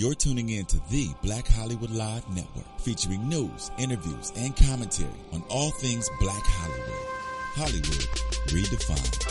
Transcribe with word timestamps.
You're 0.00 0.14
tuning 0.14 0.48
in 0.48 0.64
to 0.64 0.80
the 0.88 1.12
Black 1.20 1.46
Hollywood 1.46 1.90
Live 1.90 2.26
Network, 2.34 2.64
featuring 2.78 3.28
news, 3.28 3.70
interviews, 3.76 4.32
and 4.34 4.56
commentary 4.56 5.10
on 5.34 5.42
all 5.50 5.72
things 5.72 6.08
Black 6.18 6.42
Hollywood. 6.42 7.06
Hollywood 7.52 8.08
redefined. 8.48 9.22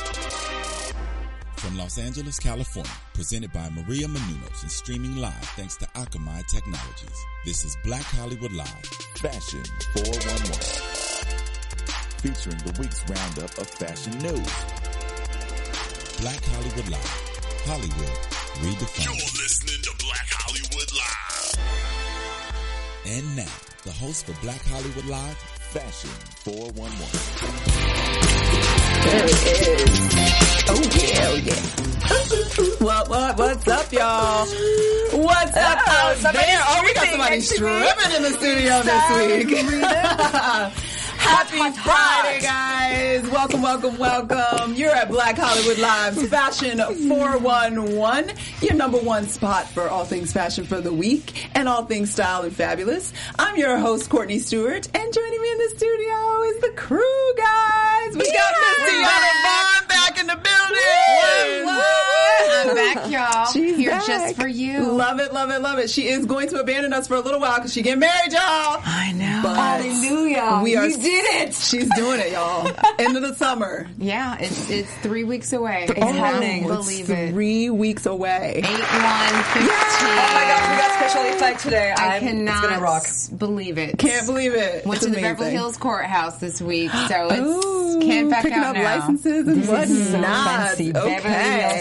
From 1.58 1.76
Los 1.76 1.98
Angeles, 1.98 2.38
California, 2.38 2.92
presented 3.16 3.52
by 3.52 3.68
Maria 3.72 4.06
Menounos 4.06 4.62
and 4.62 4.70
streaming 4.70 5.16
live 5.16 5.34
thanks 5.58 5.76
to 5.78 5.86
Akamai 5.96 6.46
Technologies. 6.46 7.26
This 7.46 7.66
is 7.66 7.76
Black 7.84 8.04
Hollywood 8.04 8.52
Live, 8.52 8.86
Fashion 9.16 9.64
411, 9.96 10.54
featuring 12.22 12.60
the 12.60 12.80
week's 12.80 13.02
roundup 13.10 13.58
of 13.58 13.68
fashion 13.68 14.14
news. 14.20 14.54
Black 16.22 16.44
Hollywood 16.46 16.90
Live, 16.90 17.10
Hollywood 17.66 18.18
redefined. 18.62 19.06
You're 19.06 19.42
listening 19.42 19.82
to 19.82 19.99
And 23.06 23.36
now, 23.36 23.46
the 23.84 23.92
host 23.92 24.26
for 24.26 24.34
Black 24.42 24.62
Hollywood 24.66 25.06
Live, 25.06 25.38
Fashion 25.38 26.10
411. 26.44 26.90
There 29.06 29.26
it 29.26 29.30
is. 29.80 30.00
Oh 30.72 30.82
yeah, 30.94 31.30
oh 31.30 31.36
yeah. 31.36 31.64
What, 32.86 33.10
what, 33.10 33.38
what's 33.38 33.68
up, 33.68 33.92
y'all? 33.92 34.46
What's 34.46 35.56
up 35.58 35.80
Oh, 35.88 36.16
out 36.26 36.34
there? 36.34 36.62
Oh, 36.68 36.82
we 36.86 36.94
got 36.94 37.08
somebody 37.08 37.38
actually. 37.38 37.58
stripping 37.58 38.12
in 38.16 38.22
the 38.24 38.32
studio 38.38 38.82
this 38.84 39.04
week. 39.16 39.50
Happy 41.30 41.58
hot, 41.58 41.76
hot. 41.78 42.24
Friday, 42.24 42.42
guys. 42.42 43.30
Welcome, 43.30 43.62
welcome, 43.62 43.98
welcome. 43.98 44.74
You're 44.74 44.90
at 44.96 45.10
Black 45.10 45.38
Hollywood 45.38 45.78
Live's 45.78 46.28
Fashion 46.28 46.80
411, 47.08 48.36
your 48.62 48.74
number 48.74 48.98
one 48.98 49.26
spot 49.26 49.68
for 49.68 49.88
all 49.90 50.06
things 50.06 50.34
fashion 50.34 50.66
for 50.66 50.82
the 50.82 50.92
week 50.92 51.50
and 51.56 51.70
all 51.70 51.86
things 51.86 52.12
style 52.12 52.42
and 52.42 52.56
fabulous. 52.56 53.14
I'm 53.38 53.56
your 53.58 53.78
host, 53.78 54.10
Courtney 54.10 54.40
Stewart, 54.40 54.88
and 54.96 55.14
joining 55.14 55.42
me 55.42 55.52
in 55.52 55.58
the 55.60 55.70
studio 55.78 56.42
is 56.44 56.62
the 56.62 56.74
crew, 56.76 57.34
guys. 57.38 58.16
We 58.18 58.32
got 58.34 58.54
Miss 58.60 58.80
We're 58.80 59.00
Deanna 59.00 59.04
back. 59.04 59.44
Vaughn 59.46 59.88
back 59.88 60.20
in 60.20 60.28
the 60.28 60.36
building. 60.36 61.68
I'm 61.68 62.29
back, 62.96 63.12
y'all. 63.12 63.46
She's 63.52 63.78
Here 63.78 63.92
back. 63.92 64.06
just 64.06 64.36
for 64.36 64.48
you. 64.48 64.82
Love 64.84 65.20
it, 65.20 65.34
love 65.34 65.50
it, 65.52 65.62
love 65.62 65.80
it. 65.80 65.90
She 65.90 66.08
is 66.08 66.26
going 66.26 66.50
to 66.50 66.60
abandon 66.60 66.94
us 66.94 67.08
for 67.08 67.16
a 67.16 67.20
little 67.22 67.40
while 67.40 67.56
because 67.58 67.74
she 67.74 67.82
getting 67.82 68.00
married, 68.00 68.32
y'all. 68.34 68.42
I 68.84 69.14
know. 69.16 69.42
But 69.44 69.56
Hallelujah. 69.56 70.62
We 70.64 70.76
are. 70.76 70.88
You 70.88 70.98
did 70.98 71.26
it. 71.48 71.54
She's 71.56 71.90
doing 71.96 72.20
it, 72.20 72.32
y'all. 72.32 72.70
End 73.00 73.16
of 73.16 73.24
the 73.24 73.34
summer. 73.36 73.88
Yeah, 73.98 74.38
it's 74.40 74.70
it's 74.70 74.94
three 74.98 75.24
weeks 75.24 75.54
away. 75.54 75.86
It's 75.90 76.00
Oh, 76.02 76.12
happening. 76.12 76.64
it's 76.64 76.72
Believe 76.74 77.10
it. 77.10 77.32
Three 77.32 77.70
weeks 77.70 78.06
away. 78.06 78.54
Eight 78.58 78.64
one 78.66 79.44
fifteen. 79.44 79.70
Oh 79.70 80.32
my 80.34 80.46
gosh, 80.48 80.70
we 80.70 80.78
got 80.78 80.92
special 81.12 81.22
effect 81.36 81.60
today. 81.62 81.94
I 81.98 82.16
I'm, 82.18 82.22
cannot 82.22 82.72
It's 82.72 83.30
rock. 83.30 83.40
believe 83.40 83.78
it. 83.78 83.98
Can't 83.98 84.26
believe 84.26 84.54
it. 84.54 84.86
Went 84.86 84.98
It's 84.98 85.06
to 85.06 85.12
the. 85.16 85.22
Beverly 85.22 85.52
Hills 85.52 85.78
courthouse 85.78 86.38
this 86.38 86.62
week, 86.62 86.92
so 86.92 87.28
it's 87.30 87.40
Ooh, 87.66 88.00
can't 88.02 88.30
back 88.30 88.44
picking 88.44 88.58
out 88.60 88.76
up 88.76 88.76
now. 88.76 88.98
licenses 89.00 89.48
and 89.48 89.68
whatnot. 89.68 90.46
fancy. 90.46 90.96
Okay. 90.96 91.20
Beverly 91.22 91.34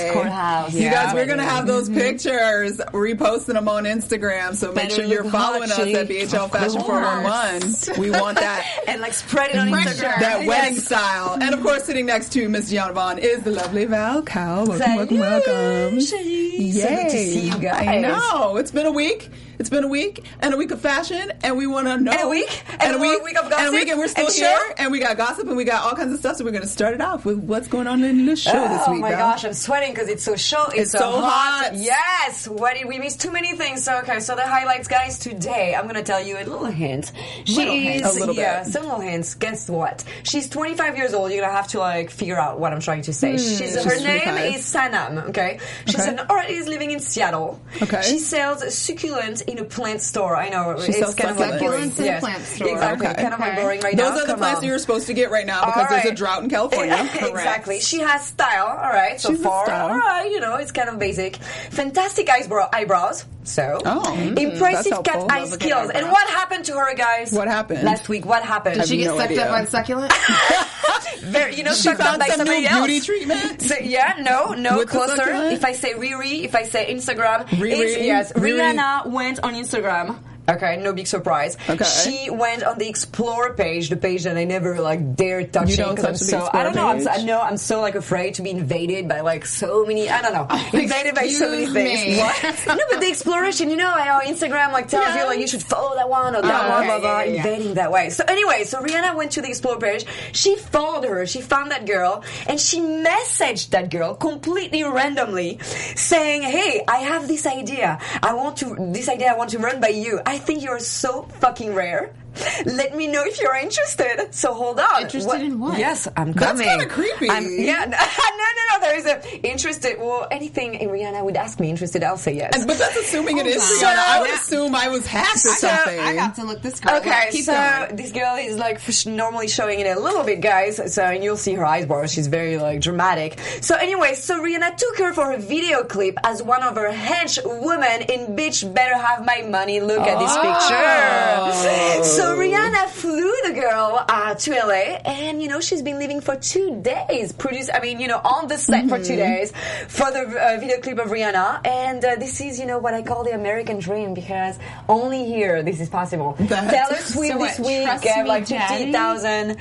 Hills 0.02 0.12
Courthouse. 0.14 0.74
You 0.74 0.80
Yeah. 0.82 0.97
Guys, 1.04 1.14
we're 1.14 1.26
gonna 1.26 1.42
have 1.44 1.66
those 1.66 1.88
mm-hmm. 1.88 1.98
pictures, 1.98 2.78
reposting 2.78 3.54
them 3.54 3.68
on 3.68 3.84
Instagram. 3.84 4.54
So 4.54 4.68
make 4.72 4.88
Better 4.88 4.94
sure 4.94 5.04
you're 5.04 5.24
following 5.24 5.70
us 5.70 5.78
at. 5.78 6.08
BHL 6.08 6.50
Fashion 6.50 6.80
Of 6.80 6.86
411. 6.86 8.00
We 8.00 8.10
want 8.10 8.38
that. 8.38 8.64
And 8.88 9.02
like 9.02 9.12
spread 9.12 9.50
it 9.50 9.56
on 9.56 9.70
Pressure. 9.70 9.90
Instagram. 9.90 10.20
that 10.20 10.46
wedding 10.46 10.74
Yes. 10.74 10.84
style. 10.84 11.36
And 11.40 11.54
of 11.54 11.62
course, 11.62 11.84
sitting 11.84 12.06
next 12.06 12.32
to 12.32 12.48
Miss 12.48 12.70
Gianna 12.70 12.94
Vaughn 12.94 13.18
is 13.18 13.42
the 13.42 13.50
lovely 13.50 13.84
Val 13.84 14.22
Cow. 14.22 14.64
Welcome, 14.64 14.96
welcome, 14.96 15.18
welcome. 15.18 15.98
Chérie. 15.98 16.72
So 16.72 16.88
good 16.88 17.04
to 17.04 17.10
see 17.10 17.48
you 17.48 17.58
guys. 17.58 17.86
I 17.86 18.00
know. 18.00 18.56
It's 18.56 18.70
been 18.70 18.86
a 18.86 18.92
week. 18.92 19.30
It's 19.58 19.70
been 19.70 19.84
a 19.84 19.88
week 19.88 20.24
and 20.40 20.54
a 20.54 20.56
week 20.56 20.70
of 20.70 20.80
fashion, 20.80 21.32
and 21.42 21.56
we 21.58 21.66
want 21.66 21.86
to 21.88 21.98
know. 21.98 22.12
And 22.12 22.20
a 22.22 22.28
week. 22.28 22.62
and, 22.72 22.82
And 22.82 22.96
a 22.96 22.98
week, 23.00 23.22
week 23.24 23.36
of 23.36 23.44
and 23.46 23.52
a 23.52 23.56
gossip 23.56 23.72
week, 23.74 23.88
and 23.88 23.98
we're 23.98 24.08
still 24.08 24.26
and 24.26 24.34
here, 24.34 24.56
show. 24.56 24.72
and 24.78 24.92
we 24.92 25.00
got 25.00 25.16
gossip, 25.16 25.48
and 25.48 25.56
we 25.56 25.64
got 25.64 25.82
all 25.84 25.96
kinds 25.96 26.12
of 26.12 26.18
stuff. 26.20 26.36
So 26.36 26.44
we're 26.44 26.52
going 26.52 26.62
to 26.62 26.68
start 26.68 26.94
it 26.94 27.00
off 27.00 27.24
with 27.24 27.38
what's 27.38 27.66
going 27.68 27.86
on 27.88 28.04
in 28.04 28.24
the 28.26 28.36
show 28.36 28.52
this 28.68 28.86
week. 28.88 28.98
Oh 28.98 29.00
my 29.00 29.10
gosh, 29.10 29.44
I'm 29.44 29.52
sweating 29.54 29.92
because 29.92 30.08
it's 30.08 30.22
so 30.22 30.36
show. 30.36 30.64
It's, 30.68 30.78
It's 30.78 30.92
so 30.92 31.10
hot. 31.20 31.70
Yes. 31.74 32.46
What 32.46 32.74
did 32.76 32.86
we 32.86 32.98
miss? 32.98 33.16
Too 33.16 33.32
many 33.32 33.54
things. 33.56 33.82
So 33.82 33.98
okay. 33.98 34.20
So 34.20 34.36
the 34.36 34.42
highlights, 34.46 34.86
guys. 34.88 35.18
Today, 35.18 35.74
I'm 35.74 35.86
gonna 35.86 36.02
tell 36.04 36.24
you 36.24 36.36
a 36.36 36.44
little 36.44 36.64
hint. 36.66 37.10
She 37.44 37.56
Little 37.56 37.74
is 37.74 37.82
hint. 37.82 38.04
A 38.04 38.12
little 38.12 38.34
yeah, 38.36 38.62
bit. 38.62 38.72
some 38.72 38.84
little 38.84 39.00
hints. 39.00 39.34
Guess 39.34 39.68
what? 39.68 40.04
She's 40.22 40.48
25 40.48 40.96
years 40.96 41.14
old. 41.14 41.32
You're 41.32 41.40
gonna 41.42 41.52
have 41.52 41.68
to 41.68 41.80
like 41.80 42.10
figure 42.10 42.38
out 42.38 42.60
what 42.60 42.72
I'm 42.72 42.80
trying 42.80 43.02
to 43.02 43.12
say. 43.12 43.32
She's, 43.38 43.74
her 43.74 43.82
Hmm. 43.82 43.88
She's 43.90 44.04
name 44.04 44.54
is 44.54 44.72
Sanam. 44.72 45.28
Okay. 45.30 45.58
She's 45.86 45.98
Okay. 46.00 46.10
an 46.10 46.20
artist 46.30 46.68
living 46.68 46.92
in 46.92 47.00
Seattle. 47.00 47.60
Okay. 47.82 48.02
She 48.02 48.18
sells 48.20 48.62
succulents 48.62 49.42
in 49.48 49.58
a 49.58 49.64
plant 49.64 50.00
store. 50.02 50.36
I 50.36 50.48
know 50.50 50.78
She 50.80 50.92
it's 50.92 51.14
kind 51.14 51.30
of 51.30 51.38
like 51.38 51.54
succulents. 51.54 51.58
boring. 51.60 51.90
Succulents 51.90 51.98
in 51.98 52.02
a 52.02 52.06
Yes. 52.06 52.20
plant 52.20 52.44
store. 52.44 52.68
Exactly. 52.68 53.06
Okay. 53.08 53.22
Kind 53.22 53.34
of 53.34 53.40
like 53.40 53.52
Okay. 53.52 53.62
boring 53.62 53.80
right 53.80 53.94
now. 53.96 54.10
Those 54.10 54.18
are 54.18 54.26
the 54.26 54.32
Come 54.32 54.38
plants 54.38 54.58
on. 54.60 54.64
you're 54.66 54.78
supposed 54.78 55.06
to 55.06 55.14
get 55.14 55.30
right 55.30 55.46
now 55.46 55.64
because 55.64 55.82
All 55.84 55.88
there's 55.90 56.04
a 56.06 56.14
drought 56.14 56.42
in 56.44 56.50
California. 56.50 56.94
exactly. 57.14 57.80
She 57.80 58.00
has 58.00 58.24
style. 58.26 58.66
All 58.66 58.90
right. 58.90 59.20
So 59.20 59.30
She's 59.30 59.40
a 59.40 59.44
far, 59.44 59.64
style. 59.66 59.88
all 59.88 59.98
right. 59.98 60.30
You 60.30 60.40
know, 60.40 60.54
it's 60.56 60.72
kind 60.72 60.88
of 60.88 60.98
basic. 60.98 61.36
Fantastic 61.70 62.28
eyebrow 62.30 62.68
eyebrows. 62.72 63.24
So 63.48 63.78
Oh, 63.84 64.14
impressive 64.36 65.02
cat 65.04 65.24
eye 65.30 65.40
Love 65.40 65.48
skills. 65.54 65.90
And 65.90 66.06
what 66.10 66.28
happened 66.28 66.66
to 66.66 66.74
her, 66.74 66.94
guys? 66.94 67.32
What 67.32 67.48
happened? 67.48 67.82
last 67.82 68.08
week? 68.08 68.26
What 68.26 68.42
happened? 68.42 68.76
Did 68.80 68.88
she 68.88 68.98
get 68.98 69.06
no 69.06 69.16
sucked 69.16 69.30
idea. 69.30 69.44
up 69.44 69.50
by 69.50 69.60
the 69.62 69.70
succulent? 69.70 70.12
Very, 71.20 71.56
you 71.56 71.62
know, 71.62 71.70
She 71.72 71.82
sucked 71.82 72.00
up 72.00 72.06
found 72.06 72.18
by 72.20 72.26
some 72.28 72.40
new 72.46 72.52
somebody 72.52 72.66
else. 72.66 72.86
beauty 72.86 73.04
treatment. 73.06 73.62
So, 73.68 73.74
yeah, 73.82 74.16
no, 74.20 74.52
no, 74.52 74.78
With 74.78 74.88
closer. 74.88 75.28
If 75.50 75.64
I 75.64 75.72
say 75.72 75.94
Riri, 75.94 76.44
if 76.44 76.54
I 76.54 76.64
say 76.64 76.92
Instagram, 76.94 77.46
Riri? 77.48 77.72
it's- 77.72 78.04
yes, 78.04 78.32
Riri. 78.34 78.58
Rihanna 78.60 79.06
went 79.06 79.40
on 79.42 79.54
Instagram. 79.54 80.16
Okay, 80.48 80.76
no 80.78 80.92
big 80.92 81.06
surprise. 81.06 81.56
Okay. 81.68 81.84
She 81.84 82.30
went 82.30 82.62
on 82.62 82.78
the 82.78 82.88
explore 82.88 83.52
page, 83.54 83.90
the 83.90 83.96
page 83.96 84.24
that 84.24 84.36
I 84.36 84.44
never 84.44 84.80
like 84.80 85.14
dare 85.14 85.46
touching 85.46 85.90
because 85.90 86.04
I'm 86.04 86.16
so 86.16 86.48
I 86.52 86.62
don't 86.62 86.74
know. 86.74 86.88
I'm 86.88 87.00
so. 87.00 87.10
I 87.10 87.22
know 87.22 87.40
I'm 87.40 87.56
so 87.58 87.80
like 87.80 87.94
afraid 87.94 88.34
to 88.34 88.42
be 88.42 88.50
invaded 88.50 89.08
by 89.08 89.20
like 89.20 89.44
so 89.44 89.84
many. 89.84 90.08
I 90.08 90.22
don't 90.22 90.32
know, 90.32 90.46
invaded 90.78 91.14
by 91.14 91.28
so 91.28 91.50
many 91.50 91.66
things. 91.66 92.18
no, 92.66 92.76
but 92.90 93.00
the 93.00 93.08
exploration, 93.08 93.68
you 93.70 93.76
know, 93.76 93.90
how 93.90 94.20
Instagram 94.20 94.72
like 94.72 94.88
tells 94.88 95.14
you 95.14 95.24
like 95.26 95.38
you 95.40 95.46
should 95.46 95.62
follow 95.62 95.94
that 95.96 96.08
one 96.08 96.34
or 96.34 96.42
that 96.42 96.64
Oh, 96.64 96.68
one, 96.70 96.78
okay, 96.78 96.86
blah 96.88 97.00
blah, 97.00 97.20
yeah, 97.20 97.24
yeah, 97.24 97.30
yeah. 97.32 97.36
invading 97.46 97.74
that 97.74 97.92
way. 97.92 98.10
So 98.10 98.24
anyway, 98.26 98.64
so 98.64 98.80
Rihanna 98.80 99.16
went 99.16 99.32
to 99.32 99.42
the 99.42 99.48
explore 99.48 99.78
page. 99.78 100.04
She 100.32 100.56
followed 100.56 101.04
her. 101.04 101.26
She 101.26 101.40
found 101.42 101.70
that 101.72 101.86
girl 101.86 102.24
and 102.46 102.58
she 102.58 102.80
messaged 102.80 103.70
that 103.70 103.90
girl 103.90 104.14
completely 104.14 104.82
randomly, 104.82 105.58
saying, 105.62 106.42
"Hey, 106.42 106.82
I 106.88 106.98
have 106.98 107.28
this 107.28 107.46
idea. 107.46 107.98
I 108.22 108.32
want 108.34 108.56
to 108.58 108.76
this 108.92 109.08
idea. 109.08 109.28
I 109.32 109.36
want 109.36 109.50
to 109.50 109.58
run 109.58 109.80
by 109.80 109.88
you. 109.88 110.20
I 110.24 110.37
think 110.38 110.62
you're 110.62 110.78
so 110.78 111.22
fucking 111.40 111.74
rare." 111.74 112.14
Let 112.66 112.96
me 112.96 113.06
know 113.06 113.22
if 113.24 113.40
you're 113.40 113.56
interested. 113.56 114.28
So 114.34 114.54
hold 114.54 114.78
on. 114.78 115.02
Interested 115.02 115.42
in 115.42 115.58
what? 115.58 115.78
Yes, 115.78 116.06
I'm 116.16 116.34
coming. 116.34 116.66
That's 116.66 116.82
kinda 116.82 116.86
creepy. 116.86 117.30
I'm, 117.30 117.44
yeah, 117.44 117.84
no, 117.84 117.96
no, 117.96 118.46
no. 118.70 118.80
There 118.80 118.96
is 118.96 119.06
a 119.06 119.46
interested. 119.46 119.98
Well, 119.98 120.28
anything 120.30 120.72
Rihanna 120.74 121.24
would 121.24 121.36
ask 121.36 121.58
me 121.58 121.70
interested, 121.70 122.04
I'll 122.04 122.16
say 122.16 122.36
yes. 122.36 122.64
But 122.64 122.78
that's 122.78 122.96
assuming 122.96 123.38
it 123.38 123.46
is 123.46 123.62
Hold 123.62 123.82
Rihanna. 123.82 123.92
on. 123.92 123.98
I 123.98 124.20
would 124.20 124.30
Yeah. 124.30 124.36
assume 124.36 124.74
I 124.74 124.88
was 124.88 125.06
hacked 125.06 125.44
or 125.44 125.50
I 125.50 125.52
got, 125.52 125.58
something. 125.58 126.00
I 126.00 126.14
got 126.14 126.34
to 126.36 126.44
look 126.44 126.62
this 126.62 126.80
girl. 126.80 126.96
Okay, 126.96 127.10
up. 127.10 127.30
Keep 127.30 127.44
so 127.44 127.52
going. 127.52 127.96
this 127.96 128.12
girl 128.12 128.36
is 128.36 128.56
like 128.56 128.80
normally 129.06 129.48
showing 129.48 129.80
it 129.80 129.96
a 129.96 129.98
little 130.00 130.24
bit, 130.24 130.40
guys. 130.40 130.80
So 130.94 131.02
and 131.02 131.24
you'll 131.24 131.36
see 131.36 131.54
her 131.54 131.64
eyes 131.64 131.78
eyebrows. 131.88 132.12
She's 132.12 132.26
very 132.26 132.58
like 132.58 132.80
dramatic. 132.80 133.38
So 133.60 133.74
anyway, 133.76 134.14
so 134.14 134.42
Rihanna 134.42 134.76
took 134.76 134.98
her 134.98 135.12
for 135.12 135.32
a 135.32 135.38
video 135.38 135.84
clip 135.84 136.16
as 136.24 136.42
one 136.42 136.62
of 136.62 136.76
her 136.76 136.90
hench 136.92 137.38
women 137.44 138.02
in 138.02 138.36
"Bitch 138.36 138.62
Better 138.74 138.96
Have 138.96 139.24
My 139.24 139.42
Money." 139.42 139.80
Look 139.80 140.00
at 140.00 140.18
this 140.18 140.34
oh. 140.36 140.42
picture. 140.42 142.04
So 142.18 142.27
Rihanna 142.36 142.88
flew 142.88 143.32
the 143.46 143.52
girl 143.52 144.04
uh, 144.08 144.34
to 144.34 144.50
LA, 144.52 144.98
and 145.04 145.42
you 145.42 145.48
know 145.48 145.60
she's 145.60 145.82
been 145.82 145.98
living 145.98 146.20
for 146.20 146.36
two 146.36 146.80
days. 146.82 147.32
Produce, 147.32 147.70
I 147.72 147.80
mean, 147.80 148.00
you 148.00 148.08
know, 148.08 148.20
on 148.24 148.48
the 148.48 148.58
set 148.58 148.88
for 148.88 148.98
two 148.98 149.16
days 149.16 149.52
for 149.88 150.10
the 150.10 150.20
uh, 150.20 150.60
video 150.60 150.80
clip 150.80 150.98
of 150.98 151.08
Rihanna. 151.08 151.66
And 151.66 152.04
uh, 152.04 152.16
this 152.16 152.40
is, 152.40 152.58
you 152.58 152.66
know, 152.66 152.78
what 152.78 152.94
I 152.94 153.02
call 153.02 153.24
the 153.24 153.32
American 153.32 153.78
dream 153.78 154.14
because 154.14 154.58
only 154.88 155.24
here 155.24 155.62
this 155.62 155.80
is 155.80 155.88
possible. 155.88 156.36
That's- 156.38 156.70
Taylor 156.88 157.00
Swift 157.00 157.32
So 157.32 157.38
this 157.38 157.58
week 157.60 158.26
like 158.26 158.46
fifty 158.46 158.92
thousand. 158.92 159.56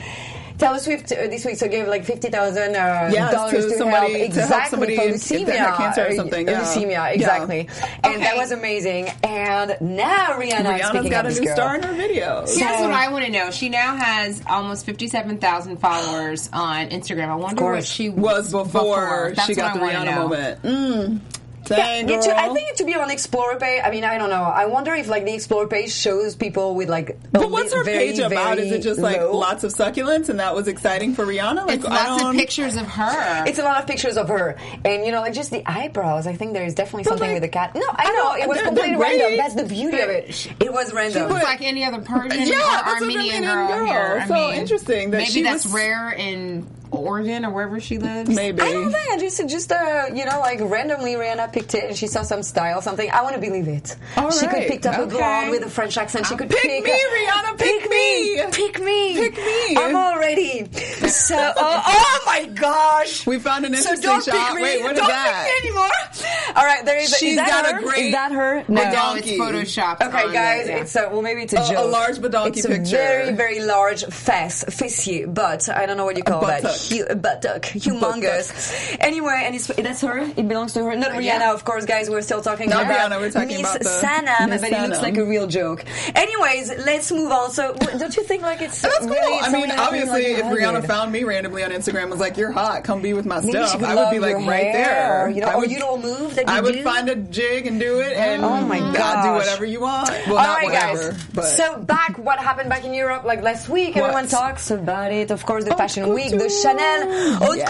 Taylor 0.58 0.80
Swift 0.80 1.12
uh, 1.12 1.16
this 1.28 1.46
week 1.46 1.56
so 1.58 1.68
gave 1.68 1.88
like 1.88 2.04
fifty 2.04 2.30
thousand 2.30 2.76
uh, 2.76 3.10
Yes, 3.14 3.32
dollars 3.34 3.52
to 3.66 3.70
to, 3.72 3.78
somebody- 3.78 4.20
help 4.20 4.34
to 4.34 4.42
help 4.42 4.66
somebody 4.66 4.96
for 4.96 5.04
leukemia, 5.04 5.46
that 5.46 5.58
had 5.60 5.76
cancer 5.78 6.08
or 6.08 6.16
something, 6.16 6.48
yeah. 6.48 6.62
Leukemia, 6.62 6.90
Yeah. 6.92 7.08
exactly. 7.10 7.70
And 8.04 8.16
Okay. 8.16 8.24
that 8.24 8.38
was 8.38 8.52
amazing. 8.52 9.10
And 9.24 9.78
now 9.82 10.28
Rihanna 10.40 10.76
is 10.80 10.82
Rihanna's 10.86 11.10
got 11.10 11.26
a 11.26 11.30
new 11.30 11.46
girl. 11.46 11.56
star 11.56 11.76
in 11.76 11.84
her 11.84 11.94
videos. 11.94 12.58
Here's 12.58 12.82
what 12.82 12.92
I 12.92 13.12
want 13.12 13.26
to 13.26 13.32
know. 13.32 13.52
She 13.52 13.70
now 13.70 13.96
has 13.96 14.42
almost 14.48 14.86
57,000 14.86 15.78
followers 15.78 16.50
on 16.52 16.90
Instagram. 16.90 17.30
I 17.30 17.36
wonder 17.36 17.64
what 17.64 17.86
she 17.86 18.10
was 18.10 18.52
before, 18.52 19.34
That's 19.36 19.48
she 19.48 19.54
got 19.56 19.76
the 19.76 19.80
Rihanna 19.82 20.16
moment. 20.16 20.62
Mm. 20.64 21.20
Dang, 21.68 22.08
Yeah, 22.10 22.20
to- 22.22 22.38
I 22.38 22.46
girl. 22.48 22.56
think 22.56 22.76
to 22.78 22.86
be 22.86 22.96
on 22.96 23.10
Explorer 23.12 23.58
page. 23.58 23.82
I 23.84 23.90
mean, 23.92 24.04
I 24.04 24.18
don't 24.18 24.30
know. 24.30 24.44
I 24.44 24.66
wonder 24.66 24.94
if 24.96 25.08
like 25.08 25.26
the 25.26 25.34
Explorer 25.34 25.68
page 25.68 25.92
shows 25.92 26.36
people 26.36 26.76
with 26.76 26.90
like. 26.90 27.18
But 27.32 27.50
what's 27.52 27.74
her 27.74 27.84
very, 27.84 28.08
page 28.10 28.20
about? 28.20 28.58
Is 28.60 28.72
it 28.72 28.82
just 28.82 29.00
like 29.00 29.18
low? 29.20 29.36
lots 29.38 29.64
of 29.64 29.74
succulents 29.74 30.30
and 30.30 30.40
that 30.40 30.56
was 30.56 30.68
exciting 30.68 31.14
for 31.14 31.26
Rihanna? 31.26 31.66
Like 31.68 31.80
It's 31.80 31.84
lots 31.88 32.10
of 32.12 32.20
don't- 32.20 32.36
pictures 32.38 32.76
of 32.76 32.88
her. 32.88 33.44
It's 33.46 33.60
a 33.60 33.64
lot 33.64 33.80
of 33.82 33.88
pictures 33.88 34.18
of 34.18 34.30
her, 34.30 34.56
and 34.86 35.06
you 35.06 35.12
know, 35.12 35.22
like 35.22 35.34
just 35.34 35.52
the 35.52 35.64
eyebrows. 35.70 36.28
I 36.28 36.34
think 36.34 36.54
there 36.54 36.66
is 36.66 36.74
definitely 36.76 37.04
But, 37.04 37.10
something 37.12 37.28
like, 37.30 37.36
with 37.42 37.44
the 37.44 37.50
cat. 37.50 37.76
No, 37.76 37.82
I, 37.90 38.04
I 38.04 38.06
know 38.08 38.14
don't- 38.16 38.40
it 38.42 38.48
was 38.50 38.62
completely 38.62 38.90
they're 38.92 38.98
great. 38.98 39.20
random. 39.22 39.38
That's 39.38 39.56
the 39.56 39.64
beauty 39.66 40.00
of 40.00 40.10
it. 40.10 40.48
It 40.62 40.72
was 40.74 40.90
She 40.90 40.96
random. 40.96 41.30
looks 41.30 41.44
like 41.44 41.62
any 41.62 41.84
other 41.84 42.02
Persian 42.02 42.48
Yeah, 42.48 42.56
or 42.56 42.58
that's 42.60 43.02
Armenian 43.02 43.44
Armenian 43.44 43.44
girl, 43.44 43.68
girl. 43.78 43.86
here. 43.86 44.20
I 44.24 44.28
So 44.28 44.34
mean, 44.34 44.54
interesting 44.56 45.12
that 45.12 45.18
maybe 45.20 45.30
she 45.32 45.44
that's 45.44 45.66
was- 45.66 45.74
rare 45.74 46.12
in 46.12 46.68
Oregon 46.92 47.46
or 47.46 47.52
wherever 47.52 47.80
she 47.80 47.98
lives. 47.98 48.30
Maybe. 48.30 48.62
I 48.62 48.72
don't 48.74 48.92
think. 48.92 49.10
I 49.12 49.18
just, 49.18 49.38
just 49.50 49.72
uh, 49.72 50.06
you 50.14 50.26
know, 50.26 50.40
like 50.40 50.60
randomly 50.62 51.14
Rihanna 51.14 51.52
picked 51.54 51.74
it 51.76 51.86
and 51.86 51.98
she 51.98 52.08
saw 52.08 52.22
some 52.24 52.44
style, 52.44 52.82
something. 52.82 53.10
I 53.12 53.22
want 53.22 53.36
to 53.36 53.42
believe 53.42 53.68
it. 53.68 53.96
All 54.16 54.32
she 54.32 54.48
could 54.48 54.68
pick 54.68 54.86
up 54.86 54.98
a 54.98 55.02
Okay. 55.04 55.18
blonde 55.18 55.52
with 55.52 55.64
a 55.66 55.70
French 55.70 55.98
accent. 55.98 56.26
She 56.28 56.36
could 56.36 56.50
Pick 56.50 56.62
pick 56.62 56.84
me, 56.84 56.92
Rihanna, 56.92 57.58
pick 57.58 57.90
me. 57.90 58.42
pick 58.52 58.80
me, 58.84 59.16
Pick 59.16 59.38
me. 59.38 59.76
I'm 59.78 59.96
all 59.96 60.18
ready. 60.18 60.66
So, 61.08 61.36
oh, 61.58 61.84
oh 61.88 62.24
my 62.26 62.46
gosh. 62.46 63.26
We 63.28 63.40
found 63.40 63.66
an 63.66 63.74
interesting 63.74 64.02
So 64.02 64.10
interesting 64.16 64.34
don't 64.34 64.36
shot. 64.36 64.48
pick 64.50 64.56
me. 64.58 64.64
Wait, 64.64 64.82
what 64.84 64.92
is 64.94 65.00
don't 65.00 65.08
that? 65.08 65.52
pick 65.54 65.64
me 65.64 65.70
anymore. 65.70 66.56
All 66.56 66.66
right, 66.66 66.86
there 66.86 66.98
is. 66.98 67.16
She's 67.18 67.32
is 67.32 67.36
that 67.38 67.48
got 67.48 67.80
a 67.80 67.84
great 67.84 68.08
Is 68.08 68.12
that 68.14 68.32
her? 68.32 68.64
No, 68.68 68.82
it's 68.82 68.96
donkey. 68.96 69.38
photoshopped. 69.38 70.02
Okay, 70.08 70.32
guys, 70.34 70.68
it, 70.68 70.72
yeah. 70.72 70.78
it's 70.82 70.96
a, 70.96 71.10
well, 71.10 71.22
maybe 71.22 71.44
it's 71.44 71.54
a 71.54 71.58
A- 71.60 71.84
a 71.84 71.86
large 71.86 72.18
badonki 72.18 72.58
it's 72.58 72.66
a 72.66 72.80
very, 72.98 73.34
very 73.34 73.60
large 73.62 74.04
fess, 74.06 74.64
fessier, 74.66 75.32
but 75.32 75.68
I 75.70 75.86
don't 75.86 75.98
know 75.98 76.06
what 76.06 76.18
you 76.18 76.24
call 76.24 76.42
that. 76.48 76.64
Hu- 76.90 77.16
buttock, 77.16 77.66
uh, 77.66 77.80
humongous. 77.80 78.94
Uh, 78.94 78.98
anyway, 79.00 79.44
and 79.46 79.56
it's, 79.56 79.68
that's 79.68 80.02
her. 80.02 80.20
It 80.20 80.48
belongs 80.48 80.74
to 80.74 80.84
her. 80.84 80.96
Not 80.96 81.12
Rihanna, 81.12 81.24
Yeah. 81.24 81.54
of 81.54 81.64
course, 81.66 81.86
guys. 81.86 82.10
We're 82.10 82.22
still 82.22 82.42
talking 82.42 82.70
Not 82.70 82.84
about 82.86 83.12
Rihanna, 83.12 83.20
we're 83.20 83.32
talking 83.32 83.62
Miss 83.62 83.76
about 83.76 83.80
the- 83.82 83.90
Sanam, 84.08 84.50
Miss 84.50 84.62
but 84.62 84.72
it 84.72 84.82
looks 84.90 85.02
like 85.02 85.18
a 85.18 85.26
real 85.26 85.48
joke. 85.48 85.84
Anyways, 86.16 86.70
let's 86.86 87.12
move 87.12 87.32
on. 87.32 87.52
So, 87.52 87.74
don't 87.74 88.16
you 88.16 88.24
think 88.24 88.44
like 88.44 88.62
it's 88.62 88.82
That's 88.82 89.00
cool. 89.00 89.16
I 89.20 89.52
mean, 89.52 89.72
obviously, 89.72 90.34
like, 90.34 90.44
if 90.44 90.46
Rihanna 90.46 90.86
found 90.88 91.12
me 91.12 91.24
randomly 91.24 91.64
on 91.64 91.72
Instagram 91.72 92.04
and 92.04 92.12
was 92.12 92.20
like, 92.20 92.38
"You're 92.38 92.52
hot, 92.52 92.84
come 92.84 93.02
be 93.02 93.14
with 93.14 93.26
my 93.26 93.40
Maybe 93.40 93.52
stuff," 93.52 93.84
I 93.84 93.96
would 93.96 94.12
be 94.12 94.20
like 94.20 94.32
your 94.32 94.42
right 94.50 94.64
hair, 94.66 95.26
there. 95.26 95.30
You 95.30 95.42
know, 95.42 95.48
I 95.48 95.54
or 95.56 95.66
you 95.66 95.80
don't 95.80 96.02
move 96.02 96.36
that 96.36 96.48
you 96.48 96.54
I 96.54 96.62
would 96.62 96.74
do. 96.74 96.84
find 96.84 97.10
a 97.10 97.16
jig 97.16 97.68
and 97.68 97.80
do 97.80 98.00
it, 98.00 98.16
and 98.18 98.44
Oh 98.44 98.62
my 98.62 98.80
God, 98.80 99.24
do 99.24 99.32
whatever 99.34 99.66
you 99.66 99.82
want. 99.82 100.10
Well, 100.28 100.38
All 100.38 100.44
not 100.44 100.58
right, 100.58 100.66
whatever, 100.66 101.12
guys. 101.12 101.26
but 101.34 101.46
So 101.46 101.78
back, 101.80 102.18
what 102.18 102.40
happened 102.40 102.70
back 102.70 102.86
in 102.86 102.94
Europe? 102.94 103.24
Like 103.24 103.42
last 103.42 103.70
week, 103.70 103.96
What? 103.96 104.06
everyone 104.06 104.28
talks 104.28 104.72
about 104.72 105.12
it. 105.12 105.32
Of 105.32 105.46
course, 105.46 105.64
the 105.66 105.76
Fashion 105.76 106.14
Week, 106.14 106.32
the. 106.32 106.50
Chanel 106.68 107.36
Haute 107.38 107.58
Yes. 107.58 107.68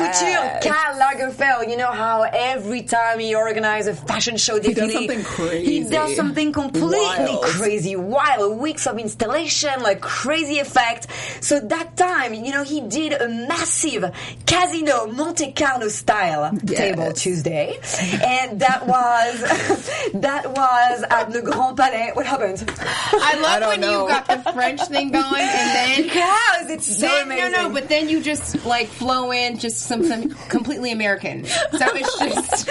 Couture, 0.61 0.71
Karl 0.73 0.99
Lagerfeld. 0.99 1.69
You 1.69 1.77
know 1.77 1.91
how 1.91 2.23
every 2.23 2.81
time 2.83 3.19
he 3.19 3.35
organizes 3.35 3.97
a 3.97 4.01
fashion 4.05 4.37
show, 4.37 4.59
He 4.61 4.73
does 4.73 4.91
something 4.93 5.23
crazy. 5.23 5.65
He 5.83 5.89
does 5.89 6.15
something 6.15 6.51
completely 6.51 6.97
Wild. 6.99 7.43
crazy, 7.43 7.95
wild. 7.95 8.59
Weeks 8.59 8.87
of 8.87 8.97
installation, 8.99 9.81
like 9.81 10.01
crazy 10.01 10.59
effect. 10.59 11.07
So 11.41 11.59
that 11.59 11.95
time, 11.97 12.33
you 12.33 12.51
know, 12.51 12.63
he 12.63 12.81
did 12.81 13.13
a 13.13 13.27
massive 13.29 14.11
Casino 14.45 15.07
Monte 15.07 15.51
Carlo 15.53 15.87
style 15.89 16.51
Yes. 16.63 16.77
table 16.79 17.11
Tuesday, 17.13 17.77
and 18.25 18.59
that 18.59 18.85
was 18.87 20.11
that 20.21 20.49
was 20.51 21.03
at 21.09 21.31
Le 21.31 21.41
Grand 21.41 21.77
Palais. 21.77 22.11
What 22.13 22.25
happened? 22.25 22.63
I 22.79 23.39
love 23.39 23.63
I 23.63 23.67
when 23.67 23.81
know. 23.81 24.03
you 24.07 24.09
got 24.13 24.27
the 24.27 24.51
French 24.53 24.81
thing 24.83 25.11
going 25.11 25.23
and 25.41 25.69
then. 25.75 26.03
Because 26.07 26.69
it's 26.69 26.87
so 26.99 27.07
then, 27.07 27.25
amazing. 27.25 27.51
no, 27.51 27.67
no, 27.67 27.73
but 27.73 27.89
then 27.89 28.09
you 28.09 28.21
just 28.21 28.65
like 28.65 28.86
flow 28.87 29.31
in 29.31 29.57
just 29.57 29.79
some, 29.79 30.03
some 30.03 30.29
completely 30.49 30.91
American. 30.91 31.45
So 31.45 31.57
it's 31.93 32.19
just 32.19 32.67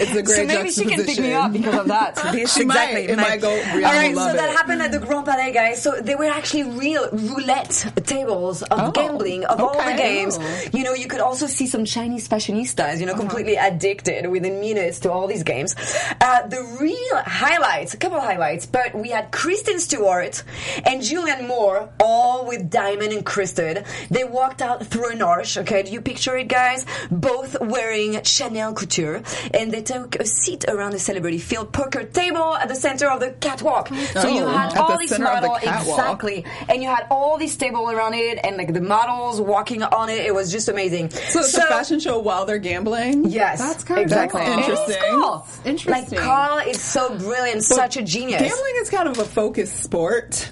it's 0.00 0.14
a 0.14 0.22
great 0.22 0.36
so 0.36 0.44
maybe 0.44 0.70
she 0.70 0.84
can 0.84 1.04
pick 1.04 1.18
me 1.18 1.32
up 1.32 1.52
because 1.52 1.74
of 1.74 1.86
that. 1.88 2.16
This- 2.32 2.54
She 2.54 2.64
might. 2.64 2.90
exactly. 2.90 3.04
It 3.12 3.16
might 3.16 3.40
go- 3.40 3.48
Rihanna 3.60 3.74
All 3.86 3.92
right, 3.92 4.10
will 4.14 4.20
so 4.20 4.26
love 4.26 4.36
that 4.36 4.50
happened 4.50 4.82
at 4.82 4.92
the 4.92 4.98
Grand 4.98 5.24
Palais, 5.26 5.52
guys. 5.52 5.82
So 5.82 6.00
they 6.00 6.14
were 6.14 6.26
actually 6.26 6.64
real 6.64 7.08
roulette 7.12 7.86
tables 8.04 8.62
of 8.62 8.78
Oh, 8.80 8.90
gambling 8.92 9.44
of 9.44 9.60
all 9.60 9.74
the 9.76 9.94
games. 9.96 10.36
Oh. 10.40 10.62
You 10.72 10.84
know, 10.84 10.94
you 10.94 11.06
could 11.08 11.20
also 11.20 11.46
see 11.46 11.66
some 11.66 11.84
Chinese 11.84 12.28
fashionistas, 12.28 13.00
you 13.00 13.06
know, 13.06 13.14
completely 13.14 13.56
addicted 13.56 14.28
within 14.28 14.60
minutes 14.60 15.00
to 15.00 15.10
all 15.12 15.26
these 15.26 15.42
games. 15.42 15.74
Uh, 16.20 16.46
the 16.46 16.62
real 16.80 17.22
highlights, 17.24 17.94
a 17.94 17.96
couple 17.96 18.18
of 18.18 18.24
highlights, 18.24 18.66
but 18.66 18.94
we 18.94 19.10
had 19.10 19.30
Kristen 19.30 19.78
Stewart 19.80 20.42
and 20.84 21.00
Julianne 21.02 21.46
Moore, 21.48 21.88
all 22.00 22.46
with 22.46 22.70
diamond 22.70 23.12
encrusted. 23.12 23.84
They 24.10 24.24
walked 24.24 24.60
out 24.62 24.84
through 24.86 25.12
an 25.12 25.22
arch. 25.22 25.37
Okay, 25.38 25.82
do 25.82 25.90
you 25.90 26.00
picture 26.00 26.36
it, 26.36 26.48
guys? 26.48 26.84
Both 27.10 27.60
wearing 27.60 28.22
Chanel 28.22 28.72
couture, 28.74 29.22
and 29.54 29.72
they 29.72 29.82
took 29.82 30.16
a 30.16 30.26
seat 30.26 30.64
around 30.68 30.92
the 30.92 30.98
celebrity-filled 30.98 31.72
poker 31.72 32.04
table 32.04 32.54
at 32.54 32.68
the 32.68 32.74
center 32.74 33.08
of 33.10 33.20
the 33.20 33.30
catwalk. 33.40 33.88
So 33.88 34.28
you 34.28 34.42
Oh, 34.44 34.48
had 34.48 34.76
all 34.76 34.92
the 34.92 34.98
these 34.98 35.12
of 35.12 35.18
the 35.18 35.24
models, 35.24 35.58
exactly, 35.62 36.44
and 36.68 36.82
you 36.82 36.88
had 36.88 37.06
all 37.10 37.38
these 37.38 37.56
tables 37.56 37.92
around 37.92 38.14
it, 38.14 38.38
and 38.42 38.56
like 38.56 38.72
the 38.72 38.80
models 38.80 39.40
walking 39.40 39.82
on 39.82 40.08
it. 40.08 40.18
It 40.24 40.34
was 40.34 40.50
just 40.50 40.68
amazing. 40.68 41.10
So 41.10 41.40
it's 41.40 41.54
a 41.54 41.62
fashion 41.62 42.00
show 42.00 42.18
while 42.18 42.44
they're 42.44 42.58
gambling. 42.58 43.26
Yes, 43.30 43.58
That's 43.58 43.84
kinda 43.84 44.02
exactly. 44.02 44.42
It 44.42 44.48
is 44.48 44.56
Interesting. 44.68 44.96
cool. 45.10 45.46
Interesting. 45.64 46.18
Like 46.18 46.26
Karl 46.26 46.58
is 46.68 46.80
so 46.80 47.16
brilliant, 47.18 47.62
such 47.64 47.96
a 47.96 48.02
genius. 48.02 48.40
Gambling 48.42 48.74
is 48.80 48.90
kind 48.90 49.08
of 49.08 49.18
a 49.18 49.24
focused 49.24 49.82
sport. 49.82 50.50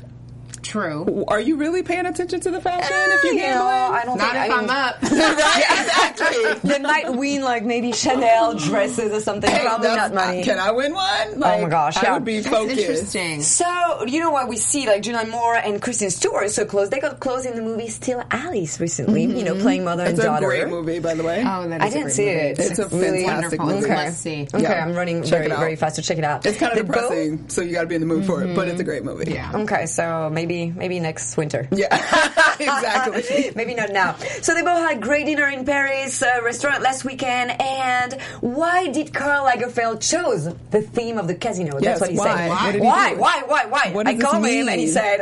True. 0.67 1.25
Are 1.29 1.41
you 1.41 1.57
really 1.57 1.83
paying 1.83 2.07
attention 2.07 2.41
to 2.41 2.51
the 2.51 2.61
fashion 2.61 2.93
if 2.93 3.25
you're 3.25 3.35
You 3.35 3.45
uh, 3.45 3.55
know. 3.55 3.67
I 3.67 4.03
don't 4.05 4.19
Not 4.19 4.33
think, 4.33 4.47
if 4.47 4.53
I 4.53 4.57
I'm 4.57 4.71
up. 4.71 5.03
right? 5.03 5.65
Exactly. 5.81 6.71
They 6.71 6.79
might 6.81 7.15
win 7.15 7.43
like 7.43 7.65
maybe 7.65 7.93
Chanel 7.93 8.55
dresses 8.55 9.13
or 9.13 9.21
something. 9.21 9.51
Hey, 9.51 9.63
Probably 9.63 9.89
not 9.89 10.15
money. 10.15 10.43
Can 10.43 10.59
I 10.59 10.71
win 10.73 10.93
one? 10.93 11.35
Oh 11.35 11.63
my 11.63 11.69
gosh, 11.69 11.97
I 11.97 12.03
yeah. 12.03 12.15
would 12.15 12.25
be 12.25 12.41
That's 12.41 12.55
focused. 12.55 12.79
interesting. 12.81 13.43
So 13.43 14.05
you 14.07 14.21
know 14.21 14.31
what 14.31 14.49
we 14.49 14.57
see, 14.57 14.87
like 14.87 15.03
Julianne 15.03 15.31
Moore 15.31 15.55
and 15.57 15.81
Kristen 15.81 16.11
Stewart, 16.11 16.51
so 16.51 16.65
close. 16.65 16.89
They 16.89 17.01
got 17.01 17.21
close 17.21 17.47
in 17.47 17.57
the 17.57 17.63
movie 17.63 17.89
Still 17.89 18.23
Alice 18.31 18.81
recently. 18.81 19.23
You 19.25 19.45
know, 19.45 19.53
mm-hmm. 19.53 19.63
playing 19.63 19.85
mother 19.85 20.05
It's 20.05 20.13
and 20.13 20.21
a 20.21 20.23
daughter. 20.25 20.47
great 20.47 20.69
movie, 20.69 20.99
by 20.99 21.15
the 21.15 21.23
way. 21.23 21.45
Oh, 21.47 21.69
that 21.69 21.81
is 21.81 21.83
I 21.83 21.87
a 21.87 21.91
didn't 21.91 22.03
great 22.05 22.13
see 22.15 22.27
movie. 22.27 22.39
it. 22.39 22.59
It's 22.59 22.79
a 22.79 22.89
really 22.89 23.25
fantastic 23.25 23.61
wonderful. 23.61 23.89
movie. 23.89 23.93
Okay. 23.93 24.05
Must 24.07 24.21
see. 24.21 24.43
Okay, 24.53 24.63
Yeah. 24.63 24.85
I'm 24.85 24.95
running 24.95 25.23
Check 25.23 25.31
very, 25.31 25.49
very 25.49 25.77
fast 25.77 25.97
to 25.97 26.03
check 26.03 26.19
it 26.19 26.25
out. 26.25 26.45
It's 26.47 26.59
kind 26.59 26.73
of 26.79 26.87
depressing, 26.87 27.49
so 27.49 27.63
you 27.63 27.73
got 27.73 27.83
to 27.83 27.87
be 27.87 27.95
in 27.95 28.01
the 28.01 28.07
mood 28.07 28.25
for 28.27 28.43
it. 28.43 28.55
But 28.55 28.69
it's 28.69 28.81
a 28.81 28.83
mm-hmm. 28.83 28.91
great 28.91 29.05
movie. 29.05 29.33
Yeah. 29.33 29.53
Okay, 29.55 29.87
so 29.87 30.31
maybe 30.31 30.56
maybe 30.65 30.99
next 31.01 31.37
winter. 31.37 31.69
Yeah. 31.77 31.93
exactly. 32.59 33.53
Maybe 33.55 33.75
not 33.75 33.93
now. 33.93 34.17
So 34.41 34.55
they 34.55 34.63
both 34.63 34.79
had 34.79 34.97
a 34.97 35.01
great 35.01 35.27
dinner 35.27 35.47
in 35.49 35.65
Paris 35.67 36.23
uh, 36.23 36.41
restaurant 36.43 36.83
last 36.83 37.05
weekend. 37.05 37.51
And 37.61 38.15
why 38.41 38.89
did 38.89 39.13
Karl 39.13 39.45
Lagerfeld 39.47 40.01
chose 40.01 40.45
the 40.71 40.81
theme 40.81 41.19
of 41.19 41.27
the 41.29 41.35
casino? 41.35 41.79
Yes, 41.81 41.99
That's 41.99 42.01
what 42.01 42.11
he 42.11 42.17
why? 42.19 42.49
said. 42.49 42.75
He 42.77 42.81
why? 42.81 43.13
do? 43.15 43.21
Why? 43.21 43.43
Why? 43.47 43.67
Why? 43.67 44.03
I 44.07 44.17
called 44.17 44.47
him 44.47 44.69
and 44.69 44.81
he 44.81 44.89
said 44.89 45.21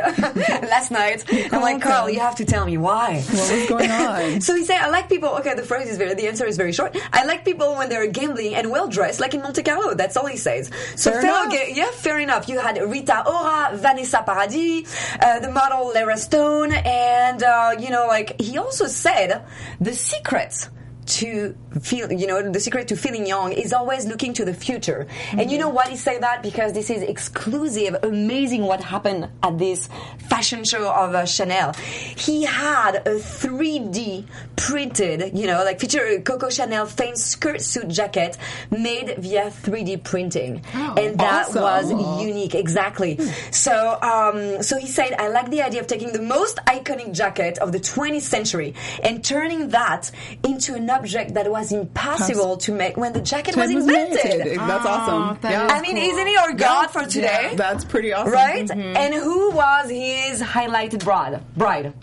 last 0.69 0.91
night. 0.91 1.25
I'm 1.51 1.61
like. 1.61 1.81
Karl, 1.81 2.09
you 2.09 2.19
have 2.21 2.35
to 2.35 2.45
tell 2.45 2.65
me 2.65 2.77
why. 2.77 3.19
What 3.21 3.51
was 3.51 3.65
going 3.67 3.91
on? 3.91 4.41
So 4.41 4.55
he 4.55 4.63
said, 4.63 4.77
I 4.79 4.89
like 4.89 5.09
people. 5.09 5.29
Okay, 5.39 5.55
the 5.55 5.63
phrase 5.63 5.89
is 5.89 5.97
very. 5.97 6.13
The 6.13 6.27
answer 6.27 6.45
is 6.45 6.55
very 6.57 6.71
short. 6.71 6.95
I 7.11 7.25
like 7.25 7.43
people 7.43 7.75
when 7.75 7.89
they're 7.89 8.07
gambling 8.07 8.55
and 8.55 8.71
well 8.71 8.87
dressed, 8.87 9.19
like 9.19 9.33
in 9.33 9.41
Monte 9.41 9.61
Carlo. 9.63 9.93
That's 9.93 10.15
all 10.15 10.25
he 10.27 10.37
says. 10.37 10.71
So 10.95 11.11
Fair 11.11 11.21
ga- 11.49 11.73
yeah, 11.73 11.91
fair 11.91 12.19
enough. 12.19 12.47
You 12.47 12.59
had 12.59 12.77
Rita 12.81 13.23
Ora, 13.27 13.71
Vanessa 13.75 14.23
Paradis, 14.25 14.87
uh, 15.19 15.24
the 15.39 15.51
model 15.51 15.91
Lara 15.93 16.17
Stone, 16.17 16.71
and 16.71 17.41
uh, 17.41 17.75
you 17.79 17.89
know, 17.89 18.05
like 18.07 18.39
he 18.39 18.57
also 18.57 18.85
said, 18.87 19.43
the 19.81 19.93
secret 19.93 20.69
to 21.05 21.55
feel, 21.81 22.11
you 22.11 22.27
know, 22.27 22.51
the 22.51 22.59
secret 22.59 22.87
to 22.89 22.95
feeling 22.95 23.25
young 23.25 23.51
is 23.51 23.73
always 23.73 24.05
looking 24.05 24.33
to 24.33 24.45
the 24.45 24.53
future. 24.53 25.07
And 25.31 25.51
you 25.51 25.57
know 25.57 25.69
why 25.69 25.89
he 25.89 25.97
say 25.97 26.19
that? 26.19 26.43
Because 26.43 26.73
this 26.73 26.89
is 26.89 27.01
exclusive, 27.01 27.95
amazing 28.03 28.63
what 28.63 28.81
happened 28.81 29.29
at 29.43 29.57
this 29.57 29.89
fashion 30.29 30.63
show 30.63 30.91
of 30.91 31.15
uh, 31.15 31.25
Chanel. 31.25 31.73
He 31.73 32.43
had 32.43 32.95
a 33.07 33.15
3D 33.15 34.25
printed, 34.55 35.37
you 35.37 35.47
know, 35.47 35.63
like 35.63 35.79
feature 35.79 36.21
Coco 36.21 36.49
Chanel 36.49 36.85
faint 36.85 37.17
skirt 37.17 37.61
suit 37.61 37.87
jacket 37.89 38.37
made 38.71 39.15
via 39.17 39.45
3D 39.45 40.03
printing. 40.03 40.61
and 40.73 41.19
that 41.19 41.49
awesome. 41.49 41.97
was 41.97 42.23
unique, 42.23 42.55
exactly. 42.55 43.19
So, 43.51 43.99
um, 44.01 44.63
so 44.63 44.77
he 44.77 44.87
said, 44.87 45.13
I 45.19 45.27
like 45.27 45.49
the 45.49 45.61
idea 45.61 45.81
of 45.81 45.87
taking 45.87 46.11
the 46.13 46.21
most 46.21 46.57
iconic 46.67 47.13
jacket 47.13 47.57
of 47.59 47.71
the 47.71 47.79
20th 47.79 48.21
century 48.21 48.73
and 49.03 49.23
turning 49.23 49.69
that 49.69 50.11
into 50.43 50.75
an 50.75 50.89
object 50.89 51.33
that 51.33 51.49
was 51.49 51.64
impossible 51.71 52.57
to 52.57 52.71
make 52.71 52.97
when 52.97 53.13
the 53.13 53.21
jacket 53.21 53.55
was 53.55 53.69
It 53.69 53.75
was 53.75 53.87
invented. 53.87 54.39
made. 54.45 54.59
That's 54.59 54.85
ah, 54.85 55.27
awesome. 55.27 55.41
that 55.41 55.51
yeah. 55.51 55.67
I 55.75 55.81
mean, 55.81 55.95
cool. 55.95 56.03
isn't 56.03 56.27
he 56.27 56.37
our 56.37 56.53
god 56.53 56.87
for 56.87 57.05
today? 57.05 57.53
That's 57.55 57.83
pretty 57.85 58.13
awesome. 58.13 58.33
right? 58.33 58.65
Mm-hmm. 58.67 58.97
And 58.97 59.13
who 59.13 59.51
was 59.51 59.89
his 59.89 60.41
highlighted 60.41 61.03
bride? 61.03 61.41
Bride. 61.55 61.93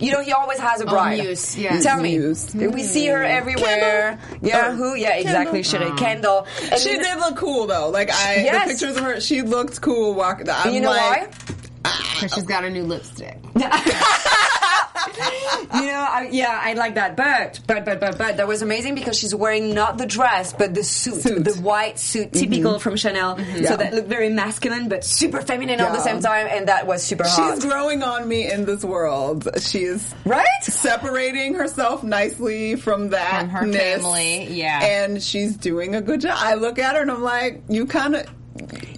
You 0.00 0.12
know, 0.12 0.22
he 0.22 0.32
always 0.32 0.58
has 0.58 0.80
a 0.80 0.84
oh, 0.86 0.88
bride. 0.88 1.18
Muse, 1.22 1.58
yes. 1.58 1.82
Tell 1.82 2.00
me. 2.00 2.16
Muse. 2.16 2.54
We 2.54 2.66
mm. 2.66 2.80
see 2.80 3.06
her 3.08 3.22
everywhere. 3.22 4.18
Yeah, 4.40 4.68
Oh, 4.70 4.76
who? 4.76 4.94
Yeah, 4.94 5.16
exactly. 5.16 5.62
Kendall. 5.62 5.88
Sheree 5.90 5.98
Kendall. 5.98 6.46
And 6.72 6.80
She 6.80 6.96
did 6.96 7.18
look 7.18 7.36
cool 7.36 7.66
though. 7.66 7.90
Like 7.90 8.10
I, 8.10 8.36
Yes. 8.36 8.64
the 8.64 8.70
pictures 8.70 8.96
of 8.96 9.04
her, 9.04 9.20
she 9.20 9.42
looked 9.42 9.80
cool 9.82 10.14
walking. 10.14 10.48
I'm 10.48 10.72
You 10.72 10.80
know 10.80 10.90
like, 10.90 11.00
why? 11.00 11.56
Ah. 11.84 12.10
Because 12.14 12.34
she's 12.34 12.44
got 12.44 12.64
a 12.64 12.70
new 12.70 12.84
lipstick. 12.84 13.36
You 16.24 16.42
know 16.42 16.48
I, 16.48 16.50
yeah, 16.50 16.60
I 16.62 16.72
like 16.74 16.94
that. 16.94 17.16
But, 17.16 17.60
but, 17.66 17.84
but, 17.84 18.00
but, 18.00 18.18
but, 18.18 18.36
that 18.36 18.46
was 18.48 18.62
amazing 18.62 18.94
because 18.94 19.18
she's 19.18 19.34
wearing 19.34 19.74
not 19.74 19.98
the 19.98 20.06
dress, 20.06 20.52
but 20.52 20.74
the 20.74 20.84
suit, 20.84 21.22
Suit. 21.22 21.44
the 21.44 21.54
white 21.54 21.98
suit, 21.98 22.32
mm-hmm. 22.32 22.40
typical 22.50 22.78
from 22.78 22.96
Chanel. 22.96 23.36
Mm-hmm. 23.36 23.64
So 23.64 23.70
Yeah. 23.70 23.76
that 23.76 23.94
looked 23.94 24.08
very 24.08 24.28
masculine, 24.30 24.88
but 24.88 25.04
super 25.04 25.40
feminine 25.42 25.80
at 25.80 25.92
the 25.92 26.00
same 26.00 26.20
time, 26.20 26.46
and 26.50 26.68
that 26.68 26.86
was 26.86 27.02
super 27.02 27.24
hot. 27.26 27.54
She's 27.54 27.64
growing 27.64 28.02
on 28.02 28.26
me 28.28 28.50
in 28.50 28.64
this 28.64 28.84
world. 28.84 29.48
She's 29.60 30.14
Right? 30.24 30.46
separating 30.62 31.54
herself 31.54 32.02
nicely 32.02 32.76
from 32.76 33.10
that 33.10 33.40
From 33.40 33.50
her 33.50 33.72
family, 33.72 34.44
yeah. 34.52 34.80
And 34.82 35.22
she's 35.22 35.56
doing 35.56 35.94
a 35.94 36.00
good 36.00 36.20
job. 36.20 36.36
I 36.38 36.54
look 36.54 36.78
at 36.78 36.94
her 36.96 37.02
and 37.02 37.10
I'm 37.10 37.22
like, 37.22 37.62
you 37.68 37.86
kind 37.86 38.16
of. 38.16 38.26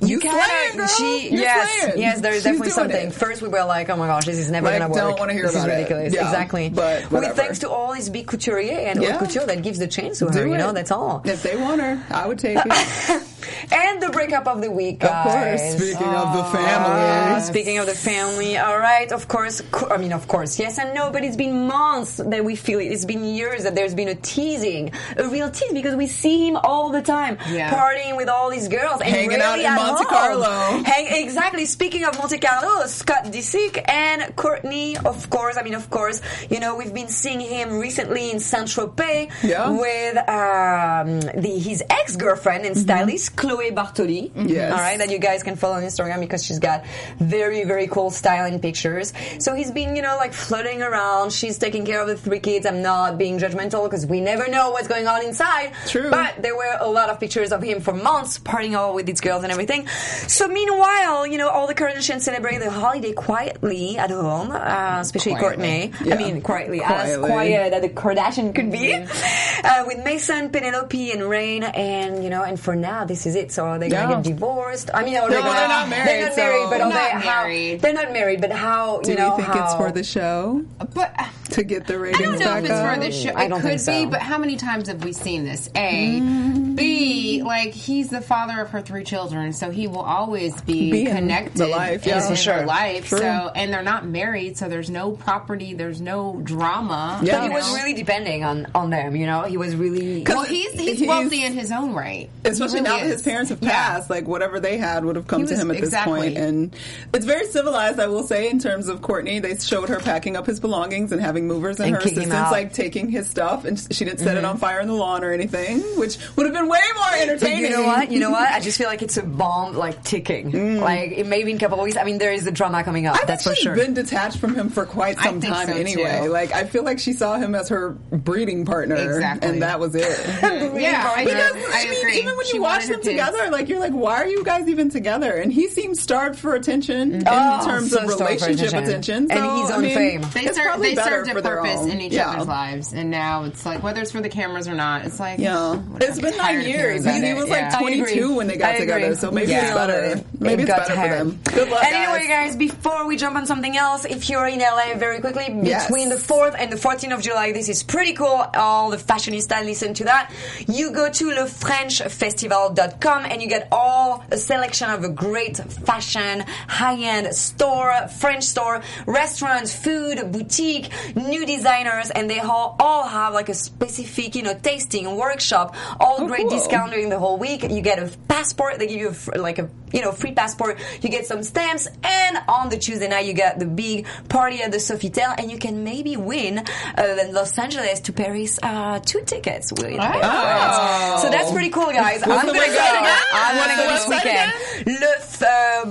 You, 0.02 0.18
kinda- 0.18 0.76
girl. 0.76 0.86
She, 0.88 1.28
You're 1.30 1.40
yes, 1.40 1.80
slaying. 1.82 1.98
yes, 2.00 2.20
there 2.20 2.32
is 2.32 2.42
definitely 2.44 2.70
something. 2.70 3.08
it. 3.08 3.12
First, 3.14 3.40
we 3.42 3.48
were 3.48 3.64
like, 3.64 3.88
oh 3.88 3.96
my 3.96 4.06
gosh, 4.06 4.24
this 4.26 4.38
is 4.38 4.50
never 4.50 4.66
Like, 4.66 4.78
gonna 4.80 4.90
work. 4.92 4.98
don't 4.98 5.18
wanna 5.18 5.32
hear 5.32 5.42
this 5.44 5.52
about 5.54 5.68
is 5.68 5.72
it. 5.72 5.76
ridiculous. 5.76 6.14
Yeah, 6.14 6.24
exactly. 6.26 6.68
but 6.70 7.10
With 7.10 7.36
thanks 7.36 7.60
to 7.60 7.70
all 7.70 7.92
these 7.94 8.08
big 8.10 8.26
couturier 8.26 8.78
and 8.78 9.02
Yeah. 9.02 9.12
haute 9.12 9.28
couture 9.28 9.46
that 9.46 9.62
gives 9.62 9.78
the 9.78 9.86
chance 9.86 10.18
to 10.18 10.26
her, 10.26 10.32
Do 10.32 10.50
you 10.50 10.56
know, 10.58 10.70
it. 10.70 10.74
that's 10.74 10.90
all. 10.90 11.22
If 11.24 11.42
they 11.42 11.56
want 11.56 11.80
her, 11.80 12.02
I 12.10 12.26
would 12.26 12.38
take 12.38 12.58
it. 12.64 13.22
And 13.70 14.02
the 14.02 14.10
breakup 14.10 14.46
of 14.46 14.60
the 14.60 14.70
week, 14.70 15.02
Of 15.04 15.10
course. 15.24 15.62
Speaking 15.76 16.12
of 16.22 16.32
the 16.36 16.42
Ah, 16.44 16.52
family. 16.52 17.40
speaking 17.42 17.78
of 17.78 17.86
the 17.86 17.94
family, 17.94 18.56
all 18.58 18.78
right, 18.78 19.10
of 19.12 19.28
course, 19.28 19.60
co- 19.70 19.88
I 19.90 19.96
mean, 19.96 20.12
of 20.12 20.26
course, 20.28 20.58
yes 20.58 20.78
and 20.78 20.94
no, 20.94 21.10
but 21.10 21.24
it's 21.24 21.36
been 21.36 21.66
months 21.66 22.16
that 22.16 22.44
we 22.44 22.56
feel 22.56 22.78
it. 22.78 22.86
It's 22.86 23.04
been 23.04 23.24
years 23.24 23.64
that 23.64 23.74
there's 23.74 23.94
been 23.94 24.08
a 24.08 24.14
teasing, 24.14 24.92
a 25.16 25.26
real 25.28 25.50
tease, 25.50 25.72
because 25.72 25.94
we 25.96 26.06
see 26.06 26.48
him 26.48 26.56
all 26.56 26.90
the 26.90 27.02
time, 27.02 27.38
Yeah. 27.50 27.70
partying 27.72 28.16
with 28.16 28.28
all 28.28 28.50
these 28.50 28.68
girls, 28.68 29.00
and 29.00 29.10
Hanging 29.14 29.40
out 29.40 29.58
in 29.58 29.66
at 29.66 29.76
Monte 29.76 30.04
home. 30.04 30.06
Carlo. 30.14 30.82
Hang, 30.84 31.06
exactly. 31.24 31.64
Speaking 31.66 32.04
of 32.04 32.18
Monte 32.18 32.38
Carlo, 32.38 32.86
Scott 32.86 33.24
Disick 33.26 33.82
and 33.88 34.22
Kourtney, 34.36 34.96
of 35.04 35.28
course, 35.30 35.56
I 35.56 35.62
mean, 35.62 35.74
of 35.74 35.90
course, 35.90 36.20
you 36.50 36.60
know, 36.60 36.74
we've 36.76 36.94
been 36.94 37.08
seeing 37.08 37.40
him 37.40 37.78
recently 37.78 38.30
in 38.30 38.38
Saint 38.40 38.66
Tropez 38.68 39.28
Yeah. 39.42 39.70
with 39.70 40.16
um, 40.28 41.20
the, 41.40 41.58
his 41.58 41.82
ex 41.90 42.16
girlfriend 42.16 42.64
and 42.64 42.76
stylist, 42.76 43.31
Chloe 43.36 43.70
Bartoli. 43.70 44.30
Yes. 44.34 44.72
All 44.72 44.78
right, 44.78 44.98
that 44.98 45.10
you 45.10 45.18
guys 45.18 45.42
can 45.42 45.56
follow 45.56 45.74
on 45.76 45.82
Instagram 45.82 46.20
because 46.20 46.44
she's 46.44 46.58
got 46.58 46.84
very, 47.18 47.64
very 47.64 47.86
cool 47.86 48.10
styling 48.10 48.60
pictures. 48.60 49.12
So 49.38 49.54
he's 49.54 49.70
been, 49.70 49.96
you 49.96 50.02
know, 50.02 50.16
like 50.16 50.32
floating 50.32 50.82
around. 50.82 51.32
She's 51.32 51.58
taking 51.58 51.84
care 51.84 52.00
of 52.00 52.08
the 52.08 52.16
three 52.16 52.40
kids. 52.40 52.66
I'm 52.66 52.82
not 52.82 53.18
being 53.18 53.38
judgmental 53.38 53.84
because 53.84 54.06
we 54.06 54.20
never 54.20 54.48
know 54.48 54.70
what's 54.70 54.88
going 54.88 55.06
on 55.06 55.24
inside. 55.24 55.72
True. 55.86 56.10
But 56.10 56.42
there 56.42 56.56
were 56.56 56.76
a 56.80 56.88
lot 56.88 57.08
of 57.08 57.20
pictures 57.20 57.52
of 57.52 57.62
him 57.62 57.80
for 57.80 57.92
months 57.92 58.38
partying 58.38 58.76
all 58.76 58.94
with 58.94 59.06
these 59.06 59.20
girls 59.20 59.42
and 59.42 59.52
everything. 59.52 59.86
So 60.28 60.48
meanwhile, 60.48 61.26
you 61.26 61.38
know, 61.38 61.48
all 61.48 61.66
the 61.66 61.74
Kardashians 61.74 62.20
celebrate 62.22 62.58
the 62.58 62.70
holiday 62.70 63.12
quietly 63.12 63.96
at 63.96 64.10
home, 64.10 64.50
uh, 64.50 64.98
especially 65.00 65.34
Quietly. 65.36 65.92
Kourtney. 65.92 66.06
Yeah. 66.06 66.14
I 66.14 66.18
mean, 66.18 66.40
quietly, 66.42 66.82
as 66.82 67.18
quiet 67.18 67.72
as 67.72 67.84
a 67.84 67.88
Kardashian 67.88 68.54
could 68.54 68.70
be. 68.70 68.94
Uh, 68.94 69.84
with 69.86 70.04
Mason, 70.04 70.50
Penelope, 70.50 71.12
and 71.12 71.22
Reign, 71.22 71.62
and 71.62 72.22
you 72.24 72.30
know, 72.30 72.42
and 72.42 72.58
for 72.58 72.74
now, 72.74 73.04
this 73.04 73.21
is 73.26 73.34
it. 73.36 73.52
So 73.52 73.64
they're 73.70 73.78
they 73.78 73.88
gonna 73.90 74.16
get 74.16 74.24
divorced. 74.24 74.90
I 74.94 75.04
mean, 75.04 75.16
or 75.16 75.22
No, 75.22 75.28
they're, 75.30 75.40
gonna, 75.40 75.52
they're 75.58 75.68
not 75.68 75.88
married, 75.88 76.08
They're 76.08 76.24
not 76.26 76.34
so- 76.34 76.40
married, 76.42 76.70
but 76.70 76.80
are 76.80 76.88
Not 76.88 76.94
they 76.94 77.10
how? 77.10 77.42
married. 77.42 77.80
They're 77.80 77.92
not 77.92 78.12
married, 78.12 78.40
but 78.40 78.52
how? 78.52 79.00
Do 79.00 79.10
you 79.10 79.16
you 79.16 79.22
know 79.22 79.36
think 79.36 79.48
how? 79.48 79.64
it's 79.64 79.74
for 79.74 79.90
the 79.92 80.02
show 80.04 80.64
But 80.94 81.14
to 81.52 81.64
get 81.64 81.86
the 81.86 81.98
ratings. 81.98 82.20
I 82.20 82.24
don't 82.24 82.38
know 82.38 82.44
back 82.46 82.58
if 82.58 82.64
it's 82.64 82.72
up? 82.72 82.94
for 82.94 83.00
the 83.00 83.12
show. 83.12 83.30
I 83.30 83.44
It 83.44 83.48
don't 83.48 83.60
could 83.60 83.80
so. 83.80 84.04
be, 84.04 84.10
but 84.10 84.20
how 84.20 84.38
many 84.38 84.56
times 84.56 84.88
have 84.88 85.04
we 85.04 85.12
seen 85.12 85.44
this? 85.44 85.68
A, 85.74 86.20
Mm-hmm. 86.20 86.74
B, 86.74 87.42
like 87.42 87.72
he's 87.74 88.08
the 88.08 88.20
father 88.22 88.60
of 88.60 88.70
her 88.70 88.80
three 88.80 89.04
children, 89.04 89.52
so 89.52 89.70
he 89.70 89.86
will 89.86 90.00
always 90.00 90.58
be, 90.62 90.90
Be 90.90 91.04
connected 91.04 91.58
the 91.58 91.66
life, 91.66 92.06
yeah. 92.06 92.22
in 92.22 92.28
For 92.30 92.36
sure. 92.36 92.54
her 92.54 92.66
life. 92.66 93.08
True. 93.08 93.18
So, 93.18 93.52
and 93.54 93.72
they're 93.72 93.82
not 93.82 94.06
married, 94.06 94.56
so 94.56 94.68
there's 94.70 94.88
no 94.88 95.12
property, 95.12 95.74
there's 95.74 96.00
no 96.00 96.40
drama. 96.42 97.20
Yeah. 97.22 97.32
But 97.38 97.42
he 97.42 97.48
you 97.48 97.54
was 97.54 97.74
really 97.74 97.92
depending 97.92 98.42
on 98.44 98.66
on 98.74 98.88
them. 98.90 99.16
You 99.16 99.26
know, 99.26 99.42
he 99.42 99.56
was 99.58 99.76
really. 99.76 100.24
Well, 100.26 100.44
he's, 100.44 100.72
he's 100.72 100.98
He's- 100.98 101.08
wealthy 101.08 101.44
in 101.44 101.52
his 101.52 101.70
own 101.72 101.92
right. 101.92 102.30
Especially 102.44 102.78
He 102.78 102.82
now 102.84 102.96
really 102.96 103.08
that 103.08 103.12
his 103.14 103.22
parents 103.22 103.50
have 103.50 103.58
Yeah. 103.62 103.70
passed, 103.70 104.08
like 104.10 104.26
whatever 104.26 104.58
they 104.60 104.78
had 104.78 105.04
would 105.04 105.16
have 105.16 105.26
come 105.26 105.42
He 105.42 105.46
to 105.48 105.52
was- 105.52 105.60
him 105.62 105.70
at 105.70 105.76
this 105.76 105.84
exactly. 105.90 106.20
point. 106.20 106.38
And 106.38 106.76
it's 107.12 107.26
very 107.26 107.46
civilized, 107.48 108.00
I 108.00 108.06
will 108.06 108.22
say, 108.22 108.48
in 108.48 108.58
terms 108.58 108.88
of 108.88 109.00
Kourtney. 109.02 109.42
They 109.42 109.56
showed 109.58 109.90
her 109.90 110.00
packing 110.00 110.36
up 110.36 110.46
his 110.46 110.58
belongings 110.58 111.12
and 111.12 111.20
having 111.20 111.41
movers 111.46 111.78
and, 111.80 111.88
And 111.88 111.96
her 111.96 112.00
assistants 112.02 112.50
like 112.50 112.72
taking 112.72 113.08
his 113.08 113.28
stuff, 113.28 113.64
and 113.64 113.78
she 113.90 114.04
didn't 114.04 114.18
set 114.20 114.36
it 114.36 114.42
Mm-hmm. 114.42 114.50
on 114.50 114.58
fire 114.58 114.80
in 114.80 114.88
the 114.88 114.94
lawn 114.94 115.22
or 115.22 115.30
anything, 115.32 115.80
which 115.98 116.18
would 116.36 116.46
have 116.46 116.54
been 116.54 116.68
way 116.68 116.80
more 116.96 117.04
But 117.10 117.20
entertaining. 117.20 117.62
you 117.64 117.70
know 117.70 117.82
what? 117.84 118.10
You 118.10 118.18
know 118.18 118.30
what? 118.30 118.50
I 118.50 118.60
just 118.60 118.76
feel 118.78 118.88
like 118.88 119.02
it's 119.02 119.16
a 119.16 119.22
bomb, 119.22 119.74
like 119.74 120.02
ticking. 120.04 120.52
Like 120.82 121.12
it 121.12 121.26
may 121.26 121.44
be 121.44 121.50
in 121.52 121.56
a 121.58 121.60
couple 121.60 121.78
of 121.78 121.84
weeks. 121.84 121.96
I 121.96 122.04
mean, 122.04 122.18
there 122.18 122.32
is 122.32 122.44
the 122.44 122.50
drama 122.50 122.82
coming 122.82 123.06
up. 123.06 123.16
Mm. 123.16 123.22
I 123.22 123.24
that's 123.26 123.44
think 123.44 123.54
for 123.54 123.56
she's 123.56 123.64
sure. 123.64 123.76
been 123.76 123.94
detached 123.94 124.38
from 124.38 124.54
him 124.54 124.68
for 124.68 124.84
quite 124.84 125.18
some 125.18 125.40
time 125.40 125.68
so, 125.68 125.74
anyway. 125.74 126.22
too. 126.24 126.30
Like 126.30 126.52
I 126.52 126.64
feel 126.64 126.82
like 126.82 126.98
she 126.98 127.12
saw 127.12 127.36
him 127.38 127.54
as 127.54 127.68
her 127.68 127.90
breeding 127.90 128.64
partner, 128.64 128.96
Exactly. 128.96 129.48
and 129.48 129.62
that 129.62 129.78
was 129.78 129.94
it. 129.94 130.02
Yeah, 130.82 131.12
I, 131.14 131.24
Because 131.24 131.52
I 131.54 131.82
I 131.86 131.90
mean, 131.90 131.98
agree. 132.00 132.18
even 132.18 132.36
when 132.36 132.46
She 132.46 132.56
you 132.56 132.62
watch 132.62 132.72
wanted 132.82 132.86
her 132.88 132.92
them 132.94 133.02
kids. 133.02 133.08
together, 133.12 133.50
like 133.50 133.68
you're 133.68 133.78
like, 133.80 133.92
why 133.92 134.14
are 134.16 134.26
you 134.26 134.42
guys 134.44 134.68
even 134.68 134.88
together? 134.90 135.32
And 135.34 135.52
he 135.52 135.68
seems 135.68 136.00
starved 136.00 136.38
for 136.38 136.54
attention 136.54 137.12
in 137.14 137.22
Oh, 137.26 137.64
terms 137.66 137.90
so 137.90 137.98
of 137.98 138.08
relationship 138.08 138.68
attention. 138.68 138.88
attention, 138.88 139.30
And 139.30 139.40
he's 139.58 139.70
on 139.70 139.78
I 139.78 139.82
mean, 139.82 139.94
fame. 139.94 140.20
They, 140.32 140.40
it's 140.46 140.56
serve, 140.56 140.66
probably 140.66 140.88
they 140.90 140.94
better 140.96 141.10
served 141.24 141.30
a 141.30 141.31
for 141.34 141.40
their 141.40 141.56
purpose 141.56 141.80
own. 141.80 141.90
in 141.90 142.00
each 142.00 142.12
yeah. 142.12 142.30
other's 142.30 142.46
lives, 142.48 142.92
and 142.92 143.10
now 143.10 143.44
it's 143.44 143.64
like 143.66 143.82
whether 143.82 144.00
it's 144.00 144.12
for 144.12 144.20
the 144.20 144.28
cameras 144.28 144.68
or 144.68 144.74
not, 144.74 145.04
it's 145.04 145.18
like 145.20 145.38
Yeah, 145.38 145.80
it's 146.00 146.20
been 146.20 146.36
nine 146.36 146.60
years. 146.62 147.04
He, 147.04 147.20
he 147.26 147.34
was 147.34 147.48
like 147.48 147.60
yeah. 147.72 147.78
22 147.78 148.34
when 148.34 148.46
they 148.46 148.56
got 148.56 148.76
together, 148.78 149.14
so 149.16 149.30
maybe 149.30 149.52
Yeah. 149.52 149.62
it's 149.66 149.74
better. 149.74 150.24
Maybe 150.40 150.62
it's 150.62 150.70
got 150.70 150.80
better 150.88 150.90
for 150.94 150.96
tired. 150.96 151.18
them. 151.20 151.40
Good 151.44 151.68
luck, 151.70 151.84
Anyway, 151.84 152.26
guys. 152.28 152.54
guys, 152.54 152.56
before 152.56 153.06
we 153.06 153.16
jump 153.16 153.36
on 153.36 153.46
something 153.46 153.76
else, 153.76 154.04
if 154.04 154.28
you're 154.28 154.46
in 154.46 154.60
LA 154.60 154.94
very 154.96 155.20
quickly, 155.20 155.46
Yes. 155.62 155.86
between 155.86 156.08
the 156.08 156.16
4th 156.16 156.54
and 156.58 156.70
the 156.72 156.76
14th 156.76 157.12
of 157.14 157.22
July, 157.22 157.52
this 157.52 157.68
is 157.68 157.82
pretty 157.82 158.12
cool. 158.14 158.44
All 158.54 158.90
the 158.90 158.96
fashionistas 158.96 159.64
listen 159.64 159.94
to 159.94 160.04
that. 160.04 160.30
You 160.66 160.90
go 160.92 161.08
to 161.10 161.24
lefrenchfestival.com 161.30 163.24
and 163.26 163.42
you 163.42 163.48
get 163.48 163.68
all 163.70 164.24
a 164.30 164.36
selection 164.36 164.90
of 164.90 165.04
a 165.04 165.08
great 165.08 165.56
fashion, 165.58 166.44
high-end 166.68 167.34
store, 167.34 168.08
French 168.18 168.44
store, 168.44 168.82
restaurants, 169.06 169.74
food, 169.74 170.32
boutique, 170.32 170.90
new 171.22 171.46
designers, 171.46 172.10
and 172.10 172.28
they 172.28 172.40
all, 172.40 172.76
all 172.78 173.06
have 173.06 173.32
like 173.34 173.48
a 173.48 173.54
specific, 173.54 174.34
you 174.34 174.42
know, 174.42 174.54
tasting 174.54 175.16
workshop, 175.16 175.74
all 176.00 176.16
Oh, 176.20 176.26
great 176.26 176.42
cool. 176.42 176.50
discount 176.50 176.90
during 176.92 177.08
the 177.08 177.18
whole 177.18 177.38
week. 177.38 177.62
You 177.62 177.80
get 177.80 177.98
a 177.98 178.10
passport. 178.28 178.78
They 178.78 178.86
give 178.86 179.00
you 179.00 179.14
a, 179.34 179.38
like 179.38 179.58
a 179.58 179.68
you 179.92 180.00
know 180.02 180.12
free 180.12 180.32
passport. 180.32 180.78
You 181.00 181.08
get 181.08 181.26
some 181.26 181.42
stamps, 181.42 181.88
and 182.04 182.38
on 182.48 182.68
the 182.68 182.76
Tuesday 182.78 183.08
night 183.08 183.26
you 183.26 183.32
get 183.34 183.58
the 183.58 183.66
big 183.66 184.06
party 184.28 184.62
at 184.62 184.70
the 184.72 184.78
Sofitel, 184.78 185.34
and 185.38 185.50
you 185.50 185.58
can 185.58 185.84
maybe 185.84 186.16
win 186.16 186.58
uh, 186.58 187.16
Los 187.30 187.58
Angeles 187.58 188.00
to 188.00 188.12
Paris 188.12 188.58
uh, 188.62 188.98
two 189.00 189.22
tickets. 189.24 189.70
You 189.76 189.84
pay? 189.84 189.96
So 189.96 191.30
that's 191.30 191.50
pretty 191.52 191.70
cool, 191.70 191.92
guys. 191.92 192.22
I'm 192.22 192.28
gonna 192.46 192.52
go. 192.52 193.16
I'm 193.32 193.56
gonna 193.56 193.76
go 193.76 193.88
this 193.90 194.08
weekend. 194.08 194.52
Le 194.86 195.46
uh, 195.46 195.84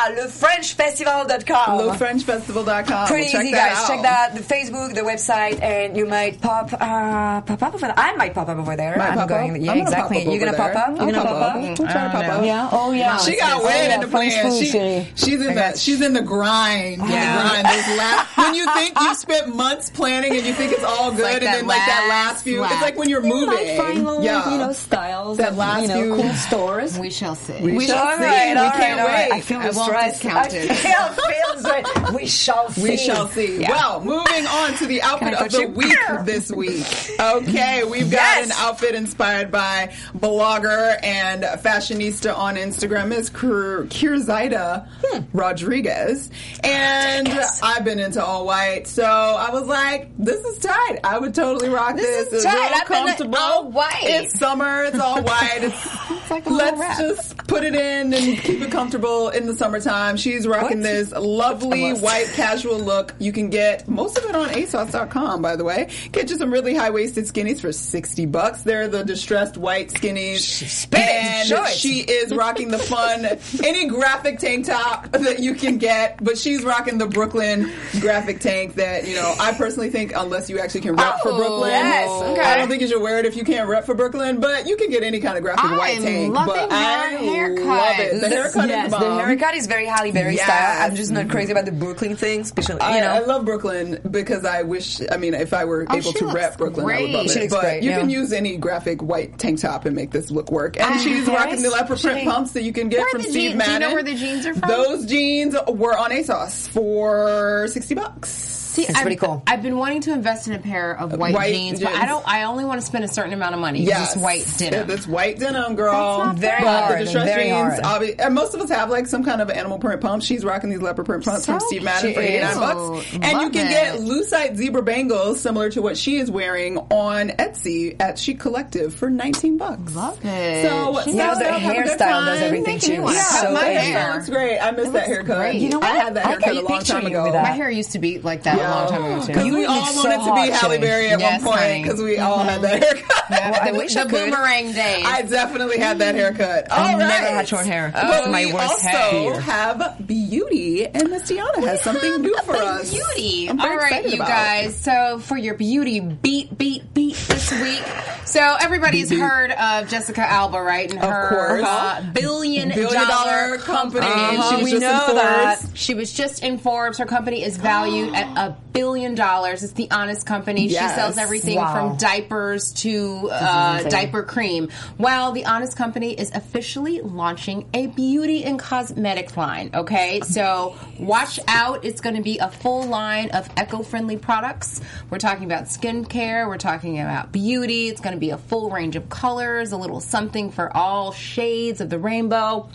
papa, 0.00 0.20
lefrenchfestival.com. 0.20 1.78
LoFrenchFestival.com. 1.80 3.06
Pretty 3.08 3.30
Check 3.30 3.44
easy, 3.44 3.52
that 3.52 3.70
guys. 3.70 3.78
out. 3.78 3.88
Check 3.88 4.02
that 4.02 4.34
the 4.34 4.40
Facebook, 4.40 4.94
the 4.94 5.00
website, 5.02 5.60
and 5.62 5.96
you 5.96 6.06
might 6.06 6.40
pop 6.40 6.72
uh, 6.72 7.40
pop 7.40 7.62
up 7.62 7.74
over 7.74 7.86
there. 7.86 7.94
I 7.96 8.14
might 8.16 8.34
pop 8.34 8.48
up 8.48 8.58
over 8.58 8.76
there. 8.76 8.96
Might 8.96 9.10
I'm 9.10 9.18
pop 9.18 9.28
going. 9.28 9.50
up? 9.52 9.60
Yeah, 9.60 9.72
I'm 9.72 9.78
exactly. 9.78 10.18
pop 10.18 10.26
up 10.26 10.32
You're 10.32 10.40
gonna 10.40 10.58
over 10.58 10.72
pop 10.72 10.88
up. 10.88 10.96
You're 10.96 11.06
I'll 11.06 11.12
gonna 11.12 11.28
pop 11.28 11.54
up. 11.54 11.62
We'll 11.62 11.76
try 11.76 12.04
to 12.04 12.10
pop 12.10 12.24
don't 12.24 12.30
up. 12.30 12.44
Yeah. 12.44 12.68
Oh 12.72 12.92
yeah. 12.92 13.18
She 13.18 13.36
got 13.36 13.62
way 13.62 13.88
yeah, 13.88 13.94
in 13.94 14.00
the 14.00 14.08
French 14.08 14.34
plan. 14.34 14.52
She, 14.52 15.08
she's 15.14 15.40
in 15.40 15.54
the 15.54 15.76
she's 15.76 16.00
in 16.00 16.12
the 16.12 16.22
grind. 16.22 17.02
Yeah. 17.08 17.62
Grind. 17.62 18.30
When 18.36 18.54
you 18.54 18.72
think 18.74 18.98
you've 19.00 19.16
spent 19.16 19.54
months 19.54 19.90
planning 19.90 20.36
and 20.36 20.46
you 20.46 20.54
think 20.54 20.72
it's 20.72 20.84
all 20.84 21.10
good, 21.10 21.22
like 21.22 21.34
and 21.36 21.46
that 21.46 21.56
then 21.56 21.66
like 21.66 21.78
that 21.86 22.06
last 22.08 22.30
last 22.30 22.44
few, 22.44 22.60
lap. 22.60 22.72
it's 22.72 22.82
like 22.82 22.96
when 22.96 23.08
you're 23.08 23.22
moving. 23.22 23.48
Like 23.48 23.76
final, 23.76 24.22
yeah. 24.22 24.50
you 24.50 24.58
know, 24.58 24.72
styles. 24.72 25.38
That 25.38 25.56
last 25.56 25.92
few- 25.92 26.14
cool 26.14 26.32
stores. 26.34 26.98
We 26.98 27.10
shall 27.10 27.34
see. 27.34 27.60
We 27.60 27.86
shall 27.86 28.16
see. 28.16 28.24
right, 28.24 28.54
we 28.54 28.60
all 28.60 28.70
can't 28.70 28.98
right, 28.98 29.00
all 29.00 29.06
right. 29.08 29.30
wait. 29.30 29.36
I 29.36 29.40
feel 29.40 29.58
I 29.58 29.66
the 29.90 29.96
won't 29.96 30.14
stress. 30.16 30.54
I 30.54 30.56
it. 30.56 30.76
feel, 30.76 31.08
feel 31.08 31.62
the. 31.62 32.12
We 32.16 32.26
shall 32.26 32.70
see. 32.70 32.82
We 32.82 32.96
shall 32.96 33.28
see. 33.28 33.60
Well, 33.60 34.00
moving 34.00 34.46
on 34.46 34.74
to 34.74 34.86
the 34.86 35.02
outfit 35.02 35.34
of 35.34 35.50
the 35.52 35.60
you? 35.62 35.68
week 35.68 35.98
this 36.24 36.50
week. 36.50 36.86
Okay, 37.20 37.84
we've 37.84 38.10
got 38.10 38.20
Yes. 38.20 38.46
an 38.46 38.52
outfit 38.58 38.94
inspired 38.94 39.50
by 39.50 39.92
blogger 40.16 40.96
and 41.02 41.42
fashionista 41.44 42.36
on 42.36 42.56
Instagram, 42.56 43.08
Miss 43.08 43.28
Kur- 43.30 43.84
Kurzaida 43.86 44.88
Rodriguez. 45.32 46.30
And 46.64 47.28
I've 47.62 47.84
been 47.84 47.98
into 47.98 48.24
all 48.24 48.46
white, 48.46 48.86
so 48.86 49.04
I 49.04 49.50
was 49.50 49.66
like, 49.66 50.10
this 50.18 50.44
is 50.44 50.58
tight. 50.58 50.98
I 51.04 51.18
would 51.18 51.34
totally 51.34 51.68
rock 51.68 51.96
this. 51.96 52.06
This 52.06 52.26
is 52.28 52.32
it's 52.32 52.44
tight. 52.44 52.54
real 52.54 52.64
I've 52.80 52.88
been 52.88 53.06
comfortable. 53.06 53.36
all 53.38 53.70
white. 53.70 54.00
It's 54.02 54.38
summer. 54.38 54.84
It's 54.84 54.98
all 54.98 55.22
white. 55.22 55.72
It's 56.30 56.30
like 56.30 56.46
a 56.46 56.50
Let's 56.50 56.98
just 57.00 57.36
put 57.48 57.64
it 57.64 57.74
in 57.74 58.14
and 58.14 58.38
keep 58.38 58.60
it 58.60 58.70
comfortable 58.70 59.30
in 59.30 59.46
the 59.46 59.54
summertime. 59.80 60.16
She's 60.16 60.46
rocking 60.46 60.78
What? 60.78 60.82
this 60.84 61.12
lovely 61.12 61.92
white 61.92 62.26
casual 62.34 62.78
look. 62.78 63.14
You 63.18 63.32
can 63.32 63.50
get 63.50 63.88
most 63.88 64.18
of 64.18 64.24
it 64.24 64.34
on 64.34 64.48
ASOS.com, 64.50 65.42
by 65.42 65.56
the 65.56 65.64
way. 65.64 65.88
Get 66.12 66.30
you 66.30 66.36
some 66.36 66.52
really 66.52 66.74
high 66.74 66.90
waisted 66.90 67.24
skinnies 67.26 67.60
for 67.60 67.72
60 67.72 68.26
bucks. 68.26 68.62
They're 68.62 68.88
the 68.88 69.04
distressed 69.04 69.56
white 69.56 69.88
skinnies. 69.90 70.88
And 70.94 71.48
Show 71.48 71.64
it. 71.64 71.70
she 71.74 72.00
is 72.00 72.34
rocking 72.34 72.68
the 72.70 72.78
fun, 72.78 73.24
any 73.64 73.86
graphic 73.86 74.38
tank 74.38 74.66
top 74.66 75.10
that 75.12 75.40
you 75.40 75.54
can 75.54 75.78
get, 75.78 76.22
but 76.22 76.36
she's 76.38 76.62
rocking 76.64 76.98
the 76.98 77.06
Brooklyn 77.06 77.70
graphic 78.00 78.40
tank 78.40 78.74
that, 78.74 79.06
you 79.08 79.14
know, 79.14 79.34
I 79.40 79.52
personally 79.52 79.90
think 79.90 80.12
unless 80.14 80.48
you 80.50 80.58
actually 80.58 80.82
can 80.82 80.96
rep 80.96 81.20
for 81.22 81.30
Oh, 81.30 81.36
Brooklyn, 81.36 81.70
yes, 81.70 82.10
okay. 82.10 82.40
I 82.40 82.56
don't 82.58 82.68
think 82.68 82.82
you 82.82 82.88
should 82.88 83.00
wear 83.02 83.18
it 83.18 83.24
if 83.26 83.36
you 83.36 83.44
can't 83.44 83.68
rep 83.68 83.84
for 83.86 83.94
Brooklyn, 83.94 84.40
but 84.40 84.66
you 84.66 84.76
can 84.76 84.90
get 84.90 85.02
any 85.02 85.20
kind 85.20 85.36
of 85.36 85.42
graphic 85.44 85.64
I'm 85.64 85.76
white 85.78 86.00
tank. 86.00 86.34
but 86.34 86.70
I 86.72 87.08
haircut. 87.10 87.64
love 87.66 87.98
it. 88.00 88.20
The 88.20 88.28
haircut 88.28 88.68
yes, 88.68 88.86
is 88.86 88.92
the 88.92 88.98
the 88.98 89.04
bomb. 89.06 89.18
haircut 89.20 89.54
is 89.54 89.66
very 89.70 89.86
Halle 89.86 90.12
Berry 90.12 90.34
Yes. 90.34 90.44
style. 90.44 90.82
I'm 90.90 90.94
just 90.96 91.10
not 91.10 91.22
mm-hmm. 91.22 91.30
crazy 91.30 91.52
about 91.52 91.64
the 91.64 91.72
Brooklyn 91.72 92.16
thing, 92.16 92.40
especially 92.42 92.74
you 92.74 92.80
I, 92.82 93.00
know. 93.00 93.06
I 93.06 93.18
love 93.20 93.44
Brooklyn 93.46 94.00
because 94.10 94.44
I 94.44 94.62
wish. 94.62 95.00
I 95.10 95.16
mean, 95.16 95.32
if 95.32 95.54
I 95.54 95.64
were 95.64 95.86
Oh, 95.88 95.96
able 95.96 96.12
to 96.12 96.24
looks 96.24 96.34
rep 96.34 96.58
Brooklyn, 96.58 96.80
I 96.82 96.84
would 96.84 96.92
great. 96.92 97.10
love 97.10 97.30
She 97.30 97.38
it. 97.38 97.42
looks 97.44 97.54
But 97.54 97.60
great, 97.62 97.82
you 97.82 97.90
yeah. 97.90 98.00
can 98.00 98.10
use 98.10 98.32
any 98.32 98.56
graphic 98.58 99.00
white 99.02 99.38
tank 99.38 99.60
top 99.60 99.86
and 99.86 99.96
make 99.96 100.10
this 100.10 100.30
look 100.30 100.50
work. 100.50 100.78
And 100.78 101.00
she's 101.00 101.26
rocking 101.26 101.56
the 101.62 101.68
yes. 101.68 101.72
leopard 101.72 102.00
print 102.00 102.18
She- 102.20 102.24
pumps 102.26 102.50
that 102.52 102.62
you 102.64 102.72
can 102.72 102.88
get 102.90 103.08
from 103.08 103.22
the 103.22 103.28
Steve 103.30 103.52
jeans- 103.52 103.64
do 103.64 103.70
you 103.72 103.78
know 103.78 103.94
where 103.94 104.02
the 104.02 104.14
jeans 104.14 104.44
are 104.46 104.54
from? 104.54 104.68
Those 104.68 105.06
jeans 105.06 105.54
were 105.68 105.96
on 105.96 106.10
ASOS 106.10 106.68
for 106.68 107.66
sixty 107.68 107.94
bucks. 107.94 108.59
See, 108.80 108.88
It's 108.88 108.96
I've, 108.96 109.02
pretty 109.02 109.16
cool. 109.16 109.42
I've 109.46 109.62
been 109.62 109.76
wanting 109.76 110.00
to 110.02 110.12
invest 110.12 110.46
in 110.48 110.54
a 110.54 110.58
pair 110.58 110.96
of 110.98 111.12
white, 111.18 111.34
White 111.34 111.52
jeans, 111.52 111.80
but. 111.80 111.92
I 111.92 112.06
don't. 112.06 112.26
I 112.26 112.44
only 112.44 112.64
want 112.64 112.80
to 112.80 112.86
spend 112.86 113.04
a 113.04 113.08
certain 113.08 113.32
amount 113.32 113.54
of 113.54 113.60
money. 113.60 113.80
Yes, 113.82 114.14
Just 114.14 114.16
white 114.24 114.46
denim. 114.58 114.90
It's 114.90 115.06
white 115.06 115.38
denim, 115.38 115.74
girl. 115.76 116.18
That's 116.26 116.38
Very 116.38 116.62
hard, 116.62 117.00
The 117.00 117.04
distressed 117.04 117.26
very 117.26 117.44
jeans, 117.48 117.80
hard. 117.80 118.02
obvi- 118.02 118.14
and 118.24 118.34
most 118.34 118.54
of 118.54 118.60
us 118.60 118.70
have 118.70 118.90
like 118.90 119.06
some 119.06 119.24
kind 119.24 119.40
of 119.40 119.50
animal 119.50 119.78
print 119.78 120.00
pump. 120.00 120.22
She's 120.22 120.44
rocking 120.44 120.70
these 120.70 120.80
leopard 120.82 121.06
print 121.06 121.24
pumps 121.24 121.46
from 121.46 121.60
Steve 121.60 121.82
Madden 121.82 122.14
for 122.14 122.20
eighty 122.20 122.40
nine 122.40 122.54
bucks, 122.58 122.76
oh, 122.78 123.04
and 123.14 123.22
Love 123.22 123.42
you 123.42 123.50
can 123.50 123.66
it. 123.66 123.70
get 123.70 123.98
lucite 124.00 124.56
zebra 124.56 124.82
bangles 124.82 125.40
similar 125.40 125.70
to 125.70 125.82
what 125.82 125.96
she 125.96 126.16
is 126.16 126.30
wearing 126.30 126.78
on 126.78 127.28
Etsy 127.30 127.96
at 128.00 128.18
Chic 128.18 128.38
Collective 128.40 128.94
for 128.94 129.10
nineteen 129.10 129.56
bucks. 129.58 129.94
Love 129.94 130.18
it. 130.24 130.66
So 130.68 131.00
She 131.04 131.12
Yeah, 131.16 131.34
the 131.34 131.46
up, 131.52 131.60
have 131.60 131.70
a 131.72 131.74
good 131.74 131.86
hairstyle 131.98 132.24
does 132.26 132.42
everything 132.42 132.78
too. 132.78 133.02
It's 133.08 133.30
cut 133.30 133.42
so 133.48 133.52
my 133.52 133.60
hair. 133.64 134.14
Looks 134.14 134.28
great. 134.28 134.58
I 134.58 134.70
miss 134.72 134.88
that 134.90 135.06
haircut. 135.06 135.54
You 135.54 135.68
know 135.70 135.78
what? 135.78 135.90
I 135.90 135.96
had 135.96 136.14
that 136.14 136.26
haircut 136.26 136.56
a 136.56 136.60
long 136.62 136.82
time 136.82 137.06
ago. 137.06 137.30
My 137.32 137.50
hair 137.50 137.70
used 137.70 137.92
to 137.92 137.98
be 137.98 138.18
like 138.18 138.44
that 138.44 138.58
long 138.70 138.88
time 138.88 139.04
ago 139.04 139.20
too. 139.20 139.26
Because 139.28 139.44
we 139.52 139.64
all 139.64 139.86
so 139.86 140.02
wanted 140.08 140.16
to 140.16 140.22
hot, 140.22 140.44
be 140.46 140.50
Halle 140.50 140.78
Berry 140.78 141.08
at 141.08 141.20
Yes, 141.20 141.42
one 141.44 141.54
point 141.56 141.82
because 141.82 142.02
we 142.02 142.18
all 142.18 142.38
had 142.38 142.60
mm-hmm. 142.60 142.62
that 142.62 142.82
haircut. 142.82 143.24
Yeah, 143.30 143.50
Well, 143.50 143.60
I 143.62 143.70
the, 143.72 143.78
wish 143.78 143.94
the 143.94 144.00
I 144.00 144.04
could. 144.04 144.10
boomerang 144.30 144.72
days. 144.72 145.04
I 145.06 145.22
definitely 145.22 145.78
had 145.78 145.98
that 145.98 146.14
mm-hmm. 146.14 146.36
haircut. 146.38 146.70
All 146.70 146.78
I 146.78 146.92
right. 146.92 146.98
never 146.98 147.26
had 147.26 147.48
short 147.48 147.66
hair. 147.66 147.92
Oh, 147.94 148.00
but 148.00 148.08
That's 148.08 148.28
my 148.28 148.46
we 148.46 148.52
worst 148.52 148.70
also 148.72 148.88
hair. 148.88 149.40
have 149.40 150.06
beauty, 150.06 150.86
and 150.86 151.10
Miss 151.10 151.30
Tiana 151.30 151.56
has 151.66 151.82
something 151.82 152.22
new 152.22 152.36
for 152.44 152.56
us. 152.56 152.90
Beauty. 152.92 153.48
All 153.48 153.56
right, 153.56 154.04
you 154.08 154.14
about. 154.16 154.28
guys. 154.28 154.76
So 154.76 155.18
for 155.18 155.36
your 155.36 155.54
beauty 155.54 156.00
beat, 156.00 156.56
beat, 156.56 156.92
beat 156.94 157.16
this 157.50 157.62
week. 157.62 157.84
So 158.26 158.40
everybody's 158.60 159.10
heard 159.10 159.50
of 159.50 159.88
Jessica 159.88 160.20
Alba, 160.20 160.62
right? 160.62 160.88
And 160.88 161.00
Of 161.02 161.10
her 161.10 161.28
course. 161.30 161.64
Uh, 161.66 162.10
billion, 162.14 162.68
Billion 162.68 163.08
dollar 163.08 163.58
company. 163.58 164.06
Uh-huh, 164.06 164.50
She 164.50 164.62
was 164.62 164.64
we 164.64 164.70
just 164.70 164.84
in 164.84 164.88
know 164.90 165.14
that. 165.14 165.60
She 165.74 165.94
was 165.94 166.12
just 166.12 166.44
in 166.44 166.58
Forbes. 166.58 166.98
Her 166.98 167.06
company 167.06 167.42
is 167.42 167.56
valued 167.56 168.14
at 168.14 168.26
a 168.38 168.56
billion 168.72 169.16
dollars. 169.16 169.64
It's 169.64 169.72
the 169.72 169.90
Honest 169.90 170.26
Company. 170.26 170.68
Yes. 170.68 170.92
She 170.92 170.94
sells 171.00 171.18
everything 171.18 171.56
Wow. 171.56 171.72
from 171.88 171.96
diapers 171.96 172.72
to 172.74 173.30
uh, 173.32 173.82
diaper 173.88 174.22
cream. 174.22 174.68
Well, 174.96 175.32
the 175.32 175.46
Honest 175.46 175.76
Company 175.76 176.12
is 176.12 176.30
officially 176.32 177.00
launching 177.00 177.68
a 177.74 177.88
beauty 177.88 178.44
and 178.44 178.60
cosmetic 178.60 179.36
line. 179.36 179.70
Okay, 179.74 180.20
so 180.20 180.76
watch 181.00 181.40
out. 181.48 181.84
It's 181.84 182.00
going 182.00 182.14
to 182.16 182.22
be 182.22 182.38
a 182.38 182.48
full 182.48 182.84
line 182.84 183.30
of 183.30 183.48
eco-friendly 183.58 184.18
products. 184.18 184.80
We're 185.08 185.18
talking 185.18 185.46
about 185.46 185.64
skincare. 185.64 186.46
We're 186.46 186.56
talking 186.58 187.00
about 187.00 187.32
beauty. 187.32 187.39
It's 187.42 188.00
going 188.00 188.14
to 188.14 188.20
be 188.20 188.30
a 188.30 188.38
full 188.38 188.70
range 188.70 188.96
of 188.96 189.08
colors, 189.08 189.72
a 189.72 189.76
little 189.76 190.00
something 190.00 190.50
for 190.50 190.74
all 190.76 191.12
shades 191.12 191.80
of 191.80 191.88
the 191.88 191.98
rainbow. 191.98 192.68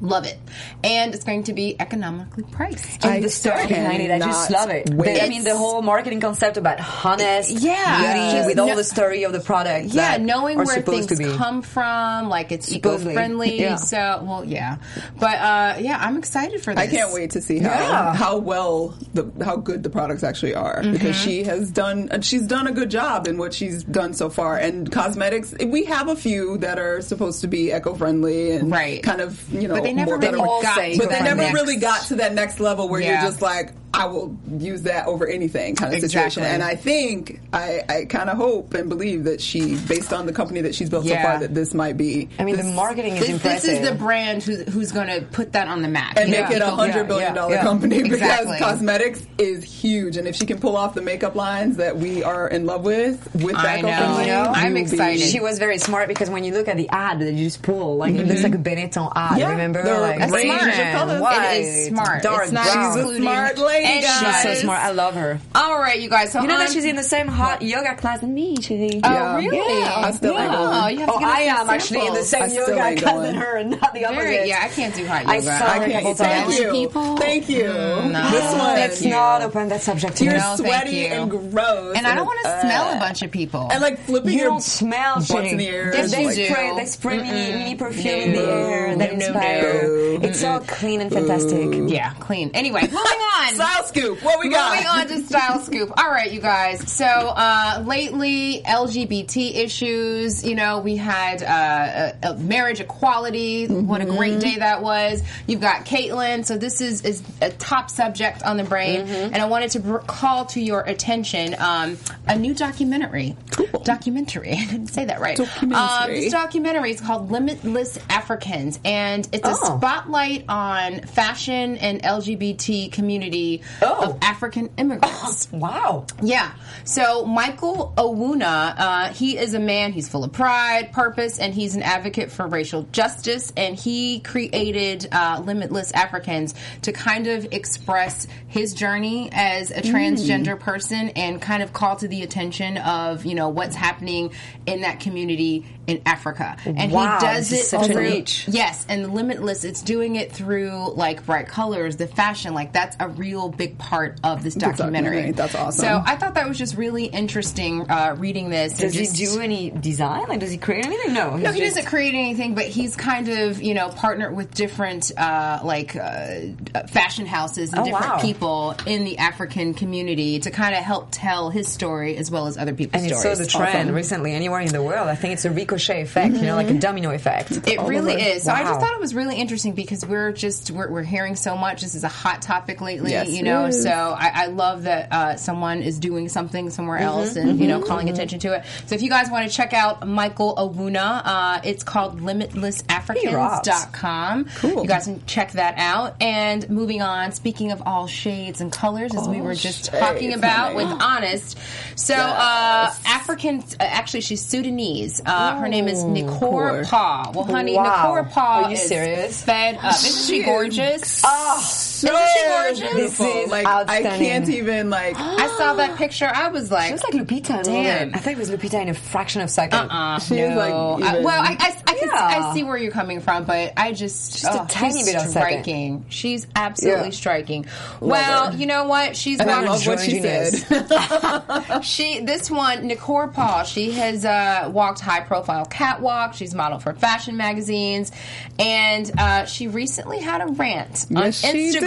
Love 0.00 0.24
it. 0.26 0.38
And 0.84 1.14
it's 1.14 1.24
going 1.24 1.44
to 1.44 1.52
be 1.52 1.74
economically 1.80 2.44
priced. 2.44 3.04
And 3.04 3.24
the 3.24 3.30
story 3.30 3.66
behind 3.66 4.02
it, 4.02 4.10
I 4.10 4.18
just 4.18 4.50
love 4.50 4.70
it. 4.70 4.86
The- 4.86 5.22
I 5.24 5.28
mean, 5.28 5.44
the 5.44 5.56
whole 5.56 5.80
marketing 5.82 6.20
concept 6.20 6.56
about 6.56 6.78
honest 7.04 7.50
Yeah. 7.50 7.98
beauty 8.14 8.36
Just 8.36 8.46
with 8.46 8.58
all 8.58 8.74
the 8.76 8.84
story 8.84 9.24
of 9.24 9.32
the 9.32 9.40
product. 9.40 9.86
Yeah, 9.86 10.18
that 10.18 10.20
knowing 10.20 10.58
are 10.60 10.64
where 10.64 10.82
things 10.82 11.06
to 11.06 11.16
be. 11.16 11.24
come 11.36 11.62
from, 11.62 12.28
like 12.28 12.52
it's 12.52 12.68
Supposedly. 12.68 13.12
eco-friendly. 13.12 13.60
Yeah. 13.60 13.76
So, 13.76 14.22
well, 14.24 14.44
yeah, 14.44 14.76
but 15.18 15.38
uh, 15.38 15.76
yeah, 15.80 15.98
I'm 16.00 16.16
excited 16.16 16.62
for 16.62 16.74
this. 16.74 16.82
I 16.82 16.86
can't 16.88 17.12
wait 17.12 17.30
to 17.30 17.40
see 17.40 17.58
how 17.58 17.70
Yeah. 17.70 18.14
how 18.14 18.36
well 18.38 18.94
the 19.14 19.30
how 19.44 19.56
good 19.56 19.82
the 19.82 19.90
products 19.90 20.22
actually 20.22 20.54
are 20.54 20.82
Mm-hmm. 20.82 20.92
because 20.92 21.16
she 21.16 21.44
has 21.44 21.70
done 21.70 22.08
and 22.10 22.24
she's 22.24 22.42
done 22.42 22.66
a 22.66 22.72
good 22.72 22.90
job 22.90 23.26
in 23.26 23.38
what 23.38 23.54
she's 23.54 23.82
done 23.84 24.12
so 24.12 24.28
far. 24.28 24.58
And 24.58 24.90
cosmetics, 24.92 25.54
we 25.66 25.84
have 25.84 26.08
a 26.08 26.16
few 26.16 26.58
that 26.58 26.78
are 26.78 27.00
supposed 27.00 27.40
to 27.40 27.46
be 27.48 27.72
eco 27.72 27.94
friendly 27.94 28.52
and 28.52 28.70
Right. 28.70 29.02
kind 29.02 29.20
of 29.20 29.42
you 29.52 29.68
know, 29.68 29.74
But 29.74 29.85
they 29.86 29.92
never 29.92 30.16
really 30.18 30.38
got 30.38 30.76
but 30.98 31.10
they 31.10 31.20
never 31.22 31.36
next- 31.42 31.54
really 31.54 31.76
got 31.76 32.02
to 32.06 32.16
that 32.16 32.34
next 32.34 32.60
level 32.60 32.88
where 32.88 33.00
Yeah. 33.00 33.22
you're 33.22 33.30
just 33.30 33.42
like, 33.42 33.72
I 33.96 34.06
will 34.06 34.36
use 34.58 34.82
that 34.82 35.06
over 35.06 35.26
anything 35.26 35.74
kind 35.76 35.94
of 35.94 36.00
situation. 36.00 36.42
And 36.42 36.62
I 36.62 36.74
think 36.76 37.40
I, 37.52 37.80
I 37.88 38.04
kind 38.04 38.28
of 38.28 38.36
hope 38.36 38.74
and 38.74 38.88
believe 38.88 39.24
that 39.24 39.40
she, 39.40 39.76
based 39.88 40.12
on 40.12 40.26
the 40.26 40.32
company 40.32 40.60
that 40.62 40.74
she's 40.74 40.90
built 40.90 41.04
Yeah. 41.06 41.22
so 41.22 41.28
far, 41.28 41.38
that 41.40 41.54
this 41.54 41.72
might 41.74 41.96
be 41.96 42.28
I 42.38 42.44
mean, 42.44 42.56
the 42.56 42.64
marketing 42.64 43.14
is 43.14 43.20
This, 43.20 43.30
impressive. 43.30 43.70
this 43.70 43.80
is 43.80 43.88
the 43.88 43.94
brand 43.94 44.42
who's, 44.42 44.62
who's 44.72 44.92
going 44.92 45.08
to 45.08 45.22
put 45.26 45.52
that 45.52 45.68
on 45.68 45.82
the 45.82 45.88
map 45.88 46.16
and 46.16 46.28
You 46.28 46.36
make 46.40 46.50
know, 46.50 46.56
it 46.56 46.62
a 46.62 46.64
people- 46.66 46.76
hundred 46.76 46.96
yeah, 46.96 47.02
billion 47.04 47.28
yeah, 47.28 47.34
dollar 47.34 47.54
yeah. 47.54 47.62
company 47.62 48.02
because 48.02 48.58
cosmetics 48.58 49.26
is 49.38 49.64
huge, 49.64 50.16
and 50.16 50.28
if 50.28 50.36
she 50.36 50.46
can 50.46 50.58
pull 50.60 50.76
off 50.76 50.94
the 50.94 51.02
makeup 51.02 51.34
lines 51.34 51.76
that 51.78 51.96
we 51.96 52.22
are 52.22 52.48
in 52.48 52.66
love 52.66 52.84
with, 52.84 53.26
with 53.34 53.54
I 53.56 53.80
that 53.80 53.82
know. 53.82 53.90
company, 53.92 54.26
You 54.28 54.32
know? 54.32 54.42
I'm 54.54 54.74
we 54.74 54.82
will 54.82 54.88
be- 54.90 54.92
excited. 54.94 55.20
She 55.28 55.40
was 55.40 55.58
very 55.58 55.78
smart 55.78 56.08
because 56.08 56.28
when 56.30 56.44
you 56.44 56.52
look 56.52 56.68
at 56.68 56.76
the 56.76 56.88
ad 56.90 57.20
that 57.20 57.32
you 57.32 57.44
just 57.44 57.62
pull, 57.62 57.96
like 57.96 58.14
it 58.14 58.26
looks 58.26 58.40
mm-hmm. 58.42 58.52
like 58.52 58.54
a 58.54 58.58
Benetton 58.88 59.12
ad. 59.16 59.38
Yeah, 59.38 59.50
remember, 59.50 59.82
the 59.82 60.00
like 60.00 60.18
range 60.30 60.50
of 60.62 60.68
Asian, 60.68 60.92
colors. 60.92 61.22
It 61.22 61.60
is 61.64 61.86
smart. 61.88 62.22
dark 62.22 62.42
It's 62.44 62.52
not 62.52 62.64
brown. 62.72 62.96
She's 62.96 63.04
a 63.12 63.16
smart 63.16 63.58
lady, 63.58 63.85
any 63.86 64.02
guys. 64.02 64.42
She's 64.42 64.42
so 64.42 64.54
smart. 64.62 64.80
I 64.80 64.90
love 64.90 65.14
her. 65.14 65.38
All 65.54 65.78
right, 65.78 66.00
you 66.00 66.08
guys. 66.08 66.32
So 66.32 66.40
You 66.42 66.48
know 66.48 66.58
that 66.58 66.70
she's 66.70 66.84
in 66.84 66.96
the 66.96 67.02
same 67.02 67.28
hot 67.28 67.62
yoga 67.62 67.94
class 67.96 68.20
than 68.20 68.34
me, 68.34 68.56
Chidi. 68.56 69.00
Oh, 69.04 69.10
Yeah. 69.12 69.36
really? 69.36 69.80
Yeah. 69.80 69.94
I 70.06 70.10
still 70.12 70.38
ain't 70.38 70.50
going. 70.52 70.68
Oh, 70.82 70.86
you 70.88 70.98
have 71.00 71.08
to 71.08 71.14
Oh, 71.14 71.18
I 71.18 71.46
some 71.46 71.56
am 71.58 71.70
actually 71.70 72.06
in 72.06 72.14
the 72.14 72.22
same 72.22 72.50
yoga 72.50 72.74
class 72.74 73.00
going. 73.00 73.22
than 73.22 73.34
her, 73.36 73.56
and 73.56 73.70
not 73.70 73.94
the 73.94 74.04
opposite. 74.04 74.20
Very, 74.22 74.48
yeah, 74.48 74.60
I 74.62 74.68
can't 74.68 74.94
do 74.94 75.06
hot 75.06 75.26
I 75.26 75.36
yoga. 75.36 75.46
saw 75.46 75.52
I 75.66 75.78
her 75.78 75.84
a 75.84 75.88
can't. 75.88 76.02
couple 76.04 76.14
Thank 76.14 76.58
you. 76.58 77.16
Thank 77.18 77.48
you. 77.48 77.64
no. 77.66 78.30
This 78.30 78.52
one, 78.52 78.74
Let's 78.76 79.02
not 79.02 79.42
open 79.42 79.68
that 79.68 79.82
subject 79.82 80.20
you're. 80.20 80.34
No, 80.36 80.56
sweaty 80.56 80.90
you. 80.96 81.06
and 81.06 81.30
gross, 81.30 81.96
And 81.96 82.06
I 82.06 82.14
don't 82.14 82.26
want 82.26 82.38
to 82.42 82.48
uh, 82.48 82.60
smell 82.62 82.92
a 82.96 82.98
bunch 82.98 83.22
of 83.22 83.30
people. 83.30 83.68
and 83.70 83.80
like 83.82 83.98
flipping 84.00 84.32
You 84.32 84.38
your 84.38 84.48
don't 84.50 84.62
smell 84.62 85.16
butts 85.16 85.30
in 85.30 85.56
the 85.56 85.68
air. 85.68 85.92
Yes, 85.94 86.10
they 86.12 86.20
you 86.22 86.26
like, 86.26 86.36
do. 86.36 86.46
spray, 86.46 86.72
they 86.76 86.84
spray 86.86 87.16
mini, 87.18 87.52
mini 87.58 87.74
perfume 87.74 88.06
in 88.20 88.32
the 88.32 88.42
air 88.52 88.85
that 89.18 89.32
No, 89.32 89.32
no, 89.32 89.38
inspire. 89.40 90.18
no. 90.20 90.28
It's 90.28 90.44
all 90.44 90.60
clean 90.60 91.00
and 91.00 91.12
fantastic. 91.12 91.90
yeah, 91.90 92.12
clean. 92.20 92.50
Anyway, 92.54 92.80
moving 92.82 92.96
on. 92.96 93.54
Style 93.54 93.84
scoop. 93.84 94.22
What 94.22 94.38
we 94.40 94.48
got? 94.50 94.72
Moving 94.74 94.86
on 94.88 95.06
to 95.08 95.26
Style 95.26 95.60
Scoop. 95.60 95.92
All 95.98 96.10
right, 96.10 96.30
you 96.32 96.40
guys. 96.40 96.90
So 96.92 97.04
uh, 97.04 97.82
lately, 97.86 98.62
LGBT 98.64 99.56
issues. 99.56 100.44
You 100.44 100.54
know, 100.54 100.80
we 100.80 100.96
had 100.96 101.42
uh, 101.42 102.12
uh, 102.28 102.34
marriage 102.38 102.80
equality. 102.80 103.66
What 103.66 104.00
a 104.00 104.06
great 104.06 104.40
day 104.40 104.56
that 104.56 104.82
was. 104.82 105.22
You've 105.46 105.60
got 105.60 105.84
Caitlyn. 105.86 106.44
So 106.44 106.56
this 106.56 106.80
is 106.80 107.02
is 107.04 107.22
a 107.40 107.50
top 107.50 107.90
subject 107.90 108.42
on 108.42 108.56
the 108.56 108.64
brain, 108.64 109.02
and 109.02 109.36
I 109.36 109.46
wanted 109.46 109.70
to 109.72 109.98
call 110.06 110.46
to 110.46 110.60
your 110.60 110.80
attention 110.80 111.54
um, 111.58 111.98
a 112.26 112.36
new 112.36 112.54
documentary. 112.54 113.36
Documentary. 113.84 114.52
I 114.58 114.64
didn't 114.66 114.88
say 114.88 115.04
that 115.04 115.20
right. 115.20 115.36
Documentary. 115.36 115.76
Um, 115.78 116.10
this 116.10 116.32
documentary 116.32 116.90
is 116.90 117.00
called 117.00 117.30
Limitless 117.30 117.98
Africans, 118.10 118.78
and 118.84 119.05
it's 119.32 119.46
a 119.48 119.52
Oh. 119.52 119.78
spotlight 119.78 120.44
on 120.48 121.00
fashion 121.02 121.76
and 121.78 122.02
LGBT 122.02 122.90
community 122.92 123.62
Oh. 123.82 124.10
of 124.10 124.18
African 124.22 124.70
immigrants. 124.76 125.48
Wow. 125.56 126.06
Yeah. 126.22 126.50
So 126.84 127.24
Michael 127.24 127.92
Owunna, 127.96 128.74
uh, 128.78 129.08
he 129.12 129.36
is 129.38 129.54
a 129.54 129.58
man. 129.58 129.92
He's 129.92 130.08
full 130.08 130.22
of 130.24 130.32
pride, 130.32 130.92
purpose, 130.92 131.38
and 131.38 131.52
he's 131.54 131.74
an 131.76 131.82
advocate 131.82 132.30
for 132.30 132.46
racial 132.46 132.82
justice. 132.92 133.52
And 133.56 133.74
he 133.76 134.20
created 134.20 135.08
uh, 135.12 135.42
Limitless 135.44 135.92
Africans 135.92 136.54
to 136.82 136.92
kind 136.92 137.26
of 137.26 137.48
express 137.52 138.26
his 138.48 138.74
journey 138.74 139.30
as 139.32 139.70
a 139.70 139.80
transgender 139.82 140.58
person 140.58 141.10
and 141.10 141.40
kind 141.40 141.62
of 141.62 141.72
call 141.72 141.96
to 141.96 142.08
the 142.08 142.22
attention 142.22 142.76
of 142.78 143.24
you 143.24 143.34
know 143.34 143.48
what's 143.48 143.74
happening 143.76 144.32
in 144.66 144.82
that 144.82 145.00
community 145.00 145.64
in 145.86 146.02
Africa. 146.06 146.56
And 146.64 146.90
Wow, 146.92 147.18
he 147.18 147.26
does 147.26 147.52
it 147.52 147.56
it 147.56 147.58
is 147.60 147.68
such 147.68 147.88
a 147.88 147.92
through 147.92 148.24
yes, 148.52 148.86
and 149.04 149.14
Limitless. 149.14 149.64
It's 149.64 149.82
doing 149.82 150.16
it 150.16 150.32
through 150.32 150.92
like 150.94 151.24
bright 151.26 151.48
colors, 151.48 151.96
the 151.96 152.06
fashion. 152.06 152.54
Like 152.54 152.72
that's 152.72 152.96
a 153.00 153.08
real 153.08 153.48
big 153.48 153.78
part 153.78 154.18
of 154.24 154.42
this 154.42 154.54
documentary. 154.54 155.02
documentary. 155.02 155.32
That's 155.32 155.54
awesome. 155.54 155.84
So 155.84 156.02
I 156.04 156.16
thought 156.16 156.34
that 156.34 156.48
was 156.48 156.58
just 156.58 156.76
really 156.76 157.04
interesting 157.06 157.90
uh, 157.90 158.14
reading 158.18 158.48
this. 158.50 158.72
and 158.82 158.92
Does 158.92 159.16
he 159.18 159.26
do 159.26 159.40
any 159.40 159.70
design? 159.70 160.26
Like, 160.28 160.40
does 160.40 160.50
he 160.50 160.58
create 160.58 160.84
anything? 160.86 161.14
No. 161.14 161.36
no, 161.36 161.52
he 161.52 161.60
just- 161.60 161.76
doesn't 161.76 161.88
create 161.90 162.14
anything, 162.14 162.54
but 162.54 162.64
he's 162.66 162.96
kind 162.96 163.28
of 163.28 163.62
you 163.62 163.74
know 163.74 163.88
partnered 163.88 164.34
with 164.36 164.52
different 164.54 165.12
uh, 165.16 165.60
like 165.64 165.94
uh, 165.96 166.40
fashion 166.88 167.26
houses 167.26 167.72
and 167.72 167.80
Oh, 167.82 167.84
different 167.84 168.06
wow. 168.14 168.20
people 168.20 168.74
in 168.86 169.04
the 169.04 169.18
African 169.18 169.74
community 169.74 170.38
to 170.40 170.50
kind 170.50 170.74
of 170.74 170.82
help 170.82 171.08
tell 171.10 171.50
his 171.50 171.68
story 171.70 172.16
as 172.16 172.30
well 172.30 172.46
as 172.46 172.56
other 172.58 172.74
people's 172.74 173.02
And 173.02 173.10
it's 173.12 173.20
stories. 173.20 173.38
so 173.38 173.44
the 173.44 173.48
trend 173.50 173.94
recently 173.94 174.32
anywhere 174.32 174.60
in 174.60 174.68
the 174.72 174.82
world. 174.82 175.08
I 175.08 175.14
think 175.14 175.34
it's 175.34 175.44
a 175.44 175.50
ricochet 175.50 176.02
effect, 176.02 176.34
you 176.34 176.42
know, 176.42 176.54
like 176.56 176.70
a 176.70 176.74
domino 176.78 177.10
effect. 177.10 177.52
It 177.66 177.80
really 177.80 178.14
over. 178.14 178.22
is. 178.22 178.44
So 178.44 178.52
I 178.52 178.62
just 178.62 178.80
Wow. 178.80 178.85
Thought 178.86 178.94
it 178.94 179.00
was 179.00 179.16
really 179.16 179.34
interesting 179.36 179.72
because 179.72 180.06
we're 180.06 180.30
just 180.30 180.70
we're, 180.70 180.88
we're 180.88 181.02
hearing 181.02 181.34
so 181.34 181.56
much. 181.56 181.82
This 181.82 181.96
is 181.96 182.04
a 182.04 182.08
hot 182.08 182.40
topic 182.40 182.80
lately, 182.80 183.10
Yes, 183.10 183.28
you 183.30 183.42
know. 183.42 183.72
So 183.72 183.90
I, 183.90 184.30
I 184.32 184.46
love 184.46 184.84
that 184.84 185.12
uh, 185.12 185.34
someone 185.36 185.82
is 185.82 185.98
doing 185.98 186.28
something 186.28 186.70
somewhere 186.70 186.98
Mm-hmm, 187.00 187.06
else 187.06 187.34
and 187.36 187.58
you 187.58 187.66
know 187.66 187.82
calling 187.82 188.08
attention 188.10 188.38
to 188.40 188.52
it. 188.54 188.64
So 188.86 188.94
if 188.94 189.02
you 189.02 189.10
guys 189.10 189.28
want 189.28 189.50
to 189.50 189.56
check 189.56 189.72
out 189.72 190.06
Michael 190.06 190.54
Owunna, 190.54 191.22
uh, 191.24 191.60
it's 191.64 191.82
called 191.82 192.20
LimitlessAfricans.com. 192.20 194.44
Cool. 194.56 194.82
You 194.82 194.88
guys 194.88 195.04
can 195.06 195.24
check 195.26 195.50
that 195.52 195.74
out. 195.78 196.14
And 196.22 196.68
moving 196.70 197.02
on, 197.02 197.32
speaking 197.32 197.72
of 197.72 197.82
all 197.86 198.06
shades 198.06 198.60
and 198.60 198.70
colors, 198.72 199.12
as 199.16 199.28
we 199.28 199.40
were 199.40 199.54
just 199.56 199.86
talking 199.92 200.32
about 200.32 200.76
with 200.76 200.86
Honest. 200.86 201.58
So 201.96 202.14
uh, 202.14 202.94
African, 203.06 203.60
uh, 203.80 203.80
actually, 203.80 204.20
she's 204.20 204.44
Sudanese. 204.44 205.20
Uh, 205.26 205.58
her 205.58 205.66
name 205.68 205.88
is 205.88 206.04
Nykhor 206.04 206.82
Nykhor. 206.82 206.88
Pa. 206.88 207.32
Well, 207.34 207.44
honey, 207.44 207.74
Wow. 207.74 208.14
Nykhor 208.14 208.30
Pa 208.30 208.62
Are 208.64 208.68
you 208.68 208.74
is 208.74 208.75
serious? 208.76 209.42
fed 209.42 209.76
up. 209.76 209.94
Isn't 209.94 210.26
she 210.34 210.42
gorgeous? 210.42 211.22
Ah. 211.24 211.58
So 211.96 212.08
Isn't 212.14 212.28
she 212.36 212.46
gorgeous? 212.48 212.80
beautiful. 212.94 213.26
This 213.26 213.44
is 213.46 213.50
like 213.50 213.66
I 213.66 214.02
can't 214.02 214.48
even 214.48 214.90
like. 214.90 215.16
I 215.18 215.46
saw 215.56 215.74
that 215.74 215.96
picture. 215.98 216.26
I 216.32 216.48
was 216.48 216.70
like, 216.70 216.86
She 216.88 216.92
was 216.92 217.04
like 217.04 217.14
Lupita. 217.14 217.62
Damn. 217.64 218.08
bit. 218.08 218.16
I 218.16 218.20
thought 218.20 218.32
it 218.32 218.38
was 218.38 218.50
Lupita 218.50 218.80
in 218.82 218.88
a 218.90 218.94
fraction 218.94 219.40
of 219.40 219.46
a 219.46 219.50
second. 219.50 219.78
uh, 219.90 220.18
She 220.26 220.38
is, 220.38 220.50
no. 220.50 220.56
like, 220.98 221.04
I- 221.14 221.20
well, 221.20 221.40
I, 221.40 221.56
I, 221.58 221.82
I, 221.86 221.94
can, 221.94 222.08
Yeah. 222.08 222.48
I 222.50 222.54
see 222.54 222.64
where 222.64 222.76
you're 222.76 222.92
coming 222.92 223.20
from, 223.20 223.44
but 223.44 223.72
I 223.76 223.92
just, 223.92 224.32
Just 224.42 224.44
a 224.44 224.62
oh, 224.62 224.66
tiny 224.68 224.98
she's 224.98 225.06
bit 225.06 225.14
of 225.16 225.22
second. 225.22 225.32
striking. 225.62 226.04
She's 226.08 226.46
absolutely 226.54 227.04
Yeah. 227.06 227.10
striking. 227.10 227.66
well, 228.00 228.50
her. 228.52 228.56
you 228.58 228.66
know 228.66 228.86
what? 228.86 229.16
She's 229.16 229.40
And 229.40 229.50
I 229.50 229.62
love 229.62 229.86
what 229.86 230.00
she 230.00 230.18
Androgynous. 230.18 230.62
said. 230.66 231.82
She, 231.82 232.20
this 232.20 232.50
one, 232.50 232.88
Nykhor 232.88 233.32
Paul, 233.32 233.64
she 233.64 233.92
has 233.92 234.24
uh, 234.24 234.70
walked 234.72 235.00
high 235.00 235.20
profile 235.20 235.64
catwalk. 235.66 236.34
She's 236.34 236.54
modeled 236.54 236.82
for 236.82 236.92
fashion 236.94 237.36
magazines. 237.36 238.10
And 238.58 239.10
uh, 239.18 239.44
she 239.46 239.68
recently 239.68 240.20
had 240.20 240.40
a 240.42 240.46
rant 240.46 241.06
on 241.14 241.24
Yes, 241.24 241.40
she 241.40 241.46
Instagram, 241.48 241.72
did. 241.80 241.85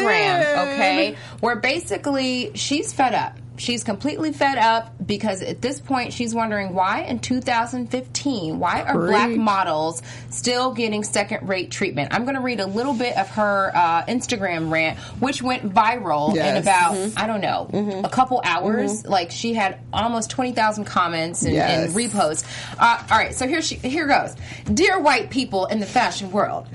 Okay, 0.74 1.16
where 1.40 1.56
basically 1.56 2.52
she's 2.56 2.94
fed 2.94 3.14
up. 3.14 3.38
She's 3.58 3.84
completely 3.84 4.32
fed 4.32 4.58
up 4.58 4.94
because 5.06 5.42
at 5.42 5.62
this 5.62 5.82
point 5.82 6.14
she's 6.14 6.34
wondering 6.34 6.74
why 6.74 7.02
in 7.02 7.20
2015, 7.20 8.58
why 8.58 8.84
are 8.84 8.94
black 8.98 9.32
models 9.32 10.02
still 10.30 10.72
getting 10.74 11.04
second 11.04 11.48
rate 11.50 11.70
treatment? 11.70 12.14
I'm 12.14 12.24
going 12.24 12.36
to 12.36 12.42
read 12.42 12.62
a 12.62 12.66
little 12.66 12.94
bit 12.94 13.18
of 13.18 13.28
her 13.32 13.72
uh, 13.76 14.06
Instagram 14.06 14.72
rant, 14.72 14.98
which 15.20 15.42
went 15.42 15.74
viral 15.74 16.34
in 16.36 16.56
about, 16.58 16.94
Mm-hmm. 16.96 17.20
I 17.20 17.28
don't 17.28 17.42
know, 17.42 18.02
a 18.06 18.10
couple 18.10 18.42
hours. 18.46 19.06
Like 19.06 19.30
she 19.32 19.54
had 19.54 19.80
almost 19.92 20.30
20,000 20.30 20.86
comments 20.86 21.44
and, 21.44 21.54
Yes. 21.54 21.88
and 21.90 21.96
reposts. 21.98 22.46
Uh, 22.80 23.04
all 23.12 23.18
right, 23.18 23.36
so 23.36 23.46
here 23.46 23.62
she 23.62 23.76
here 23.76 24.08
goes. 24.08 24.36
Dear 24.74 25.00
white 25.02 25.30
people 25.30 25.66
in 25.66 25.82
the 25.82 25.86
fashion 25.86 26.32
world. 26.32 26.66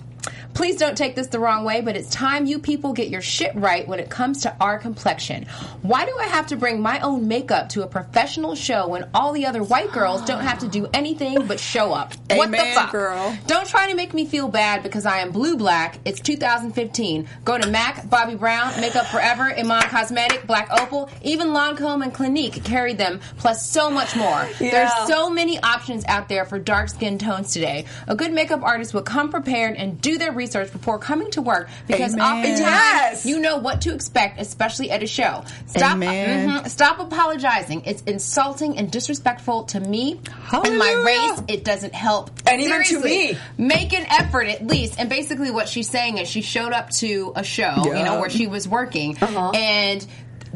Please 0.55 0.77
don't 0.77 0.97
take 0.97 1.17
this 1.17 1.27
the 1.27 1.41
wrong 1.41 1.65
way, 1.65 1.81
but 1.81 1.97
it's 1.97 2.09
time 2.11 2.47
you 2.47 2.61
people 2.61 2.93
get 2.93 3.09
your 3.09 3.21
shit 3.21 3.53
right 3.57 3.87
when 3.89 3.99
it 3.99 4.09
comes 4.09 4.43
to 4.43 4.57
our 4.61 4.79
complexion. 4.79 5.47
Why 5.83 6.07
do 6.07 6.17
I 6.17 6.27
have 6.27 6.47
to 6.47 6.57
bring 6.57 6.81
my 6.81 7.01
own 7.01 7.27
makeup 7.27 7.71
to 7.71 7.83
a 7.83 7.89
professional 7.89 8.55
show 8.55 8.87
when 8.87 9.11
all 9.13 9.33
the 9.33 9.47
other 9.47 9.65
white 9.65 9.91
girls 9.91 10.25
don't 10.25 10.43
have 10.43 10.61
to 10.61 10.69
do 10.69 10.87
anything 10.95 11.47
but 11.49 11.59
show 11.59 11.93
up? 11.93 12.15
what 12.31 12.53
the 12.53 12.57
fuck? 12.57 12.93
girl. 12.93 13.37
Don't 13.49 13.67
try 13.67 13.91
to 13.91 13.97
make 13.97 14.15
me 14.15 14.25
feel 14.27 14.47
bad 14.47 14.85
because 14.85 15.07
I 15.07 15.19
am 15.19 15.33
blue 15.33 15.57
black. 15.57 15.99
It's 16.05 16.21
2015. 16.21 17.29
Go 17.45 17.59
to 17.59 17.67
MAC, 17.69 18.07
Bobbi 18.07 18.39
Brown, 18.39 18.81
Makeup 18.81 19.07
Forever, 19.07 19.53
Iman 19.59 19.83
Cosmetic, 19.83 20.47
Black 20.47 20.69
Opal, 20.71 21.11
even 21.23 21.49
Lancome 21.49 22.05
and 22.05 22.15
Clinique 22.15 22.63
carried 22.63 22.97
them, 22.97 23.21
plus 23.39 23.69
so 23.69 23.91
much 23.91 24.15
more. 24.15 24.49
Yeah. 24.61 24.71
There's 24.71 25.09
so 25.09 25.29
many 25.29 25.59
options 25.61 26.05
out 26.07 26.29
there 26.29 26.45
for 26.45 26.61
dark 26.61 26.91
skin 26.91 27.19
tones 27.19 27.53
today. 27.53 27.87
A 28.07 28.15
good 28.15 28.33
makeup 28.33 28.63
artist 28.63 28.95
will 28.95 29.03
come 29.03 29.31
prepared 29.31 29.77
and 29.77 30.01
do 30.01 30.17
their 30.17 30.31
research 30.31 30.44
before 30.53 30.99
coming 30.99 31.31
to 31.33 31.43
work 31.43 31.69
because 31.87 32.15
Amen. 32.15 32.21
oftentimes 32.39 32.61
Yes. 32.61 33.27
you 33.27 33.39
know 33.41 33.57
what 33.59 33.81
to 33.83 33.95
expect, 33.95 34.41
especially 34.41 34.91
at 34.91 35.03
a 35.03 35.07
show. 35.07 35.45
Stop, 35.67 35.93
Amen. 35.95 36.49
mhm, 36.49 36.69
stop 36.69 36.99
apologizing. 36.99 37.83
It's 37.85 38.03
insulting 38.03 38.79
and 38.79 38.91
disrespectful 38.91 39.65
to 39.65 39.81
me 39.81 40.21
and 40.53 40.79
my 40.79 40.93
race. 41.05 41.43
It 41.49 41.65
doesn't 41.65 41.95
help. 41.95 42.31
And 42.47 42.61
even 42.61 42.79
to 42.79 42.85
Seriously, 42.85 43.33
me. 43.35 43.39
Make 43.59 43.93
an 43.93 44.07
effort 44.11 44.49
at 44.49 44.67
least. 44.67 44.95
And 44.99 45.09
basically, 45.09 45.51
what 45.51 45.69
she's 45.69 45.89
saying 45.89 46.19
is 46.19 46.29
she 46.29 46.43
showed 46.43 46.73
up 46.73 46.91
to 46.91 47.33
a 47.37 47.45
show, 47.45 47.83
you 47.85 48.05
know, 48.05 48.21
where 48.21 48.31
she 48.31 48.47
was 48.47 48.69
working, 48.69 49.17
Uh-huh. 49.21 49.51
and 49.55 50.07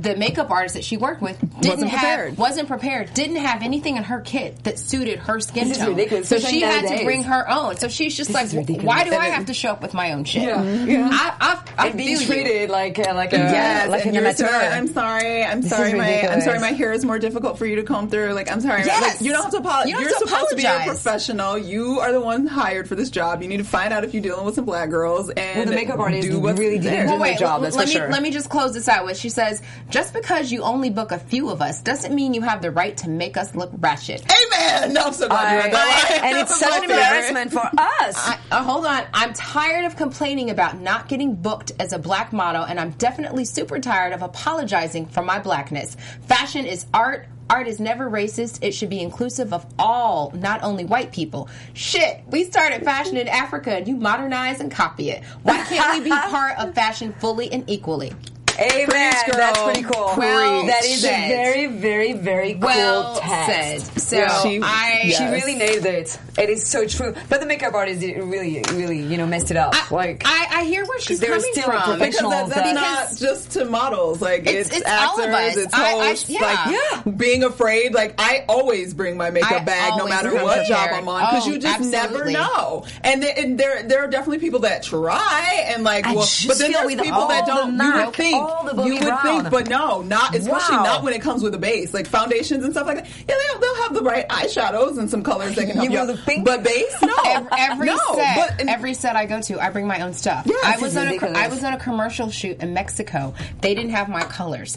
the 0.01 0.17
makeup 0.17 0.51
artist 0.51 0.75
that 0.75 0.85
she 0.85 0.97
worked 0.97 1.21
with 1.21 1.39
didn't 1.41 1.69
Wasn't 1.71 1.91
have 1.91 2.01
prepared. 2.01 2.37
wasn't 2.39 2.69
prepared, 2.69 3.15
didn't 3.15 3.37
have 3.37 3.63
anything 3.63 3.97
in 3.97 4.05
her 4.05 4.21
kit 4.21 4.63
that 4.65 4.79
suited 4.79 5.19
her 5.21 5.41
skin 5.41 5.69
This 5.69 5.79
is 5.79 5.85
tone. 5.85 5.95
ridiculous, 5.97 6.29
So 6.29 6.37
especially 6.37 6.59
she 6.61 6.65
had 6.65 6.99
to 6.99 7.05
bring 7.05 7.25
her 7.25 7.51
own. 7.51 7.77
So 7.77 7.89
she's 7.89 8.17
just 8.17 8.31
like, 8.33 8.51
why 8.53 9.05
do 9.05 9.11
And 9.13 9.15
I 9.23 9.27
have 9.31 9.47
to 9.47 9.55
show 9.55 9.71
up 9.71 9.83
with 9.83 9.95
my 9.95 10.13
own 10.13 10.25
shit? 10.25 10.43
Yeah, 10.43 10.63
yeah. 10.85 11.09
I, 11.13 11.35
I, 11.41 11.85
I 11.85 11.87
and 11.89 11.99
being 11.99 12.17
feel 12.17 12.21
you. 12.21 12.27
treated 12.45 12.71
like 12.71 12.99
uh, 12.99 13.15
like 13.15 13.33
a 13.33 13.37
Yes, 13.39 13.89
like 13.91 14.07
and 14.07 14.17
an 14.17 14.23
you're 14.23 14.33
sorry, 14.35 14.53
amateur. 14.53 14.77
I'm 14.77 14.87
sorry. 14.89 15.45
I'm 15.45 15.61
This 15.63 15.71
sorry. 15.71 15.95
My 15.95 16.21
I'm 16.29 16.41
sorry. 16.41 16.59
My 16.61 16.73
hair 16.73 16.93
is 16.93 17.05
more 17.05 17.19
difficult 17.19 17.59
for 17.59 17.67
you 17.67 17.77
to 17.77 17.83
comb 17.83 18.09
through. 18.09 18.33
Like 18.35 18.51
I'm 18.51 18.61
sorry. 18.61 18.83
Yes. 18.85 19.01
Like, 19.21 19.27
you 19.27 19.33
don't 19.33 19.43
have 19.43 19.53
to 19.53 19.59
apologize. 19.59 19.91
You 19.93 19.99
you're 20.01 20.11
to 20.11 20.19
supposed 20.19 20.51
to 20.51 20.57
be 20.57 20.65
a 20.65 20.83
professional. 20.85 21.59
You 21.59 22.01
are 22.01 22.13
the 22.13 22.21
one 22.21 22.47
hired 22.47 22.89
for 22.89 22.95
this 22.95 23.11
job. 23.11 23.43
You 23.43 23.49
need 23.49 23.57
to 23.59 23.65
find 23.65 23.93
out 23.93 24.05
if 24.05 24.15
you're 24.15 24.23
dealing 24.23 24.45
with 24.45 24.55
some 24.55 24.65
black 24.65 24.91
girls 24.91 25.31
and 25.31 25.57
Well, 25.59 25.67
the 25.67 25.75
makeup 25.75 25.99
artist 25.99 26.29
do 26.29 26.39
what's 26.41 26.59
really 26.59 26.79
didn't 26.79 26.93
there. 26.93 27.07
Well, 27.07 27.19
wait, 27.19 27.39
job, 27.39 27.61
let, 27.63 27.73
that's 27.73 27.77
let 27.77 27.89
for 27.89 27.95
me 27.95 27.95
sure. 28.01 28.11
let 28.11 28.23
me 28.23 28.31
just 28.31 28.49
close 28.51 28.75
this 28.75 28.89
out 28.89 29.05
with. 29.07 29.17
She 29.17 29.29
says, 29.29 29.63
just 29.90 30.12
because 30.14 30.51
you 30.53 30.62
only 30.62 30.90
book 30.90 31.12
a 31.12 31.18
few 31.18 31.51
of 31.51 31.62
us 31.62 31.81
doesn't 31.83 32.14
mean 32.14 32.35
you 32.35 32.42
have 32.42 32.61
the 32.62 32.70
right 32.70 32.96
to 32.98 33.09
make 33.09 33.37
us 33.37 33.55
look 33.55 33.70
ratchet. 33.79 34.22
Amen. 34.22 34.92
No, 34.92 35.05
I'm 35.07 35.12
so 35.12 35.29
glad 35.29 35.53
you 35.53 35.59
read 35.61 35.72
that. 35.72 36.20
I- 36.22 36.27
and 36.29 36.38
it's 36.38 36.57
such 36.61 36.77
an 36.85 36.90
embarrassment 36.90 37.53
for 37.53 37.61
us. 37.79 38.16
I, 38.16 38.38
uh, 38.51 38.62
hold 38.62 38.85
on. 38.87 39.05
I'm 39.14 39.33
tired 39.33 39.85
of 39.85 39.96
complaining 39.96 40.51
about 40.51 40.79
not 40.81 41.09
getting 41.09 41.35
booked 41.35 41.72
as 41.79 41.92
a 41.92 41.98
black 41.98 42.33
model, 42.33 42.64
and 42.64 42.79
I'm 42.79 42.90
definitely 42.92 43.44
super 43.44 43.79
tired 43.79 44.12
of 44.12 44.22
apologizing 44.22 45.07
for 45.07 45.22
my 45.22 45.38
blackness. 45.38 45.96
Fashion 46.27 46.64
is 46.66 46.87
art. 46.92 47.27
Art 47.51 47.66
is 47.66 47.81
never 47.81 48.11
racist. 48.11 48.59
It 48.62 48.72
should 48.72 48.90
be 48.90 49.01
inclusive 49.01 49.55
of 49.55 49.64
all, 49.79 50.31
not 50.37 50.62
only 50.62 50.85
white 50.85 51.12
people. 51.12 51.48
Shit, 51.72 52.20
we 52.27 52.44
started 52.44 52.85
fashion 52.85 53.16
in 53.16 53.27
Africa 53.27 53.74
and 53.74 53.88
you 53.88 53.96
modernize 53.96 54.61
and 54.61 54.70
copy 54.70 55.09
it. 55.09 55.24
Why 55.44 55.64
can't 55.64 55.98
we 56.05 56.11
be 56.11 56.11
part 56.31 56.59
of 56.59 56.74
fashion 56.74 57.14
fully 57.14 57.51
and 57.51 57.64
equally? 57.66 58.12
Amen. 58.61 58.87
Preach, 58.87 59.27
girl. 59.27 59.37
That's 59.37 59.62
pretty 59.62 59.83
cool. 59.83 60.12
Well 60.16 60.66
that 60.66 60.85
is 60.85 61.03
said. 61.03 61.25
a 61.25 61.29
very, 61.29 61.66
very, 61.66 62.12
very 62.14 62.53
cool 62.55 62.62
Well 62.62 63.16
text. 63.21 63.92
said. 64.01 64.01
So 64.01 64.16
Yeah. 64.16 64.42
She- 64.42 64.61
I, 64.62 65.01
yes. 65.05 65.18
She 65.18 65.25
really 65.27 65.55
nailed 65.55 65.87
it. 65.87 66.18
It 66.38 66.51
is 66.51 66.66
so 66.66 66.87
true. 66.87 67.14
But 67.29 67.40
the 67.40 67.47
makeup 67.47 67.75
artist 67.75 68.01
really, 68.03 68.62
really, 68.73 69.01
you 69.01 69.16
know, 69.16 69.27
messed 69.27 69.51
it 69.51 69.57
up. 69.57 69.75
I, 69.75 69.94
like, 69.94 70.23
I, 70.25 70.61
I 70.61 70.64
hear 70.64 70.85
where 70.87 71.01
she's 71.01 71.21
coming 71.21 71.40
still 71.53 71.64
from. 71.64 71.83
professional. 71.83 72.31
Because 72.31 72.49
that, 72.51 72.55
that's 72.64 72.73
Because- 72.73 73.21
not 73.23 73.29
just 73.29 73.51
to 73.53 73.64
models. 73.64 74.21
Like 74.23 74.40
It's- 74.47 74.66
it's, 74.68 74.77
it's 74.79 74.87
actors, 74.87 75.18
all 75.18 75.25
of 75.25 75.31
us. 75.35 75.57
it's 75.57 75.75
I- 75.75 75.85
I- 75.94 76.09
hosts. 76.09 76.31
yeah. 76.31 76.40
Like 76.42 76.59
Yeah. 77.07 77.11
being 77.12 77.44
afraid. 77.44 77.94
Like 77.94 78.14
I 78.18 78.44
always 78.49 78.94
bring 78.94 79.16
my 79.16 79.31
makeup 79.31 79.53
I 79.53 79.64
bag, 79.64 79.92
no 79.99 80.07
matter 80.07 80.31
come 80.33 80.42
what 80.42 80.66
job. 80.66 80.88
I'm 80.92 81.09
on, 81.09 81.21
because 81.21 81.47
Oh, 81.47 81.51
you 81.51 81.59
just 81.59 81.75
absolutely. 81.94 82.33
never 82.33 82.44
know. 82.47 82.85
And, 83.03 83.23
th- 83.23 83.35
and 83.37 83.59
there 83.59 83.83
there 83.85 84.05
are 84.05 84.09
definitely 84.09 84.38
people 84.38 84.61
that 84.61 84.83
try 84.83 85.64
and 85.68 85.85
like, 85.85 86.05
well, 86.07 86.27
but 86.47 86.59
then 86.59 86.71
feel 86.73 86.81
there's 86.81 86.97
with 86.97 87.05
people 87.05 87.27
that 87.29 87.47
don't. 87.47 87.77
You 87.79 87.92
would 88.07 88.14
think 88.14 88.48
all 88.49 88.65
the 88.65 88.83
you 88.85 88.95
would 88.95 89.21
think, 89.23 89.51
but 89.51 89.69
no, 89.69 90.03
not 90.03 90.35
especially 90.35 90.77
Wow. 90.77 90.83
not 90.85 91.03
when 91.03 91.13
it 91.13 91.21
comes 91.23 91.43
with 91.43 91.55
a 91.55 91.59
base, 91.59 91.93
like 91.95 92.07
foundations 92.07 92.65
and 92.65 92.73
stuff 92.73 92.87
like 92.87 92.97
that. 93.05 93.07
Yeah, 93.29 93.35
they'll, 93.53 93.61
they'll 93.61 93.83
have 93.83 93.95
the 93.95 94.03
right 94.03 94.29
eyeshadows 94.29 94.99
and 94.99 95.09
some 95.11 95.23
colors 95.23 95.55
that 95.57 95.67
can 95.67 95.77
help 95.77 95.85
You 95.89 95.93
you. 95.93 95.99
out. 95.99 96.45
But 96.45 96.63
base, 96.65 96.95
no, 97.03 97.15
Every, 97.27 97.49
every 97.59 97.87
no. 97.87 97.99
set, 98.15 98.37
But 98.37 98.61
and- 98.61 98.69
every 98.71 98.95
set 98.95 99.17
I 99.17 99.27
go 99.27 99.41
to, 99.43 99.61
I 99.63 99.71
bring 99.71 99.87
my 99.87 100.01
own 100.01 100.13
stuff. 100.15 100.45
Yes, 100.47 100.65
I 100.65 100.81
was 100.81 100.97
on 100.97 101.09
a. 101.09 101.39
I 101.39 101.49
was 101.49 101.63
on 101.65 101.73
a 101.75 101.79
commercial 101.79 102.31
shoot 102.31 102.63
in 102.63 102.75
Mexico. 102.75 103.35
They 103.61 103.75
didn't 103.75 103.91
have 103.91 104.09
my 104.09 104.23
colors. 104.23 104.77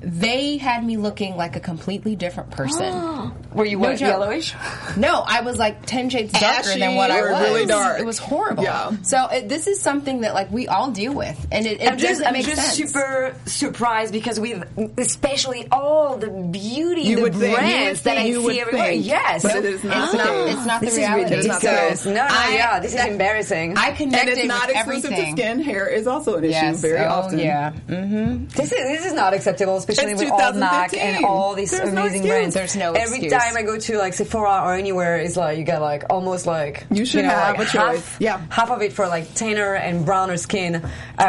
They 0.00 0.56
had 0.56 0.84
me 0.84 0.96
looking 0.96 1.36
like 1.36 1.56
a 1.56 1.60
completely 1.60 2.16
different 2.16 2.50
person. 2.50 3.32
Were 3.54 3.64
you 3.64 3.78
No 3.78 3.88
what, 3.90 4.00
yellowish? 4.00 4.54
No, 4.96 5.22
I 5.26 5.42
was 5.42 5.58
like 5.58 5.84
ten 5.86 6.08
shades 6.10 6.32
darker 6.32 6.68
Ashy 6.70 6.78
than 6.80 6.94
what 6.96 7.10
I 7.10 7.20
or 7.20 7.32
was. 7.32 7.42
really 7.42 7.66
dark. 7.66 8.00
It 8.00 8.06
was 8.06 8.18
horrible. 8.18 8.62
Yeah. 8.64 8.92
So 9.02 9.26
it, 9.28 9.48
this 9.48 9.66
is 9.66 9.80
something 9.80 10.22
that 10.22 10.34
like 10.34 10.50
we 10.50 10.68
all 10.68 10.90
deal 10.90 11.12
with, 11.14 11.36
and 11.52 11.66
it, 11.66 11.80
it 11.80 11.88
I'm 11.92 11.98
just, 11.98 12.12
doesn't 12.20 12.26
I'm 12.26 12.32
make 12.32 12.46
just 12.46 12.62
sense. 12.62 12.76
super 12.92 13.34
surprised 13.46 14.12
because 14.12 14.38
with 14.40 14.64
especially 14.98 15.66
all 15.70 16.16
the 16.16 16.28
beauty, 16.28 17.02
You 17.02 17.16
the 17.16 17.22
would 17.22 17.34
think- 17.34 17.50
you 17.52 17.56
brands 17.56 18.00
would 18.00 18.04
that 18.04 18.18
I 18.18 18.22
think- 18.22 18.34
you 18.34 18.42
would 18.42 18.54
see 18.54 18.60
everywhere. 18.60 18.86
think. 18.88 19.06
Yes, 19.06 19.42
But 19.42 19.56
it 19.56 19.64
is 19.64 19.84
not 19.84 20.04
It's 20.04 20.14
not. 20.14 20.26
case. 20.26 20.54
It's 20.56 20.66
not 20.66 20.80
the 20.80 20.86
This 20.86 20.94
is 20.94 20.98
reality. 20.98 21.36
ridiculous. 21.36 22.00
So 22.00 22.10
No, 22.10 22.14
no, 22.14 22.28
I- 22.30 22.54
yeah, 22.54 22.80
this 22.80 22.94
is 22.94 23.04
embarrassing. 23.04 23.76
I 23.76 23.90
connected. 23.92 24.30
And 24.30 24.38
it's 24.38 24.48
not 24.48 24.66
with 24.68 24.76
exclusive 24.76 25.12
everything. 25.12 25.36
to 25.36 25.42
skin. 25.42 25.60
Hair 25.62 25.88
is 25.88 26.06
also 26.06 26.36
an 26.36 26.44
issue 26.44 26.50
Yes. 26.52 26.80
very 26.80 26.98
oh, 27.04 27.08
often. 27.10 27.38
Yeah. 27.38 27.72
Mm-hmm. 27.88 28.46
This 28.46 28.72
is 28.72 28.78
this 28.78 29.06
is 29.06 29.12
not 29.12 29.34
acceptable, 29.34 29.80
especially 29.90 30.12
It's 30.12 30.22
with 30.22 30.32
all 30.32 30.52
MAC 30.54 30.90
2015. 30.92 31.00
and 31.16 31.24
all 31.24 31.54
these 31.54 31.70
There's 31.70 31.92
no 31.92 32.00
amazing 32.02 32.20
excuse. 32.22 32.28
brands. 32.34 32.54
There's 32.54 32.76
no 32.76 32.92
Every 32.92 33.18
excuse. 33.18 33.32
time 33.32 33.56
I 33.56 33.62
go 33.62 33.78
to 33.78 33.98
like 33.98 34.14
Sephora 34.14 34.62
or 34.64 34.74
anywhere, 34.74 35.16
it's 35.18 35.36
like 35.36 35.58
you 35.58 35.64
get 35.64 35.80
like 35.80 36.04
almost 36.10 36.46
like 36.46 36.86
You 36.90 37.04
should 37.04 37.24
know, 37.24 37.30
have 37.30 37.58
like 37.58 37.68
a 37.68 37.70
choice. 37.70 37.72
Half, 38.06 38.16
Yeah. 38.20 38.40
half 38.50 38.70
of 38.70 38.82
it 38.82 38.92
for 38.92 39.06
like 39.08 39.34
tanner 39.34 39.74
and 39.74 40.04
browner 40.04 40.36
skin 40.36 40.76
uh, 40.76 40.80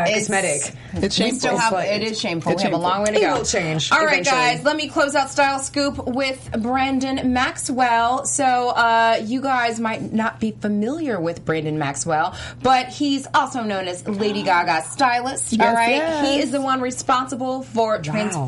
It's- 0.07 0.27
cosmetic. 0.27 0.73
It's 0.93 1.15
shameful. 1.15 1.39
still 1.39 1.57
have 1.57 1.71
like- 1.73 1.89
it 1.89 2.03
is 2.03 2.19
shameful. 2.19 2.51
it's 2.51 2.61
we 2.63 2.69
have 2.69 2.77
a 2.77 2.81
long 2.81 3.03
way 3.03 3.11
to 3.11 3.17
It 3.17 3.21
go. 3.21 3.37
will 3.37 3.45
change 3.45 3.91
All 3.91 3.99
right, 3.99 4.13
eventually. 4.21 4.35
guys. 4.37 4.63
Let 4.63 4.75
me 4.75 4.87
close 4.89 5.15
out 5.15 5.29
Style 5.29 5.59
Scoop 5.59 6.05
with 6.05 6.49
Brandon 6.59 7.33
Maxwell. 7.33 8.25
So 8.25 8.69
uh, 8.69 9.21
you 9.23 9.41
guys 9.41 9.79
might 9.79 10.13
not 10.13 10.39
be 10.39 10.51
familiar 10.51 11.19
with 11.19 11.45
Brandon 11.45 11.77
Maxwell, 11.77 12.35
but 12.61 12.87
he's 12.89 13.27
also 13.33 13.63
known 13.63 13.87
as 13.87 14.05
Lady 14.07 14.43
Gaga's 14.43 14.85
stylist. 14.91 15.59
all 15.59 15.73
right, 15.73 15.95
yes. 15.95 16.27
he 16.27 16.39
is 16.41 16.51
the 16.51 16.61
one 16.61 16.81
responsible 16.81 17.63
for 17.63 17.99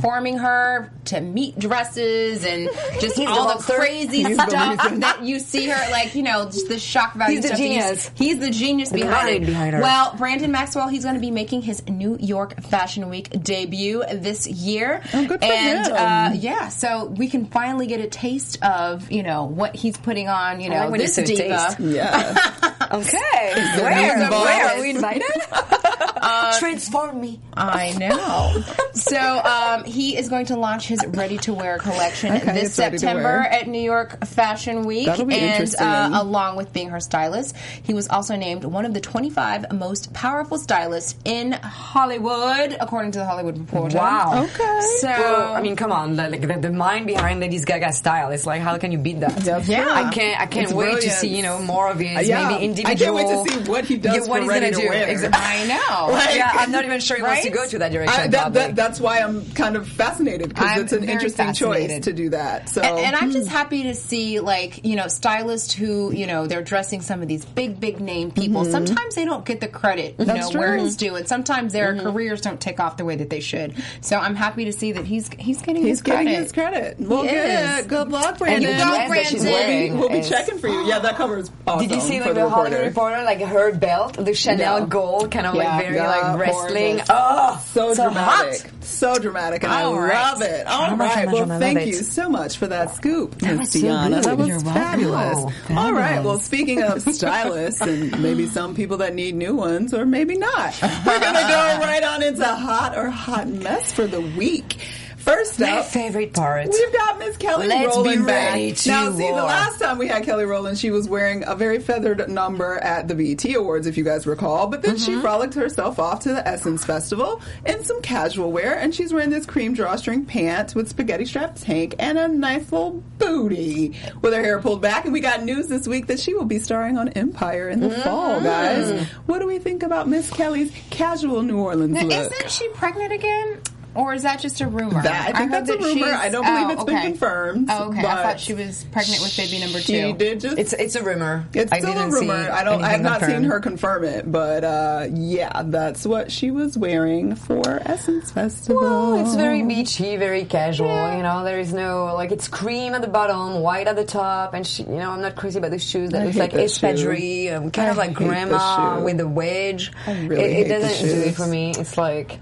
transforming 0.04 0.38
her 0.38 0.92
to 1.06 1.22
meat 1.22 1.58
dresses 1.58 2.46
and 2.46 2.70
just 3.00 3.16
He's 3.16 3.26
the 3.26 3.28
all 3.28 3.48
the, 3.48 3.54
monster. 3.56 3.74
crazy 3.76 4.24
He's 4.24 4.36
stuff 4.36 4.84
reason. 4.84 5.00
that 5.02 5.24
you 5.24 5.40
see 5.40 5.68
her 5.70 5.92
like. 5.92 6.16
You 6.16 6.24
know, 6.24 6.46
just 6.46 6.68
the 6.68 6.78
shock 6.80 7.14
value. 7.16 7.36
He's 7.38 7.44
the 7.44 7.48
stuff 7.50 7.60
you 7.60 7.68
genius. 7.68 8.04
see. 8.04 8.12
He's 8.26 8.40
the 8.40 8.50
genius 8.50 8.90
The 8.90 9.00
behind 9.02 9.44
it. 9.44 9.46
behind 9.46 9.74
her. 9.76 9.82
Well, 9.82 10.14
Brandon 10.18 10.52
Maxwell, 10.52 10.88
he's 10.90 11.04
going 11.04 11.16
to 11.16 11.22
be 11.22 11.32
making 11.32 11.62
his 11.64 11.86
New 11.88 12.18
York 12.20 12.62
Fashion 12.64 13.10
Week 13.10 13.30
debut 13.44 14.04
this 14.14 14.46
year. 14.48 15.02
Oh, 15.14 15.26
good 15.26 15.40
for 15.40 15.46
and 15.46 15.88
him. 15.88 15.94
Uh, 15.96 16.32
yeah, 16.36 16.68
so 16.70 17.06
we 17.06 17.28
can 17.30 17.46
finally 17.46 17.88
get 17.88 18.00
a 18.02 18.08
taste 18.08 18.62
of 18.64 19.12
you 19.12 19.24
know 19.24 19.46
what 19.46 19.76
he's 19.76 19.98
putting 19.98 20.28
on. 20.28 20.60
You 20.60 20.70
know, 20.70 20.76
like 20.82 20.92
when 20.92 21.00
you 21.00 21.08
this 21.08 21.16
say 21.16 21.24
diva. 21.26 21.76
Yeah. 21.80 22.70
Okay, 22.94 23.54
where? 23.82 24.30
Where 24.30 24.68
are 24.78 24.80
we 24.80 24.92
invited? 24.92 25.24
Transform 26.60 27.20
me. 27.20 27.40
I 27.54 27.92
know. 27.98 28.62
so 28.94 29.18
um, 29.20 29.84
he 29.94 30.18
is 30.18 30.30
going 30.30 30.48
to 30.48 30.56
launch 30.58 30.88
his 30.88 31.00
ready-to-wear 31.08 31.78
collection 31.78 32.34
Okay, 32.34 32.54
this 32.54 32.64
it's 32.72 32.80
ready 32.80 32.92
to 32.98 33.00
September 33.00 33.30
at 33.50 33.68
New 33.68 33.82
York 33.82 34.26
Fashion 34.26 34.84
Week, 34.86 35.06
That'll 35.06 35.26
be 35.26 35.36
and 35.36 35.44
interesting. 35.52 35.86
uh, 35.88 36.10
along 36.14 36.56
with 36.58 36.74
being 36.74 36.90
her 36.90 37.00
stylist, 37.00 37.56
he 37.84 37.94
was 37.94 38.08
also 38.10 38.36
named 38.36 38.64
one 38.64 38.86
of 38.86 38.94
the 38.94 39.02
25 39.02 39.72
most 39.74 40.14
powerful 40.14 40.58
stylists 40.58 41.16
in 41.26 41.52
Hollywood, 41.98 42.76
according 42.80 43.12
to 43.12 43.20
the 43.20 43.26
Hollywood 43.26 43.58
Reporter. 43.58 43.98
Wow. 43.98 44.44
Okay. 44.44 44.80
So 45.00 45.08
Well, 45.08 45.54
I 45.54 45.62
mean, 45.62 45.76
come 45.76 45.92
on, 45.92 46.16
the, 46.16 46.30
like 46.30 46.42
the, 46.42 46.58
the 46.60 46.72
mind 46.72 47.08
behind 47.08 47.40
Lady 47.40 47.60
Gaga's 47.64 47.98
style 47.98 48.32
is 48.32 48.46
like, 48.48 48.62
how 48.62 48.78
can 48.78 48.92
you 48.92 48.98
beat 48.98 49.20
that? 49.20 49.36
That's 49.38 49.68
Yeah. 49.68 49.88
I 49.90 50.10
can't. 50.12 50.40
I 50.42 50.46
can't 50.48 50.66
It's 50.66 50.74
wait 50.74 51.02
to 51.02 51.10
see 51.12 51.36
you 51.36 51.44
know 51.44 51.60
more 51.60 51.90
of 51.92 52.00
his 52.00 52.28
Yeah. 52.28 52.50
maybe 52.50 52.66
individual. 52.66 52.92
I 52.92 52.96
can't 52.96 53.46
wait 53.46 53.46
to 53.54 53.64
see 53.64 53.72
what 53.72 53.86
he 53.86 53.98
does 53.98 54.16
Yeah, 54.16 54.22
what 54.22 54.38
for 54.38 54.40
he's 54.42 54.50
ready 54.50 54.66
gonna 54.72 54.76
to 54.76 54.82
do. 54.82 54.90
wear. 54.90 55.08
Exactly. 55.10 55.42
I 55.42 55.68
know. 55.68 56.14
Like- 56.14 56.36
yeah, 56.36 56.50
I'm 56.54 56.72
not 56.72 56.86
even 56.86 57.00
sure 57.00 57.18
he 57.18 57.24
wants 57.24 57.44
to 57.44 57.50
go 57.52 57.68
to 57.68 57.80
that 57.80 57.92
direction. 57.92 58.20
I, 58.22 58.28
that, 58.28 58.54
that, 58.54 58.76
that's 58.76 59.00
why 59.00 59.20
I'm 59.20 59.46
kind 59.52 59.76
of 59.76 59.83
fascinated 59.84 60.50
because 60.50 60.80
it's 60.80 60.92
an 60.94 61.02
very 61.02 61.12
interesting 61.14 61.54
choice 61.54 62.04
to 62.06 62.14
do 62.14 62.30
that. 62.30 62.70
So, 62.70 62.82
And, 62.82 63.00
and 63.00 63.16
I'm 63.16 63.32
just 63.32 63.50
happy 63.50 63.84
to 63.84 63.94
see, 63.96 64.40
like, 64.40 64.86
you 64.86 64.96
know, 64.96 65.08
stylists 65.08 65.74
who, 65.74 66.12
you 66.14 66.28
know, 66.28 66.48
they're 66.48 66.62
dressing 66.64 67.02
some 67.02 67.22
of 67.22 67.28
these 67.28 67.46
big, 67.46 67.80
big 67.80 68.00
name 68.00 68.32
people. 68.32 68.66
Sometimes 68.66 69.16
they 69.16 69.26
don't 69.26 69.46
get 69.46 69.62
the 69.62 69.68
credit, 69.68 70.16
you 70.20 70.26
Mm-hmm. 70.26 70.36
That's 70.36 70.54
know, 70.54 70.60
where 70.60 70.70
true. 70.70 70.78
Mm-hmm. 70.80 70.88
it's 70.88 70.96
due. 70.96 71.16
And 71.16 71.28
sometimes 71.28 71.74
their 71.74 71.96
careers 71.96 72.42
don't 72.42 72.60
take 72.60 72.80
off 72.80 72.98
the 72.98 73.06
way 73.06 73.16
that 73.18 73.30
they 73.30 73.40
should. 73.40 73.76
So 74.02 74.18
I'm 74.18 74.36
happy 74.36 74.66
to 74.66 74.74
see 74.74 74.94
that 74.94 75.06
he's 75.06 75.30
he's 75.38 75.62
getting 75.62 75.84
he's 75.84 76.00
his 76.00 76.02
credit. 76.02 76.24
getting 76.26 76.42
his 76.44 76.52
credit. 76.52 77.00
Well, 77.00 77.24
He 77.24 77.30
good. 77.30 77.80
is. 77.80 77.88
Good 77.88 78.10
luck, 78.10 78.30
And 78.30 78.38
Brandon. 78.40 78.72
the 78.72 78.78
go, 78.84 78.90
dress 78.90 79.10
that 79.10 79.26
she's 79.28 79.44
Brandon. 79.44 79.68
wearing. 79.70 79.98
We'll 80.00 80.10
be 80.10 80.18
is- 80.20 80.30
checking 80.30 80.58
for 80.60 80.68
you. 80.68 80.86
Yeah, 80.88 81.00
that 81.00 81.16
cover 81.16 81.38
is 81.38 81.52
awesome. 81.68 81.88
Did 81.88 81.96
you 81.96 82.02
see 82.02 82.20
for 82.20 82.26
like 82.26 82.34
the 82.36 82.42
the 82.42 82.50
Hollywood 82.50 82.80
reporter? 82.80 83.20
Reporter, 83.20 83.24
like 83.24 83.40
her 83.42 83.72
belt, 83.74 84.14
the 84.14 84.34
Chanel 84.34 84.80
Yeah. 84.80 84.86
gold, 84.86 85.32
kind 85.32 85.46
of 85.48 85.56
Yeah, 85.56 85.64
like 85.76 85.84
very 85.84 85.96
yeah, 85.96 86.08
like 86.08 86.40
wrestling. 86.40 86.96
gorgeous. 86.98 87.08
Oh, 87.10 87.64
So, 87.74 87.96
dramatic. 87.96 88.62
hot. 88.62 88.72
So 88.84 89.18
dramatic, 89.18 89.64
and 89.64 89.72
I 89.72 89.84
right. 89.92 90.14
love 90.14 90.42
it. 90.42 90.68
All 90.68 90.96
right. 90.96 91.26
much, 91.26 91.34
Well, 91.34 91.60
thank 91.60 91.80
it. 91.80 91.88
you 91.88 91.94
so 91.94 92.30
much 92.30 92.58
for 92.58 92.68
that 92.68 92.96
scoop, 92.96 93.42
Miss 93.42 93.60
was 93.60 93.72
so 93.72 93.80
That 93.88 94.38
was 94.38 94.48
You're 94.48 94.60
fabulous. 94.60 95.38
Wow, 95.70 95.78
All 95.86 95.94
right. 95.94 96.24
Well, 96.24 96.38
speaking 96.40 96.82
of 96.84 97.02
stylists 97.02 97.82
and 97.82 98.22
maybe 98.22 98.48
some 98.48 98.76
people 98.76 98.98
that 98.98 99.16
need 99.16 99.36
new 99.36 99.56
ones, 99.56 99.94
or 99.94 100.06
maybe 100.06 100.38
not, 100.38 100.78
we're 100.82 101.20
going 101.20 101.34
to 101.36 101.42
go 101.42 101.78
right 101.82 102.04
on 102.04 102.24
into 102.24 102.46
hot 102.46 102.98
or 102.98 103.10
hot 103.10 103.48
mess 103.48 103.92
for 103.92 104.08
the 104.08 104.22
week. 104.22 104.78
First 105.24 105.58
My 105.60 105.80
up, 105.80 105.86
favorite 105.86 106.34
part. 106.34 106.68
We've 106.68 106.94
got 106.94 107.18
Miss 107.18 107.38
Kelly 107.38 107.68
Let's 107.68 107.96
Rowland 107.96 108.26
back. 108.28 108.56
now, 108.86 109.10
see, 109.12 109.26
the 109.28 109.32
last 109.34 109.80
time 109.80 109.98
we 109.98 110.08
had 110.08 110.24
Kelly 110.24 110.44
Rowland, 110.44 110.78
she 110.78 110.92
was 110.92 111.08
wearing 111.08 111.46
a 111.48 111.56
very 111.56 111.80
feathered 111.80 112.28
number 112.30 112.78
at 112.80 113.08
the 113.08 113.16
BET 113.16 113.46
Awards, 113.56 113.88
if 113.88 113.98
you 113.98 114.04
guys 114.04 114.28
recall. 114.28 114.68
But 114.68 114.82
then 114.82 114.96
Mm-hmm. 114.96 115.16
she 115.16 115.22
frolicked 115.22 115.54
herself 115.54 115.98
off 115.98 116.20
to 116.22 116.30
the 116.30 116.46
Essence 116.46 116.84
Festival 116.84 117.42
in 117.66 117.84
some 117.86 118.02
casual 118.02 118.52
wear, 118.52 118.78
and 118.78 118.94
she's 118.94 119.14
wearing 119.14 119.30
this 119.30 119.46
cream 119.46 119.74
drawstring 119.74 120.26
pant 120.26 120.76
with 120.76 120.90
spaghetti 120.90 121.24
strap 121.26 121.56
tank 121.56 121.96
and 122.00 122.18
a 122.20 122.28
nice 122.28 122.70
little 122.72 123.02
booty 123.18 123.96
with 124.22 124.34
her 124.34 124.44
hair 124.44 124.60
pulled 124.60 124.82
back. 124.82 125.06
And 125.06 125.14
we 125.14 125.22
got 125.22 125.42
news 125.44 125.68
this 125.68 125.88
week 125.88 126.08
that 126.08 126.20
she 126.20 126.34
will 126.34 126.46
be 126.46 126.60
starring 126.60 126.98
on 126.98 127.08
Empire 127.10 127.70
in 127.70 127.80
the 127.80 127.90
fall, 127.92 128.42
Mm. 128.42 128.44
guys. 128.44 129.08
What 129.26 129.40
do 129.40 129.48
we 129.48 129.58
think 129.60 129.84
about 129.84 130.10
Miss 130.10 130.30
Kelly's 130.30 130.72
casual 130.90 131.42
New 131.44 131.60
Orleans 131.60 131.94
Now, 131.94 132.02
look? 132.04 132.32
isn't 132.34 132.52
she 132.52 132.68
pregnant 132.70 133.14
again? 133.14 133.60
Or 133.96 134.14
is 134.14 134.24
that 134.24 134.40
just 134.40 134.60
a 134.62 134.68
rumor? 134.68 135.02
That- 135.04 135.30
I 135.36 135.38
think 135.38 135.52
heard 135.52 135.68
that's 135.68 135.70
a 135.70 135.78
rumor. 135.78 136.08
I 136.08 136.30
don't 136.30 136.44
believe 136.46 136.68
oh, 136.68 136.72
it's 136.72 136.84
been 136.84 137.02
confirmed, 137.12 137.68
Oh, 137.70 137.90
okay. 137.90 138.00
I 138.00 138.24
thought 138.24 138.40
she 138.40 138.54
was 138.54 138.84
pregnant 138.92 139.22
with 139.22 139.36
baby 139.38 139.60
number 139.60 139.80
two. 139.80 139.94
She 139.94 140.14
did 140.14 140.40
just 140.40 140.58
It's 140.58 140.74
it's 140.74 140.96
a 140.96 141.04
rumor. 141.04 141.46
It's 141.54 141.72
I 141.72 141.80
still 141.80 141.92
a 141.92 141.96
didn't 141.96 142.12
see 142.14 142.20
rumor. 142.22 142.50
I 142.52 142.64
don't. 142.64 142.84
I 142.84 142.90
have 142.90 143.00
anything 143.00 143.04
not 143.04 143.22
seen 143.22 143.44
her 143.44 143.60
confirm 143.60 144.04
it, 144.04 144.32
but 144.32 144.64
uh, 144.64 145.08
yeah, 145.14 145.62
that's 145.66 146.06
what 146.06 146.32
she 146.32 146.50
was 146.52 146.78
wearing 146.78 147.36
for 147.36 147.82
Essence 147.86 148.32
Festival. 148.32 148.82
Well, 148.82 149.26
it's 149.26 149.36
very 149.36 149.62
beachy, 149.64 150.18
very 150.18 150.46
casual. 150.46 150.88
You 151.16 151.24
know, 151.24 151.44
there 151.44 151.60
is 151.60 151.74
no 151.74 152.14
like 152.16 152.32
it's 152.32 152.48
cream 152.48 152.94
at 152.96 153.02
the 153.02 153.08
bottom, 153.08 153.62
white 153.62 153.88
at 153.88 153.96
the 153.96 154.06
top, 154.06 154.54
and 154.54 154.66
she, 154.66 154.84
you 154.84 154.90
know, 154.90 155.12
I'm 155.12 155.22
not 155.22 155.36
crazy 155.36 155.60
about 155.60 155.72
the 155.72 155.80
shoes. 155.80 156.10
That 156.12 156.22
I 156.22 156.26
looks 156.26 156.38
like 156.38 156.52
that 156.54 156.72
shoe. 156.72 156.88
espadrille, 156.88 157.58
um, 157.58 157.72
kind 157.72 157.88
I 157.88 157.92
of 157.92 157.98
like 157.98 158.10
hate 158.10 158.18
the 158.20 158.26
grandma 158.26 159.02
with 159.04 159.18
the 159.18 159.28
wedge. 159.28 159.92
I 160.08 160.14
really 160.26 160.44
it, 160.44 160.54
hate 160.54 160.66
it 160.66 160.70
doesn't 160.70 161.08
do 161.08 161.22
it 161.30 161.36
for 161.36 161.46
me. 161.48 161.72
It's 161.78 161.98
like. 161.98 162.40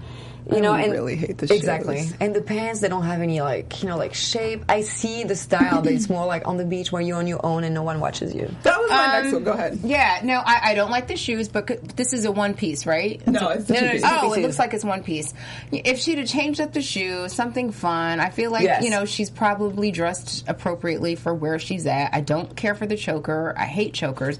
You 0.50 0.56
I 0.58 0.60
know, 0.60 0.72
and 0.74 0.92
really 0.92 1.16
hate 1.16 1.38
the 1.38 1.46
shoes. 1.46 1.56
exactly, 1.58 1.98
shoes. 2.02 2.14
and 2.20 2.34
the 2.34 2.42
pants 2.42 2.80
they 2.80 2.88
don't 2.88 3.04
have 3.04 3.20
any 3.20 3.40
like 3.40 3.82
you 3.82 3.88
know 3.88 3.96
like 3.96 4.14
shape. 4.14 4.64
I 4.68 4.80
see 4.82 5.24
the 5.24 5.36
style, 5.36 5.82
but 5.82 5.92
it's 5.92 6.08
more 6.08 6.26
like 6.26 6.46
on 6.48 6.56
the 6.56 6.64
beach 6.64 6.90
where 6.90 7.00
you're 7.00 7.18
on 7.18 7.26
your 7.26 7.44
own 7.44 7.64
and 7.64 7.74
no 7.74 7.82
one 7.82 8.00
watches 8.00 8.34
you. 8.34 8.52
that 8.64 8.78
was 8.80 8.90
my 8.90 9.04
Um, 9.18 9.22
next 9.22 9.32
one. 9.34 9.44
Go 9.44 9.52
ahead. 9.52 9.78
Yeah, 9.84 10.20
no, 10.24 10.40
I, 10.44 10.60
I 10.70 10.74
don't 10.74 10.90
like 10.90 11.06
the 11.08 11.16
shoes, 11.16 11.48
but 11.48 11.68
c- 11.68 11.76
this 11.96 12.12
is 12.12 12.24
a 12.24 12.32
one 12.32 12.54
piece, 12.54 12.86
right? 12.86 13.24
No, 13.26 13.48
it's 13.50 13.70
a 13.70 13.72
No, 13.72 13.80
no, 13.80 13.86
two-piece. 13.86 14.02
it's- 14.02 14.20
Oh, 14.22 14.32
it 14.32 14.42
looks 14.42 14.58
like 14.58 14.74
it's 14.74 14.84
one 14.84 15.02
piece. 15.04 15.32
If 15.70 15.98
she'd 16.00 16.18
have 16.18 16.26
changed 16.28 16.60
up 16.60 16.72
the 16.72 16.82
shoe, 16.82 17.28
something 17.28 17.70
fun, 17.72 18.18
I 18.20 18.30
feel 18.30 18.50
like, 18.50 18.64
Yes. 18.64 18.82
you 18.84 18.90
know, 18.90 19.04
she's 19.04 19.30
probably 19.30 19.90
dressed 19.92 20.44
appropriately 20.48 21.14
for 21.14 21.32
where 21.34 21.58
she's 21.58 21.86
at. 21.86 22.10
I 22.14 22.20
don't 22.20 22.54
care 22.56 22.74
for 22.74 22.86
the 22.86 22.96
choker. 22.96 23.54
I 23.56 23.64
hate 23.66 23.94
chokers. 23.94 24.38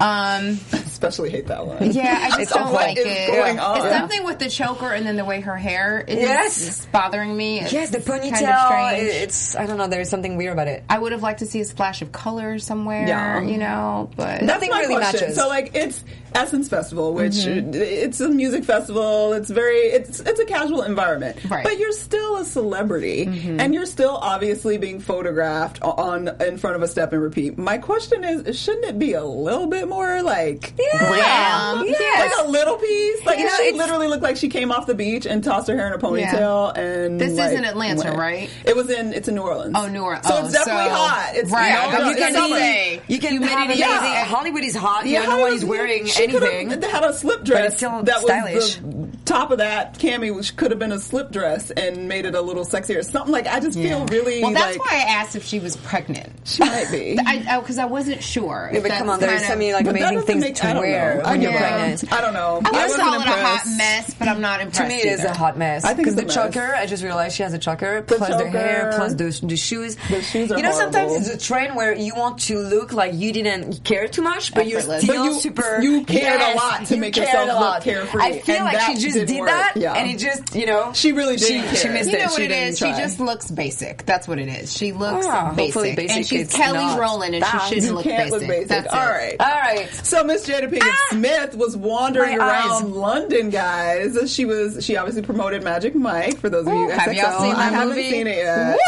Um, 0.00 0.58
especially 0.72 1.30
hate 1.30 1.48
that 1.48 1.66
one. 1.66 1.90
yeah, 1.90 2.28
I 2.32 2.38
just 2.38 2.52
don't 2.52 2.72
like 2.72 2.96
it. 2.98 3.28
going 3.28 3.58
on? 3.58 3.78
It's 3.86 3.96
something 3.96 4.24
with 4.24 4.38
the 4.38 4.48
choker 4.48 4.92
and 4.92 5.04
then 5.06 5.16
the 5.16 5.24
way 5.24 5.37
her 5.40 5.56
hair 5.56 6.04
is, 6.06 6.16
Yes. 6.18 6.86
bothering 6.92 7.36
me. 7.36 7.60
It's 7.60 7.72
Yes, 7.72 7.90
the 7.90 8.00
kind 8.00 8.24
of 8.24 8.32
ponytail. 8.32 8.98
It's 8.98 9.56
I 9.56 9.66
don't 9.66 9.76
know. 9.78 9.86
There's 9.88 10.08
something 10.08 10.36
weird 10.36 10.52
about 10.52 10.68
it. 10.68 10.84
I 10.88 10.98
would 10.98 11.12
have 11.12 11.22
liked 11.22 11.40
to 11.40 11.46
see 11.46 11.60
a 11.60 11.64
splash 11.64 12.02
of 12.02 12.12
color 12.12 12.58
somewhere, 12.58 13.06
Yeah. 13.06 13.40
you 13.42 13.58
know, 13.58 14.10
but 14.16 14.26
That's 14.26 14.42
Nothing 14.44 14.70
my 14.70 14.80
really 14.80 14.96
question. 14.96 15.20
matches. 15.20 15.36
So 15.36 15.48
like 15.48 15.70
it's 15.74 16.04
Essence 16.34 16.68
Festival, 16.68 17.14
which 17.14 17.34
Mm-hmm. 17.34 17.70
it's 17.74 18.20
a 18.20 18.28
music 18.28 18.64
festival. 18.64 19.32
It's 19.32 19.50
very 19.50 19.78
it's 19.78 20.20
it's 20.20 20.40
a 20.40 20.44
casual 20.44 20.82
environment, 20.82 21.36
Right. 21.44 21.58
Mm-hmm. 21.58 21.62
But 21.64 21.78
you're 21.78 21.92
still 21.92 22.36
a 22.38 22.44
celebrity, 22.44 23.24
and 23.24 23.74
you're 23.74 23.86
still 23.86 24.16
obviously 24.16 24.78
being 24.78 25.00
photographed 25.00 25.80
on 25.82 26.28
in 26.40 26.58
front 26.58 26.76
of 26.76 26.82
a 26.82 26.88
step 26.88 27.12
and 27.12 27.22
repeat. 27.22 27.58
My 27.58 27.78
question 27.78 28.24
is, 28.24 28.58
shouldn't 28.58 28.84
it 28.86 28.98
be 28.98 29.12
a 29.14 29.24
little 29.24 29.66
bit 29.66 29.88
more 29.88 30.22
like 30.22 30.74
glam? 30.76 31.86
Yes. 31.86 32.36
like 32.36 32.46
a 32.46 32.50
little 32.50 32.76
piece. 32.76 33.24
Like 33.26 33.38
You 33.38 33.46
know, 33.46 33.56
she 33.58 33.72
literally 33.72 34.08
looked 34.08 34.22
like 34.22 34.36
she 34.36 34.48
came 34.48 34.70
off 34.72 34.86
the 34.86 34.94
beach 34.94 35.26
and 35.26 35.42
tossed 35.42 35.68
her 35.68 35.76
hair 35.76 35.86
in 35.88 35.92
a 35.94 35.98
ponytail. 35.98 36.76
And 36.76 37.20
This 37.20 37.32
is 37.32 37.38
in 37.52 37.64
Atlanta, 37.64 38.04
went. 38.04 38.16
right? 38.18 38.50
It 38.64 38.76
was 38.76 38.90
in 38.90 39.12
it's 39.12 39.28
in 39.28 39.34
New 39.34 39.42
Orleans. 39.42 39.74
Oh, 39.76 39.86
New 39.88 40.00
Orleans. 40.02 40.26
So 40.26 40.34
Oh, 40.36 40.44
it's 40.44 40.52
definitely 40.52 40.84
so- 40.90 40.94
hot. 40.94 41.30
It's 41.34 41.50
right. 41.50 41.68
You, 41.68 41.74
know, 41.98 42.04
I 42.04 42.08
was 42.08 42.16
it's 42.16 42.20
gonna 42.20 42.34
summer. 42.38 42.56
say, 42.56 43.00
You 43.08 43.18
can 43.18 43.30
humidity. 43.32 43.54
have 43.54 43.64
amazing. 43.66 43.80
Yeah. 44.12 44.24
Hollywood 44.24 44.64
is 44.64 44.76
hot. 44.76 45.06
Yeah, 45.06 45.22
Yeah, 45.22 45.28
no 45.28 45.38
one 45.38 45.52
is 45.52 45.62
Hollywood- 45.62 45.68
wearing 45.78 46.06
anything. 46.20 46.70
had 46.82 47.04
a 47.04 47.12
slip 47.12 47.44
dress 47.44 47.66
it's 47.68 47.76
still 47.76 48.02
that 48.02 48.20
stylish. 48.20 48.54
was 48.54 48.76
the 48.80 49.07
top 49.28 49.50
of 49.50 49.58
that, 49.58 49.98
cami 49.98 50.34
which 50.34 50.56
could 50.56 50.70
have 50.70 50.78
been 50.80 50.92
a 50.92 50.98
slip 50.98 51.30
dress 51.30 51.70
and 51.70 52.08
made 52.08 52.24
it 52.24 52.34
a 52.34 52.40
little 52.40 52.64
sexier. 52.64 53.04
Something 53.04 53.32
like 53.32 53.46
I 53.46 53.60
just 53.60 53.76
feel 53.78 54.06
really 54.06 54.42
Well, 54.42 54.52
that's 54.52 54.76
like 54.78 54.90
why 54.90 54.96
I 54.98 55.02
asked 55.20 55.36
if 55.36 55.44
she 55.44 55.58
was 55.60 55.76
pregnant. 55.76 56.32
she 56.44 56.64
might 56.64 56.90
be. 56.90 57.18
I 57.26 57.60
because 57.60 57.78
I, 57.78 57.84
wasn't 57.84 58.22
sure. 58.22 58.68
Yeah, 58.72 58.78
if 58.78 58.82
but 58.84 58.92
come 58.92 59.10
on, 59.10 59.20
there's 59.20 59.32
kind 59.42 59.44
so 59.44 59.52
of- 59.52 59.58
many 59.58 59.72
like 59.72 59.84
But 59.84 59.92
that 59.94 60.00
amazing 60.00 60.14
doesn't 60.16 60.26
things 60.26 60.44
make- 60.44 60.54
to 60.56 60.66
I 60.68 60.78
wear 60.80 61.14
know. 61.16 61.22
I 61.22 61.30
when 61.32 61.42
you're 61.42 61.52
give 61.52 61.60
pregnant. 61.60 62.12
I 62.12 62.20
don't 62.20 62.34
know. 62.34 62.60
I 62.64 62.70
would 62.70 62.72
wasn't 62.72 63.00
call 63.02 63.14
it 63.20 63.26
a 63.26 63.30
hot 63.30 63.66
mess, 63.76 64.14
but 64.14 64.28
I'm 64.28 64.40
not 64.40 64.60
impressed. 64.60 64.80
To 64.82 64.88
me, 64.88 65.00
it 65.00 65.06
is 65.06 65.20
either. 65.20 65.28
a 65.30 65.36
hot 65.36 65.56
mess. 65.58 65.84
I 65.84 65.88
think 65.88 65.98
because 65.98 66.16
the 66.16 66.22
mess. 66.24 66.34
choker. 66.34 66.74
I 66.74 66.86
just 66.86 67.02
realized 67.04 67.36
she 67.36 67.42
has 67.42 67.52
a 67.52 67.58
choker, 67.58 68.02
The 68.02 68.16
plus 68.16 68.28
the 68.30 68.48
hair, 68.50 68.92
plus 68.96 69.14
the, 69.14 69.46
the 69.46 69.56
shoes. 69.56 69.96
The 70.08 70.22
shoes 70.22 70.50
are 70.52 70.56
you 70.56 70.62
know, 70.62 70.72
sometimes 70.72 71.14
it's 71.14 71.28
a 71.28 71.38
trend 71.38 71.76
where 71.76 71.94
you 71.94 72.14
want 72.14 72.38
to 72.40 72.58
look 72.58 72.92
like 72.92 73.14
you 73.14 73.32
didn't 73.32 73.84
care 73.84 74.08
too 74.08 74.22
much, 74.22 74.54
but 74.54 74.66
you're 74.66 74.80
still 74.80 75.00
But 75.06 75.24
you- 75.24 75.40
super. 75.40 75.80
you 75.82 76.04
cared 76.04 76.40
a 76.40 76.54
lot 76.56 76.86
to 76.86 76.96
make 76.96 77.16
yourself 77.16 77.44
a 77.48 77.52
look 77.52 77.60
lot. 77.60 77.82
carefree, 77.82 78.22
I 78.22 78.38
feel 78.40 78.64
like 78.64 78.80
she 78.80 78.94
just 78.94 79.17
didn't 79.26 79.44
did 79.46 79.48
that, 79.48 79.72
Yeah. 79.76 79.94
and 79.94 80.10
it 80.10 80.18
just 80.18 80.54
you 80.54 80.66
know 80.66 80.92
She 80.92 81.12
really 81.12 81.38
she, 81.38 81.48
didn't 81.60 81.76
she 81.76 81.82
care. 81.84 81.92
missed 81.92 82.10
You 82.10 82.16
it. 82.16 82.18
know 82.20 82.24
what 82.26 82.36
she 82.36 82.42
it 82.44 82.76
try. 82.78 82.92
She 82.96 83.00
just 83.02 83.20
looks 83.20 83.50
basic. 83.50 84.04
That's 84.06 84.26
what 84.28 84.38
it 84.38 84.48
is. 84.48 84.76
She 84.76 84.92
looks 84.92 85.26
Ah, 85.28 85.52
basic. 85.54 85.96
basic 85.96 86.16
and 86.16 86.26
she's 86.26 86.52
Kelly 86.52 86.78
Rowland, 86.98 87.34
and 87.34 87.44
she 87.44 87.58
shouldn't 87.74 87.94
look 87.94 88.04
can't 88.04 88.30
basic. 88.30 88.40
look 88.40 88.48
basic. 88.48 88.68
That's 88.68 88.92
All 88.94 89.06
right. 89.06 89.36
All 89.40 89.46
right. 89.46 89.88
So 90.02 90.24
Miss 90.24 90.46
Jada 90.48 90.70
Pinkett 90.70 90.94
Smith 91.10 91.54
was 91.56 91.76
wandering 91.76 92.38
My 92.38 92.46
around 92.48 92.70
eyes. 92.86 92.90
London, 92.90 93.50
guys. 93.50 94.32
She 94.32 94.44
was 94.44 94.84
she 94.84 94.96
obviously 94.96 95.22
promoted 95.22 95.62
Magic 95.62 95.94
Mike 95.94 96.38
for 96.38 96.48
those 96.48 96.66
of 96.66 96.72
you 96.72 96.86
Ooh, 96.86 96.90
have 96.90 97.12
y'all 97.12 97.40
seen 97.40 97.52
the 97.52 97.58
I 97.58 97.64
haven't 97.64 97.94
seen 97.96 98.26
it 98.26 98.36
yet. 98.38 98.78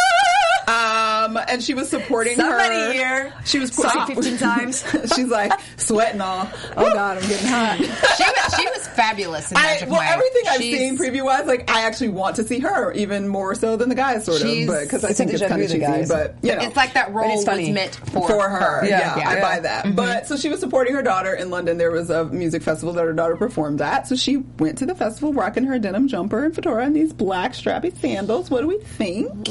Um, 0.70 1.38
and 1.48 1.62
she 1.62 1.74
was 1.74 1.88
supporting 1.88 2.36
her. 2.36 2.42
Somebody 2.42 2.74
her. 2.74 2.92
here 2.92 3.34
She 3.44 3.58
was 3.58 3.72
saw 3.72 4.04
it 4.06 4.14
15 4.14 4.38
times. 4.38 4.84
She's 5.14 5.28
like 5.28 5.52
sweating 5.76 6.20
all. 6.20 6.48
Oh 6.76 6.92
God, 6.92 7.18
I'm 7.18 7.28
getting 7.28 7.46
hot. 7.48 7.78
She 8.20 8.24
was, 8.24 8.54
she 8.56 8.66
was 8.68 8.88
fabulous 8.88 9.50
in 9.50 9.56
I, 9.56 9.78
well, 9.82 9.92
Mike. 10.00 10.10
everything 10.10 10.42
I've 10.48 10.60
She's- 10.60 10.78
seen 10.78 10.98
preview 10.98 11.24
wise, 11.24 11.46
like 11.46 11.70
I 11.70 11.82
actually 11.82 12.10
want 12.10 12.36
to 12.36 12.44
see 12.44 12.58
her 12.60 12.92
even 12.92 13.28
more 13.28 13.54
so 13.54 13.76
than 13.76 13.88
the 13.88 13.94
guys, 13.94 14.24
sort 14.24 14.42
of, 14.42 14.48
because 14.48 15.04
I 15.04 15.12
think 15.12 15.32
it's 15.32 15.42
déjà 15.42 15.48
kind 15.48 15.62
of 15.62 15.68
cheesy. 15.68 15.78
guys. 15.80 16.08
But 16.08 16.36
you 16.42 16.54
know, 16.54 16.62
It's 16.62 16.76
like 16.76 16.92
that 16.94 17.12
role 17.12 17.34
was 17.36 17.46
meant 17.46 17.94
for, 17.96 18.26
for 18.28 18.48
her. 18.48 18.84
Yeah, 18.86 19.16
Yeah. 19.18 19.28
I 19.28 19.40
buy 19.40 19.60
that. 19.60 19.94
But 19.96 20.26
so 20.26 20.36
she 20.36 20.48
was 20.48 20.60
supporting 20.60 20.94
her 20.94 21.02
daughter 21.02 21.32
in 21.34 21.50
London. 21.50 21.78
There 21.78 21.90
was 21.90 22.10
a 22.10 22.24
music 22.26 22.62
festival 22.62 22.92
that 22.94 23.04
her 23.04 23.12
daughter 23.12 23.36
performed 23.36 23.80
at. 23.80 24.06
So 24.08 24.16
she 24.16 24.38
went 24.58 24.78
to 24.78 24.86
the 24.86 24.94
festival 24.94 25.32
rocking 25.32 25.64
her 25.64 25.78
denim 25.78 26.08
jumper 26.08 26.44
and 26.44 26.54
fedora 26.54 26.84
and 26.84 26.94
these 26.94 27.12
black 27.12 27.52
strappy 27.52 27.96
sandals. 28.00 28.50
What 28.50 28.60
do 28.62 28.66
we 28.68 28.78
think? 28.78 29.48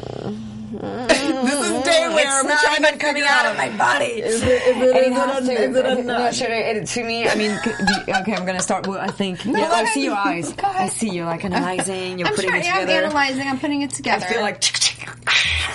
this 0.70 1.66
is 1.66 1.82
day 1.84 2.08
wear. 2.08 2.40
It's 2.40 2.44
We're 2.44 2.48
not 2.48 2.78
even 2.80 2.98
coming 2.98 3.22
figure 3.22 3.28
out 3.28 3.46
of 3.46 3.56
my 3.56 3.76
body. 3.76 4.04
Is 4.22 4.42
it, 4.42 4.46
is 4.46 4.76
it, 4.76 4.96
And 4.96 5.06
is 5.06 5.06
it 5.06 5.12
has 5.12 5.48
it, 5.48 5.56
to. 5.56 5.62
is 5.62 5.76
it 5.76 5.86
a 5.86 6.02
no, 6.02 6.30
should 6.30 6.50
I, 6.50 6.54
it, 6.54 6.86
to 6.86 7.04
me, 7.04 7.28
I 7.28 7.34
mean, 7.34 7.58
c- 7.58 7.70
do- 7.70 8.12
okay, 8.20 8.34
I'm 8.34 8.46
gonna 8.46 8.60
start. 8.60 8.86
Well, 8.86 8.98
I 8.98 9.08
think. 9.08 9.44
yeah, 9.44 9.68
I 9.70 9.84
see 9.86 10.04
your 10.04 10.14
eyes. 10.16 10.54
I 10.62 10.88
see 10.88 11.10
you're 11.10 11.26
like 11.26 11.44
analyzing. 11.44 12.18
You're 12.18 12.28
I'm 12.28 12.34
putting 12.34 12.50
trying. 12.50 12.62
it 12.62 12.66
Yeah, 12.66 12.78
I'm 12.78 12.88
analyzing. 12.88 13.48
I'm 13.48 13.58
putting 13.58 13.82
it 13.82 13.90
together. 13.90 14.24
I 14.26 14.32
feel 14.32 14.42
like. 14.42 14.62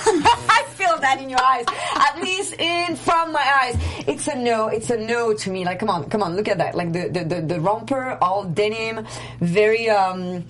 I 0.08 0.64
feel 0.76 0.98
that 1.00 1.20
in 1.20 1.30
your 1.30 1.42
eyes, 1.44 1.66
at 1.96 2.22
least 2.22 2.54
in 2.60 2.96
from 2.96 3.32
my 3.32 3.60
eyes. 3.64 3.76
It's 4.08 4.28
a 4.28 4.36
no. 4.36 4.68
It's 4.68 4.90
a 4.92 4.98
no 4.98 5.34
to 5.34 5.50
me. 5.52 5.66
Like, 5.66 5.80
come 5.80 5.90
on, 5.90 6.10
come 6.10 6.22
on, 6.24 6.36
look 6.36 6.48
at 6.48 6.60
that. 6.60 6.76
Like 6.76 6.94
the 6.94 7.10
the 7.10 7.24
the, 7.24 7.42
the 7.42 7.60
romper, 7.60 8.18
all 8.22 8.44
denim, 8.46 9.06
very 9.42 9.90
um. 9.90 10.46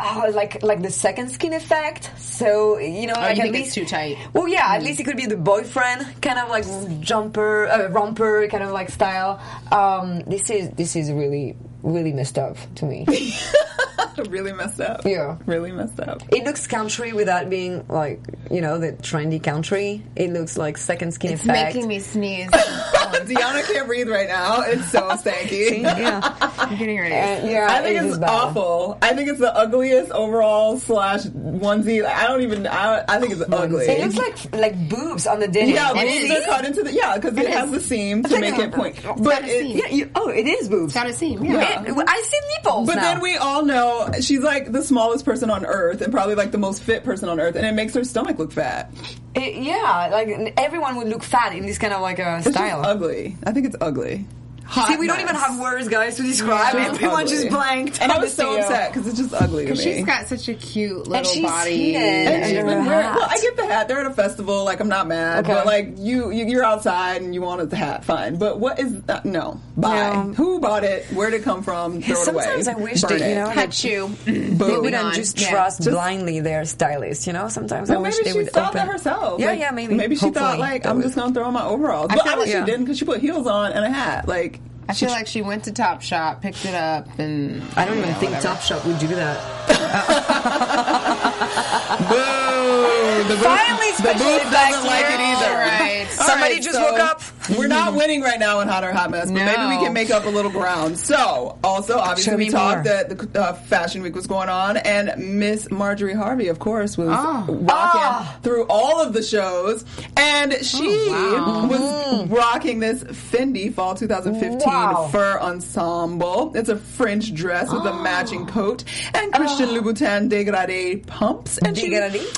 Uh, 0.00 0.32
like 0.34 0.62
like 0.62 0.82
the 0.82 0.90
second 0.90 1.30
skin 1.30 1.52
effect, 1.52 2.10
so 2.18 2.78
you 2.78 3.06
know, 3.06 3.14
like 3.14 3.36
you 3.36 3.42
at 3.42 3.52
think 3.52 3.56
it's 3.56 3.64
least 3.64 3.74
too 3.74 3.84
tight? 3.86 4.16
Well, 4.32 4.48
yeah, 4.48 4.74
at 4.74 4.82
least 4.82 5.00
it 5.00 5.04
could 5.04 5.16
be 5.16 5.26
the 5.26 5.36
boyfriend 5.36 6.22
kind 6.22 6.38
of 6.38 6.48
like 6.48 6.64
jumper, 7.00 7.66
uh, 7.68 7.88
romper 7.88 8.48
kind 8.48 8.64
of 8.64 8.70
like 8.70 8.90
style. 8.90 9.40
Um, 9.70 10.20
this 10.20 10.50
is 10.50 10.70
this 10.70 10.96
is 10.96 11.12
really 11.12 11.56
really 11.82 12.12
messed 12.12 12.38
up 12.38 12.56
to 12.76 12.84
me. 12.84 13.06
really 14.28 14.52
messed 14.52 14.80
up. 14.80 15.04
Yeah. 15.04 15.38
Really 15.46 15.72
messed 15.72 16.00
up. 16.00 16.22
It 16.32 16.44
looks 16.44 16.66
country 16.66 17.12
without 17.12 17.50
being 17.50 17.84
like 17.88 18.20
you 18.50 18.60
know 18.60 18.78
the 18.78 18.92
trendy 18.92 19.42
country. 19.42 20.02
It 20.16 20.30
looks 20.32 20.56
like 20.56 20.76
second 20.76 21.12
skin 21.12 21.32
effect. 21.32 21.46
it's 21.46 21.50
effect. 21.50 21.74
making 21.74 21.88
me 21.88 21.98
sneeze. 22.00 22.50
Deanna 23.26 23.66
can't 23.72 23.86
breathe 23.86 24.08
right 24.08 24.28
now. 24.28 24.62
It's 24.62 24.90
so 24.90 25.02
stanky. 25.10 25.82
yeah, 25.82 26.20
I'm 26.58 26.76
getting 26.76 26.98
ready. 26.98 27.14
And, 27.14 27.50
yeah. 27.50 27.66
I 27.70 27.82
think 27.82 27.96
it 27.96 28.04
it's 28.06 28.18
awful. 28.18 28.98
I 29.02 29.14
think 29.14 29.28
it's 29.28 29.38
the 29.40 29.54
ugliest 29.54 30.10
overall 30.12 30.78
slash 30.78 31.22
onesie. 31.24 32.02
Like, 32.02 32.14
I 32.16 32.26
don't 32.26 32.42
even. 32.42 32.66
I, 32.66 33.04
I 33.08 33.18
think 33.20 33.32
it's 33.32 33.42
ugly. 33.52 33.86
It 33.86 34.00
looks 34.04 34.16
like 34.16 34.54
like 34.56 34.88
boobs 34.88 35.26
on 35.26 35.40
the 35.40 35.48
denim. 35.48 35.74
yeah, 35.74 35.92
It 35.94 36.28
boobs 36.28 36.40
are 36.40 36.50
cut 36.50 36.64
into 36.64 36.82
the 36.82 36.92
yeah 36.92 37.14
because 37.16 37.36
it, 37.36 37.48
has 37.48 37.70
the 37.70 37.80
seam 37.80 38.22
to 38.24 38.30
like 38.32 38.40
make 38.40 38.58
a- 38.58 38.62
it 38.64 38.72
point. 38.72 38.96
it's 38.96 39.04
But 39.04 39.22
got 39.24 39.42
a 39.44 39.46
it, 39.46 39.62
seam. 39.62 39.76
yeah, 39.78 39.88
you, 39.88 40.10
oh, 40.14 40.28
it 40.30 40.46
is 40.46 40.68
boobs. 40.68 40.94
Got 40.94 41.08
a 41.08 41.12
seam. 41.12 41.44
Yeah. 41.44 41.52
Yeah. 41.54 41.82
It- 41.84 42.04
I 42.08 42.22
see 42.22 42.38
nipples. 42.56 42.86
but 42.86 42.96
now. 42.96 43.02
then 43.02 43.20
we 43.20 43.36
all 43.36 43.64
know 43.64 44.10
she's 44.20 44.40
like 44.40 44.70
the 44.72 44.82
smallest 44.82 45.24
person 45.24 45.50
on 45.50 45.64
earth 45.66 46.00
and 46.00 46.12
probably 46.12 46.34
like 46.34 46.50
the 46.52 46.58
most 46.58 46.82
fit 46.82 47.04
person 47.04 47.28
on 47.28 47.40
earth, 47.40 47.56
and 47.56 47.66
it 47.66 47.72
makes 47.74 47.94
her 47.94 48.04
stomach 48.04 48.38
look 48.38 48.52
fat. 48.52 48.90
It- 49.34 49.56
yeah, 49.62 50.08
like 50.10 50.54
everyone 50.56 50.96
would 50.96 51.08
look 51.08 51.22
fat 51.22 51.54
in 51.54 51.64
this 51.66 51.78
kind 51.78 51.92
of 51.92 52.00
like 52.00 52.18
a 52.18 52.42
style. 52.42 52.82
ugly. 52.84 53.36
I 53.44 53.52
think 53.52 53.66
it's 53.66 53.76
ugly. 53.80 54.26
Hot 54.70 54.86
See, 54.88 54.96
we 54.98 55.08
don't 55.08 55.20
even 55.20 55.34
have 55.34 55.58
words, 55.58 55.88
guys, 55.88 56.16
to 56.16 56.22
describe. 56.22 56.74
Just 56.74 56.94
Everyone 56.94 57.22
ugly. 57.22 57.30
just 57.36 57.48
blanked. 57.48 58.00
And 58.00 58.12
I 58.12 58.16
on 58.16 58.20
was 58.22 58.32
so 58.32 58.56
upset 58.56 58.92
because 58.92 59.08
it's 59.08 59.18
just 59.18 59.34
ugly 59.34 59.66
to 59.66 59.72
me. 59.74 59.76
She's 59.76 60.04
got 60.06 60.28
such 60.28 60.48
a 60.48 60.54
cute 60.54 61.08
little 61.08 61.24
she's 61.24 61.42
body. 61.42 61.92
hidden. 61.92 62.32
And 62.34 62.44
she's 62.46 62.58
under 62.58 62.74
been 62.76 62.86
wearing. 62.86 63.14
Well, 63.16 63.26
I 63.28 63.38
get 63.40 63.56
the 63.56 63.66
hat. 63.66 63.88
They're 63.88 63.98
at 64.00 64.06
a 64.06 64.14
festival. 64.14 64.64
Like 64.64 64.78
I'm 64.78 64.88
not 64.88 65.08
mad, 65.08 65.44
Okay. 65.44 65.52
but 65.52 65.66
like 65.66 65.94
you, 65.98 66.30
you, 66.30 66.46
you're 66.46 66.62
outside 66.64 67.20
and 67.20 67.34
you 67.34 67.42
wanted 67.42 67.70
the 67.70 67.76
hat. 67.76 68.04
Fine, 68.04 68.36
but 68.36 68.60
what 68.60 68.78
is 68.78 69.02
that? 69.02 69.24
No, 69.24 69.60
buy. 69.76 70.12
No. 70.14 70.32
Who 70.34 70.60
bought 70.60 70.84
it? 70.84 71.04
Where 71.06 71.30
did 71.30 71.40
it 71.40 71.44
come 71.44 71.64
from? 71.64 72.00
Throw 72.00 72.22
it 72.22 72.28
away. 72.28 72.44
Sometimes 72.44 72.68
I 72.68 72.74
wish 72.74 73.00
Burn 73.02 73.18
that, 73.18 73.26
you 73.26 73.32
it. 73.32 73.34
know, 73.34 73.46
that 73.46 73.54
Cut 73.54 73.84
you. 73.84 74.08
they 74.24 74.76
wouldn't 74.78 74.94
on. 74.94 75.14
just 75.14 75.40
Yeah. 75.40 75.50
trust 75.50 75.78
Just- 75.78 75.90
blindly 75.90 76.38
their 76.38 76.64
stylist. 76.64 77.26
You 77.26 77.32
know, 77.32 77.48
sometimes 77.48 77.90
I 77.90 77.94
Well, 77.94 78.02
wish 78.02 78.18
maybe 78.18 78.24
they 78.24 78.30
she 78.32 78.38
would 78.44 78.52
thought 78.52 78.68
open. 78.76 78.86
that 78.86 78.92
herself. 78.92 79.40
Yeah, 79.40 79.46
Like, 79.48 79.58
yeah, 79.58 79.70
maybe. 79.72 79.94
Maybe 79.94 80.14
she 80.14 80.30
thought 80.30 80.60
like 80.60 80.86
I'm 80.86 81.02
just 81.02 81.16
gonna 81.16 81.34
throw 81.34 81.42
on 81.44 81.54
my 81.54 81.64
overalls. 81.64 82.06
I 82.10 82.14
But 82.14 82.22
feel 82.24 82.32
obviously 82.34 82.54
like- 82.60 82.66
she 82.68 82.70
didn't 82.70 82.84
because 82.84 82.98
she 82.98 83.04
put 83.04 83.20
heels 83.20 83.48
on 83.48 83.72
and 83.72 83.84
a 83.84 83.90
hat. 83.90 84.28
Like 84.28 84.59
I 84.90 84.92
feel 84.92 85.10
like 85.10 85.28
she 85.28 85.40
went 85.40 85.62
to 85.64 85.72
Top 85.72 86.02
Shop, 86.02 86.42
picked 86.42 86.64
it 86.64 86.74
up, 86.74 87.06
and 87.16 87.62
I 87.76 87.84
don't 87.84 87.98
even 87.98 88.12
think 88.14 88.32
whatever. 88.32 88.56
Topshop 88.56 88.84
would 88.84 88.98
do 88.98 89.06
that. 89.06 89.38
boo. 92.10 93.28
The 93.28 93.34
booth, 93.36 93.44
Finally, 93.44 93.90
the 93.90 93.96
special 93.98 94.26
booth 94.26 94.50
doesn't 94.50 94.84
like 94.86 95.04
it 95.06 95.20
either. 95.20 95.46
All 95.46 95.54
right. 95.58 96.08
Somebody 96.10 96.54
right, 96.54 96.62
just 96.62 96.74
so 96.74 96.82
woke 96.90 96.98
up. 96.98 97.22
We're 97.58 97.66
not 97.66 97.94
winning 97.94 98.22
right 98.22 98.38
now 98.38 98.60
in 98.60 98.68
Hot 98.68 98.84
or 98.84 98.92
Hot 98.92 99.10
Mess, 99.10 99.30
but 99.30 99.34
maybe 99.44 99.66
we 99.66 99.76
can 99.84 99.92
make 99.92 100.10
up 100.10 100.24
a 100.24 100.28
little 100.28 100.50
ground. 100.50 100.98
So, 100.98 101.58
also, 101.64 101.98
obviously, 101.98 102.36
we 102.36 102.48
talked 102.48 102.84
more. 102.86 102.94
that 102.94 103.08
the 103.32 103.40
uh, 103.40 103.52
Fashion 103.54 104.02
Week 104.02 104.14
was 104.14 104.26
going 104.26 104.48
on, 104.48 104.76
and 104.76 105.38
Miss 105.38 105.70
Marjorie 105.70 106.14
Harvey, 106.14 106.48
of 106.48 106.58
course, 106.58 106.96
was 106.96 107.08
Oh. 107.10 107.44
rocking 107.48 107.66
Ah. 108.02 108.36
through 108.42 108.66
all 108.68 109.00
of 109.00 109.12
the 109.12 109.22
shows, 109.22 109.84
and 110.16 110.54
she 110.64 111.08
Oh, 111.10 111.66
wow. 111.66 111.66
was 111.66 112.28
rocking 112.28 112.80
this 112.80 113.02
Fendi 113.04 113.72
Fall 113.72 113.94
2015 113.94 114.58
Wow. 114.68 115.08
fur 115.10 115.38
ensemble. 115.40 116.52
It's 116.54 116.68
a 116.68 116.76
French 116.76 117.34
dress 117.34 117.72
with 117.72 117.84
a 117.84 117.94
matching 118.02 118.46
coat 118.46 118.84
and 119.14 119.32
Christian 119.32 119.70
Ah. 119.70 119.72
Louboutin 119.74 120.28
dégradé 120.28 121.04
pumps, 121.06 121.58
and 121.58 121.76
she 121.76 121.90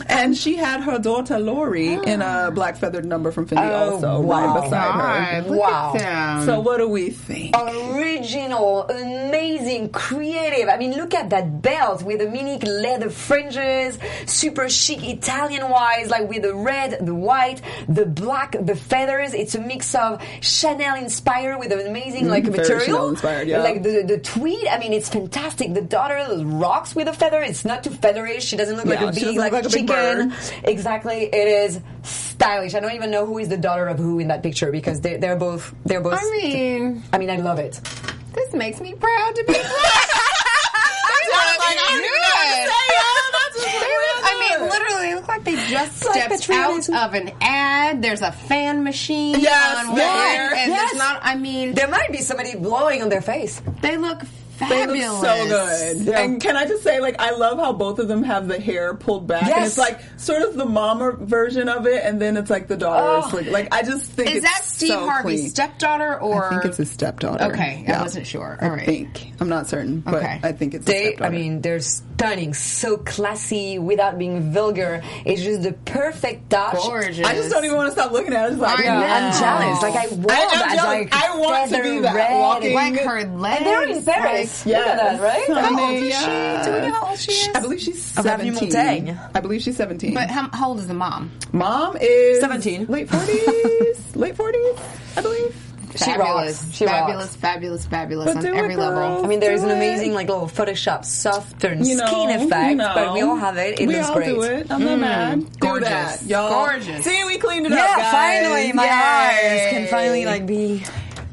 and 0.09 0.37
she 0.37 0.57
had 0.57 0.81
her 0.83 0.99
daughter 0.99 1.39
Lori 1.39 1.95
in 1.95 2.23
a 2.23 2.51
black 2.53 2.77
feathered 2.77 3.05
number 3.05 3.31
from 3.31 3.47
Fendi 3.47 3.71
Oh, 3.71 3.95
also 3.95 4.21
wow. 4.21 4.55
right 4.55 4.63
beside 4.65 4.93
her. 4.93 5.02
God, 5.03 5.47
look 5.47 5.61
Wow. 5.61 5.93
at 5.95 5.99
them. 5.99 6.47
So 6.47 6.61
what 6.61 6.79
do 6.79 6.89
we 6.89 7.11
think? 7.11 7.55
Original, 7.57 8.89
amazing, 8.89 9.91
creative. 9.91 10.69
I 10.69 10.77
mean, 10.77 10.93
look 10.93 11.15
at 11.15 11.31
that 11.31 11.63
belt 11.63 12.03
with 12.03 12.19
the 12.19 12.29
mini 12.29 12.59
leather 12.59 13.11
fringes, 13.11 13.99
super 14.27 14.69
chic 14.69 15.03
Italian 15.05 15.69
wise, 15.69 16.11
like 16.11 16.29
with 16.29 16.43
the 16.43 16.55
red, 16.55 16.99
the 17.05 17.15
white, 17.15 17.61
the 17.89 18.07
black, 18.07 18.57
the 18.61 18.75
feathers. 18.77 19.35
It's 19.35 19.55
a 19.55 19.61
mix 19.61 19.95
of 19.95 20.23
Chanel 20.41 20.97
inspired 20.97 21.59
with 21.59 21.73
an 21.73 21.87
amazing 21.87 22.29
like 22.29 22.45
mm-hmm. 22.45 22.53
very 22.53 22.69
material, 22.69 22.87
Chanel 22.87 23.09
inspired, 23.11 23.49
yeah. 23.49 23.63
like 23.63 23.83
the 23.83 24.03
the 24.07 24.19
tweed. 24.19 24.67
I 24.69 24.79
mean, 24.79 24.93
it's 24.93 25.09
fantastic. 25.09 25.75
The 25.75 25.83
daughter 25.83 26.27
rocks 26.45 26.95
with 26.95 27.09
a 27.09 27.13
feather. 27.13 27.41
It's 27.41 27.65
not 27.65 27.85
too 27.85 27.91
featherish. 27.91 28.41
She 28.43 28.57
doesn't 28.57 28.77
look 28.77 28.87
Yeah, 28.87 29.05
like 29.05 29.15
a 29.17 29.19
she 29.19 29.25
big 29.27 29.37
like 29.39 29.53
like 29.53 29.65
a 29.67 29.69
big 29.69 29.89
chicken. 29.89 30.29
bird. 30.29 30.33
Exactly, 30.65 31.25
it 31.25 31.49
is 31.49 31.81
stylish. 32.03 32.75
I 32.75 32.81
don't 32.81 32.93
even 32.95 33.11
know 33.11 33.27
who 33.27 33.39
is 33.39 33.49
the 33.49 33.57
daughter 33.57 33.87
of 33.89 33.99
who 33.99 34.19
in 34.19 34.29
that 34.29 34.43
picture 34.43 34.71
because 34.73 35.01
they, 35.01 35.17
they're 35.17 35.37
both 35.37 35.75
they're 35.85 36.01
both. 36.01 36.19
I 36.21 36.31
mean, 36.31 37.03
I 37.13 37.19
mean, 37.19 37.31
I 37.31 37.37
love 37.37 37.59
it. 37.59 37.81
this 38.35 38.53
makes 38.53 38.81
me 38.81 38.95
proud 38.95 39.35
to 39.37 39.45
be 39.45 39.53
black. 39.53 39.63
like, 41.33 41.79
I 41.79 42.01
don't 42.01 42.03
what 42.03 42.49
to 42.49 42.67
say, 42.69 42.87
y'all. 42.95 43.31
That's 43.33 43.57
just 43.57 43.75
what 43.75 43.81
They 43.81 43.87
we're 43.89 44.15
look- 44.15 44.25
I 44.25 44.59
mean, 44.59 44.71
literally, 44.71 45.07
they 45.09 45.15
look 45.15 45.29
like 45.29 45.45
they 45.45 45.55
just 45.71 46.05
Like 46.05 46.15
stepped 46.15 46.33
out 46.33 46.41
patriotism. 46.41 46.95
of 46.97 47.15
an 47.15 47.33
ad. 47.41 48.03
There's 48.03 48.23
a 48.23 48.33
fan 48.33 48.83
machine 48.85 49.39
Yes, 49.41 49.87
on 49.87 49.97
yes, 49.97 50.51
one, 50.51 50.59
and 50.59 50.71
yes. 50.71 50.91
there's 50.91 50.99
not. 50.99 51.21
I 51.23 51.37
mean, 51.37 51.75
There 51.75 51.89
might 51.89 52.11
be 52.13 52.19
somebody 52.19 52.57
blowing 52.57 53.03
on 53.03 53.09
their 53.09 53.23
face. 53.23 53.61
they 53.81 53.97
look 53.97 54.23
They 54.59 54.87
look 54.87 54.97
so 54.97 55.23
Fabulous. 55.23 56.03
good. 56.05 56.15
And 56.15 56.41
can 56.41 56.57
I 56.57 56.67
just 56.67 56.85
say, 56.85 57.01
like, 57.01 57.21
I 57.21 57.33
love 57.33 57.59
how 57.59 57.73
both 57.73 57.99
of 57.99 58.07
them 58.07 58.23
have 58.23 58.47
the 58.47 58.61
hair 58.61 58.95
pulled 58.95 59.27
back, 59.27 59.45
and 59.45 59.65
it's 59.65 59.79
like 59.79 59.99
sort 60.19 60.43
of 60.43 60.55
the 60.55 60.65
mama 60.67 61.13
version 61.13 61.69
of 61.69 61.87
it, 61.87 62.05
and 62.05 62.21
then 62.21 62.37
it's 62.37 62.51
like 62.51 62.69
the 62.69 62.77
daughter. 62.77 63.27
Oh. 63.27 63.37
like, 63.37 63.47
like, 63.51 63.75
I 63.75 63.83
just 63.83 64.05
think 64.13 64.31
Is 64.31 64.37
it's 64.37 64.45
that 64.47 64.63
Steve 64.65 64.91
so 64.91 65.09
Harvey's 65.09 65.41
clean. 65.41 65.51
stepdaughter 65.51 66.21
or? 66.21 66.47
I 66.47 66.51
think 66.51 66.65
it's 66.67 66.77
his 66.77 66.91
stepdaughter. 66.91 67.45
Okay, 67.47 67.85
I 67.89 68.03
wasn't 68.03 68.27
sure. 68.27 68.59
All 68.61 68.69
I 68.69 68.75
right. 68.75 68.87
think 68.87 69.33
I'm 69.41 69.49
not 69.49 69.67
certain, 69.69 70.01
but 70.01 70.15
Okay. 70.17 70.41
I 70.43 70.53
think 70.53 70.75
it's. 70.75 70.87
his 70.87 71.17
They, 71.19 71.25
I 71.25 71.31
mean, 71.31 71.61
they're 71.61 71.81
stunning, 71.81 72.55
so 72.55 72.99
classy 72.99 73.79
without 73.81 74.17
being 74.19 74.53
vulgar. 74.53 75.03
It's 75.25 75.43
just 75.43 75.63
the 75.65 75.73
perfect 75.73 76.51
touch. 76.51 76.75
gorgeous. 76.75 77.27
I 77.27 77.35
just 77.35 77.51
don't 77.51 77.65
even 77.65 77.77
want 77.77 77.89
to 77.89 77.93
stop 78.01 78.13
looking 78.13 78.33
at 78.33 78.49
it. 78.51 78.53
It's 78.53 78.61
like, 78.63 78.79
I 78.79 78.83
yeah, 78.85 79.01
know. 79.01 79.07
I'm 79.07 79.33
jealous. 79.41 79.83
Like 79.83 79.97
I 79.97 80.07
want 80.15 80.31
I 80.31 80.37
am 80.41 80.77
that. 80.77 80.85
Like, 80.85 81.13
I 81.13 81.37
want 81.39 81.71
to 81.73 81.83
be 81.83 81.99
that 82.01 82.15
red. 82.15 82.39
walking- 82.39 82.75
like 82.75 83.01
her 83.01 83.25
legs. 83.25 83.57
And 83.59 83.67
they're 83.67 83.89
in 83.89 84.05
Paris. 84.05 84.42
Like- 84.43 84.67
Look 84.67 84.87
at 84.87 84.97
that, 84.97 85.21
right? 85.21 85.45
Yes, 85.49 85.65
How 85.69 85.81
old 85.81 85.95
is 85.95 86.09
yes. 86.09 86.65
she? 86.65 86.71
Do 86.71 86.77
we 86.77 86.87
know 86.89 86.95
how 86.95 87.07
old 87.09 87.19
she 87.19 87.33
is? 87.33 87.49
I 87.57 87.61
believe 87.61 87.81
she's 87.81 88.03
17. 88.03 89.21
I 89.35 89.41
believe 89.41 89.63
she's 89.63 89.77
17. 89.77 90.15
But 90.15 90.31
how, 90.31 90.49
how 90.53 90.69
old 90.69 90.79
is 90.81 90.89
the 90.89 90.95
mom? 90.95 91.31
Mom 91.53 91.97
is 92.01 92.41
17. 92.41 92.87
late 92.87 93.09
40s, 93.09 94.17
late 94.17 94.37
40s, 94.37 94.79
I 95.17 95.21
believe. 95.23 95.57
She 95.93 95.99
fabulous, 95.99 96.63
rocks. 96.63 96.75
She 96.75 96.87
fabulous, 96.87 97.25
rocks. 97.27 97.37
fabulous, 97.37 97.85
fabulous 97.85 98.27
But 98.29 98.37
on 98.39 98.43
do 98.45 98.55
it, 98.55 98.57
every 98.57 98.77
girl. 98.77 98.91
level. 98.93 99.25
I 99.27 99.29
mean, 99.29 99.41
there 99.41 99.53
is 99.53 99.63
an 99.63 99.69
it. 99.69 99.75
amazing 99.75 100.15
like 100.15 100.27
little 100.27 100.47
Photoshop 100.47 101.05
soft 101.05 101.63
You 101.63 101.97
know, 101.97 102.07
skin 102.07 102.31
effect, 102.31 102.71
you 102.71 102.77
know. 102.77 102.93
but 102.95 103.13
we 103.13 103.21
all 103.21 103.37
have 103.37 103.59
it. 103.59 103.79
It 103.79 103.87
we 103.87 103.97
looks 103.97 104.09
all 104.09 104.15
great. 104.15 104.27
do 104.35 104.41
it. 104.43 104.71
I'm 104.71 104.83
not 104.83 104.97
mm. 104.97 105.01
mad. 105.01 105.41
Do 105.53 105.59
Gorgeous. 105.59 105.89
that, 105.91 106.23
y'all. 106.23 106.49
Gorgeous. 106.49 107.05
See, 107.05 107.25
we 107.25 107.37
cleaned 107.37 107.67
it 107.67 107.73
up, 107.73 107.79
Yeah, 107.99 108.11
finally, 108.11 108.73
my 108.73 108.85
Yay. 108.85 108.91
eyes 108.91 109.71
can 109.71 109.87
finally 109.89 110.25
like 110.25 110.47
be 110.47 110.83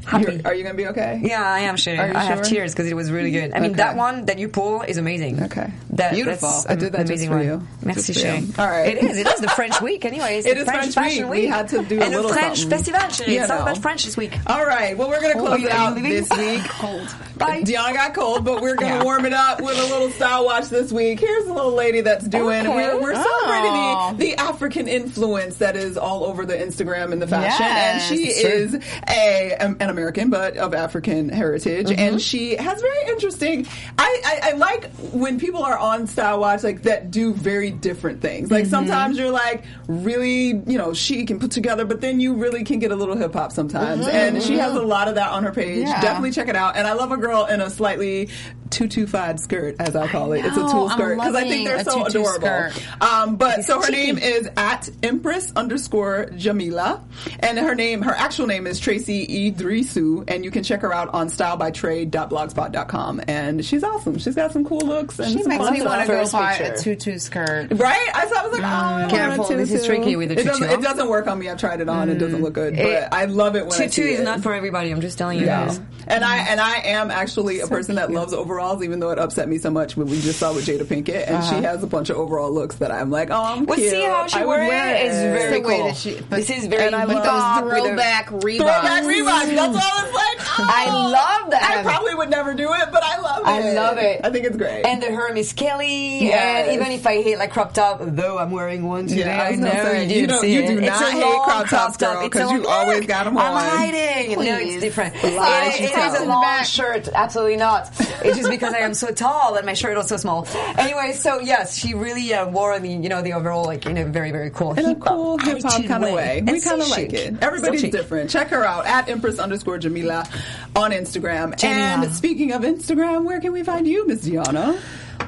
happy. 0.10 0.42
Are 0.46 0.54
you 0.54 0.64
gonna 0.64 0.76
be 0.76 0.88
okay? 0.88 1.20
Yeah, 1.24 1.44
I 1.46 1.62
am 1.62 1.78
sure. 1.78 1.94
I 2.00 2.24
have 2.24 2.42
tears 2.44 2.74
because 2.74 2.88
it 2.90 2.96
was 2.96 3.12
really 3.12 3.32
good. 3.32 3.54
I 3.54 3.60
mean, 3.60 3.72
Okay. 3.72 3.78
that 3.78 3.96
one 3.96 4.26
that 4.26 4.40
you 4.40 4.48
pull 4.50 4.82
is 4.82 4.98
amazing. 4.98 5.44
Okay. 5.44 5.72
that, 5.92 6.14
Beautiful. 6.14 6.50
That's 6.50 6.66
I 6.68 6.76
did 6.76 6.94
that 6.94 7.06
amazing 7.06 7.30
for 7.30 7.38
one. 7.38 7.46
you. 7.46 7.68
Merci, 7.84 8.14
Just 8.14 8.26
for 8.26 8.32
you. 8.34 8.42
Shay. 8.48 8.54
All 8.62 8.68
right. 8.70 8.98
It 8.98 9.04
is. 9.04 9.18
It 9.18 9.28
is 9.28 9.40
the 9.42 9.50
French 9.50 9.82
week, 9.82 10.06
anyways. 10.06 10.46
It 10.50 10.56
the 10.56 10.62
is 10.62 10.66
French, 10.66 10.94
French 10.94 10.96
Fashion 10.96 11.30
week. 11.30 11.42
Week. 11.42 11.42
We 11.44 11.48
had 11.48 11.68
to 11.70 11.84
do 11.84 12.00
a 12.00 12.04
and 12.04 12.14
little 12.14 12.32
French 12.32 12.60
something. 12.60 12.78
Festival. 12.94 13.34
You 13.34 13.42
It's 13.42 13.52
all 13.52 13.62
about 13.62 13.78
French 13.80 14.06
this 14.06 14.18
week. 14.18 14.38
All 14.48 14.66
right. 14.66 14.98
Well, 14.98 15.10
we're 15.10 15.22
gonna 15.22 15.34
close 15.36 15.60
you- 15.62 15.68
it 15.68 15.74
out 15.74 15.96
this 15.96 16.30
week. 16.38 16.64
Cold. 16.70 17.08
Bye. 17.38 17.62
Deanna 17.64 17.94
got 17.94 18.14
cold, 18.14 18.44
but 18.44 18.62
we're 18.62 18.76
gonna 18.76 18.96
Yeah. 18.96 19.04
warm 19.04 19.26
it 19.26 19.32
up 19.34 19.62
with 19.62 19.78
a 19.78 19.84
little 19.94 20.10
style 20.12 20.44
watch 20.46 20.68
this 20.70 20.92
week. 20.92 21.20
Here's 21.22 21.46
a 21.48 21.54
little 21.54 21.72
lady 21.74 22.02
that's 22.02 22.26
doing. 22.28 22.66
Okay. 22.68 22.76
We're, 22.76 23.00
we're 23.02 23.14
celebrating 23.16 23.72
Oh. 23.72 24.14
the, 24.18 24.26
the 24.26 24.36
African 24.42 24.88
influence 24.88 25.56
that 25.58 25.76
is 25.78 25.98
all 25.98 26.26
over 26.26 26.46
the 26.46 26.56
Instagram 26.56 27.14
and 27.14 27.22
the 27.22 27.28
fashion, 27.28 27.66
Yes. 27.66 28.12
and 28.12 28.18
she 28.20 28.28
is 28.28 28.76
a 29.08 29.56
an 29.60 29.78
American, 29.80 29.99
but 30.30 30.58
of 30.58 30.74
African 30.74 31.30
heritage, 31.30 31.88
Mm-hmm. 31.88 32.00
and 32.00 32.22
she 32.22 32.56
has 32.56 32.82
very 32.82 33.10
interesting. 33.10 33.68
I, 33.98 34.22
I 34.26 34.50
I 34.50 34.52
like 34.54 34.90
when 35.14 35.40
people 35.40 35.64
are 35.64 35.78
on 35.78 36.08
style 36.08 36.40
watch 36.40 36.64
like 36.64 36.84
that 36.84 37.12
do 37.12 37.34
very 37.34 37.72
different 37.72 38.22
things. 38.22 38.50
Like 38.52 38.64
Mm-hmm. 38.64 38.70
sometimes 38.72 39.18
you're 39.18 39.32
like 39.32 39.64
really 39.88 40.48
you 40.68 40.78
know 40.78 40.94
she 40.94 41.26
can 41.26 41.40
put 41.40 41.52
together, 41.52 41.86
but 41.86 42.02
then 42.02 42.20
you 42.20 42.34
really 42.36 42.64
can 42.64 42.80
get 42.80 42.92
a 42.92 42.96
little 42.96 43.16
hip 43.18 43.34
hop 43.34 43.52
sometimes, 43.52 44.08
and 44.08 44.42
she 44.42 44.58
has 44.58 44.74
a 44.74 44.82
lot 44.82 45.08
of 45.08 45.16
that 45.16 45.32
on 45.32 45.44
her 45.44 45.52
page. 45.52 45.86
Yeah. 45.88 46.02
Definitely 46.02 46.32
check 46.32 46.48
it 46.48 46.56
out. 46.56 46.76
And 46.76 46.88
I 46.88 46.94
love 46.94 47.12
a 47.12 47.18
girl 47.18 47.46
in 47.46 47.62
a 47.62 47.70
slightly 47.70 48.30
tutu-fied 48.70 49.40
skirt, 49.40 49.76
as 49.80 49.96
I 49.96 50.08
call 50.08 50.34
it. 50.34 50.46
It's 50.46 50.56
a 50.58 50.62
know, 50.62 50.72
tulle 50.72 50.90
skirt 50.90 51.16
because 51.18 51.36
I 51.36 51.48
think 51.48 51.68
they're 51.68 51.84
so 51.84 52.06
adorable. 52.06 52.70
Um, 53.02 53.36
but 53.38 53.64
so 53.66 53.80
her 53.82 53.88
cheeky. 53.88 54.14
name 54.14 54.18
is 54.18 54.50
at 54.58 54.90
Empress 55.04 55.52
underscore 55.56 56.30
Jamila, 56.36 57.04
and 57.40 57.58
her 57.58 57.76
name, 57.76 58.02
her 58.02 58.14
actual 58.16 58.48
name 58.48 58.68
is 58.68 58.80
Tracy 58.80 59.26
Idrisu, 59.52 60.26
and 60.28 60.44
you 60.46 60.52
can 60.52 60.64
check 60.64 60.82
her 60.82 60.94
out 60.94 61.10
on 61.14 61.28
stylebytrade.blogspot.com. 61.28 63.22
And 63.28 63.64
she's 63.66 63.84
awesome. 63.84 64.18
She's 64.18 64.36
got 64.36 64.52
some 64.52 64.66
cool 64.66 64.80
looks 64.82 65.20
and 65.20 65.32
She 65.32 65.40
some 65.40 65.50
makes 65.50 65.72
me 65.72 65.82
want 65.82 66.02
to 66.02 66.08
go 66.08 66.20
First 66.20 66.34
buy 66.34 66.56
picture. 66.58 66.74
a 66.74 66.96
tutu 66.96 67.18
skirt. 67.20 67.68
Right? 67.72 68.10
I, 68.14 68.26
thought 68.26 68.38
I 68.38 68.48
was 68.48 68.54
like, 68.54 68.62
mm, 68.62 69.02
oh, 69.02 69.06
I 69.06 69.10
Careful, 69.10 69.46
a 69.46 69.58
this 69.58 69.72
is 69.72 69.86
tricky 69.86 70.16
with 70.16 70.30
the 70.30 70.40
it 70.40 70.44
doesn't, 70.44 70.70
it 70.70 70.82
doesn't 70.82 71.08
work 71.10 71.28
on 71.28 71.40
me. 71.40 71.50
I've 71.50 71.60
tried 71.60 71.82
it 71.82 71.90
on. 71.90 72.10
It 72.10 72.16
doesn't 72.16 72.40
mm. 72.40 72.44
look 72.44 72.54
good, 72.54 72.76
but 72.76 72.86
It- 72.86 73.08
I 73.12 73.26
love 73.26 73.56
it 73.56 73.66
when 73.66 73.74
I 73.74 73.88
Tutu 73.88 74.04
see 74.04 74.14
is 74.14 74.20
it. 74.20 74.24
not 74.24 74.42
for 74.42 74.54
everybody. 74.54 74.92
I'm 74.92 75.02
just 75.02 75.18
telling 75.18 75.40
you 75.40 75.46
Yeah. 75.46 75.68
guys. 75.68 75.80
And 76.08 76.24
I 76.24 76.40
mm. 76.40 76.48
and 76.50 76.60
I 76.60 76.78
am 76.80 77.12
actually 77.12 77.60
a 77.60 77.68
person 77.68 77.96
that 77.96 78.12
loves 78.12 78.34
overalls, 78.60 78.84
even 78.84 79.00
though 79.00 79.10
it 79.12 79.20
upset 79.20 79.48
me 79.48 79.58
so 79.58 79.70
much 79.70 79.96
when 79.96 80.08
we 80.08 80.20
just 80.22 80.40
saw 80.40 80.54
with 80.54 80.66
Jada 80.66 80.84
Pinkett, 80.84 81.28
and 81.30 81.44
she 81.46 81.52
uh-huh. 81.56 81.62
has 81.62 81.84
a 81.84 81.88
bunch 81.88 82.10
of 82.10 82.18
overall 82.18 82.52
looks 82.52 82.76
that 82.78 82.92
I'm 82.92 83.10
like, 83.10 83.30
oh, 83.32 83.42
I'm 83.44 83.66
But 83.66 83.78
cute. 83.78 83.90
see 83.92 84.02
how 84.04 84.28
she 84.28 84.40
I 84.40 84.46
would 84.46 84.58
wear 84.58 84.96
it? 84.96 85.06
It's 85.06 85.16
very 85.16 85.60
It's 85.60 85.68
the 85.68 85.74
cool. 85.74 85.94
she- 85.94 86.20
this 86.30 86.50
is 86.50 86.68
very 86.68 86.88
and 86.88 86.96
I 86.96 87.06
love- 87.06 87.24
those 87.24 87.74
with 87.74 87.84
a- 87.84 87.88
throwback 87.88 88.28
Reeboks. 88.30 88.58
Throwback 88.58 89.04
Reeboks. 89.04 89.56
That's 89.56 89.86
all 89.86 90.06
it's 90.06 90.14
like. 90.14 90.26
Oh, 90.62 90.66
I 90.68 90.86
love 90.92 91.52
that. 91.52 91.64
I 91.80 91.84
probably 91.84 92.16
would 92.16 92.30
never 92.30 92.54
do 92.54 92.68
it, 92.74 92.90
but 92.92 93.02
I 93.02 93.18
love 93.22 93.40
it. 93.44 93.48
I 93.48 93.72
love 93.74 93.98
it. 93.98 94.20
I 94.26 94.30
think 94.30 94.46
it's 94.46 94.58
great. 94.58 94.84
And 94.86 95.02
the 95.02 95.06
Hermes 95.10 95.54
Kelly, 95.54 96.26
Yes. 96.26 96.68
and 96.68 96.76
even 96.76 96.92
if 96.92 97.08
I 97.08 97.22
hate 97.22 97.38
like 97.38 97.52
crop 97.52 97.74
top, 97.74 98.00
though 98.02 98.38
I'm 98.38 98.52
wearing 98.52 98.84
one 98.86 99.08
today, 99.08 99.22
Yeah, 99.22 99.42
I 99.42 99.48
I 99.50 99.56
know 99.56 99.72
gonna 99.72 99.84
say, 99.84 100.06
you 100.08 100.22
you 100.22 100.28
don't- 100.28 100.48
you 100.50 100.68
do 100.68 100.80
It's 100.80 100.88
not 101.00 101.02
a 101.02 101.12
hate 101.12 101.22
long 101.22 101.44
crop 101.46 101.70
tops, 101.70 101.96
top. 101.98 102.14
girl, 102.16 102.24
because 102.24 102.52
you 102.52 102.68
always 102.68 103.00
look. 103.00 103.08
got 103.08 103.28
'em 103.28 103.38
I'm 103.38 103.54
on. 103.54 103.62
hiding. 103.64 104.32
No, 104.38 104.58
it's 104.58 104.82
different. 104.82 105.14
Lie, 105.24 105.76
It- 105.80 105.82
it 105.82 105.98
is 105.98 106.20
a 106.20 106.26
long 106.26 106.42
Back. 106.42 106.66
shirt. 106.66 107.08
Absolutely 107.14 107.56
not. 107.56 107.90
It's 108.26 108.38
just 108.40 108.49
because 108.50 108.74
I 108.74 108.80
am 108.80 108.94
so 108.94 109.12
tall 109.12 109.56
and 109.56 109.66
my 109.66 109.74
shirt 109.74 109.96
was 109.96 110.08
so 110.08 110.18
small. 110.18 110.48
Anyway, 110.78 111.14
so 111.14 111.40
yes, 111.40 111.78
she 111.78 111.94
really 111.94 112.34
uh, 112.34 112.50
wore 112.50 112.80
the 112.80 112.90
you 112.90 113.10
know 113.10 113.22
the 113.22 113.34
overall 113.34 113.66
like 113.66 113.86
in 113.86 113.98
a 113.98 114.06
very 114.06 114.32
very 114.32 114.50
cool 114.50 114.74
in 114.78 114.86
a 114.86 114.96
cool 114.96 115.38
hip 115.38 115.62
hop 115.62 115.84
kind 115.86 116.04
of 116.04 116.14
way. 116.14 116.42
We 116.46 116.62
kind 116.62 116.82
of 116.82 116.90
like 116.90 117.14
it. 117.14 117.36
Everybody's 117.42 117.82
chic. 117.82 117.92
different. 117.92 118.30
Check 118.30 118.50
her 118.50 118.64
out 118.64 118.86
at 118.86 119.10
Empress 119.10 119.40
underscore 119.40 119.78
Jamila 119.78 120.28
on 120.76 120.92
Instagram. 120.92 121.58
Jamila. 121.58 122.04
And 122.04 122.14
speaking 122.14 122.52
of 122.52 122.62
Instagram, 122.64 123.24
where 123.24 123.40
can 123.40 123.52
we 123.52 123.64
find 123.64 123.88
you, 123.88 124.08
Miss 124.08 124.22
Diana? 124.22 124.80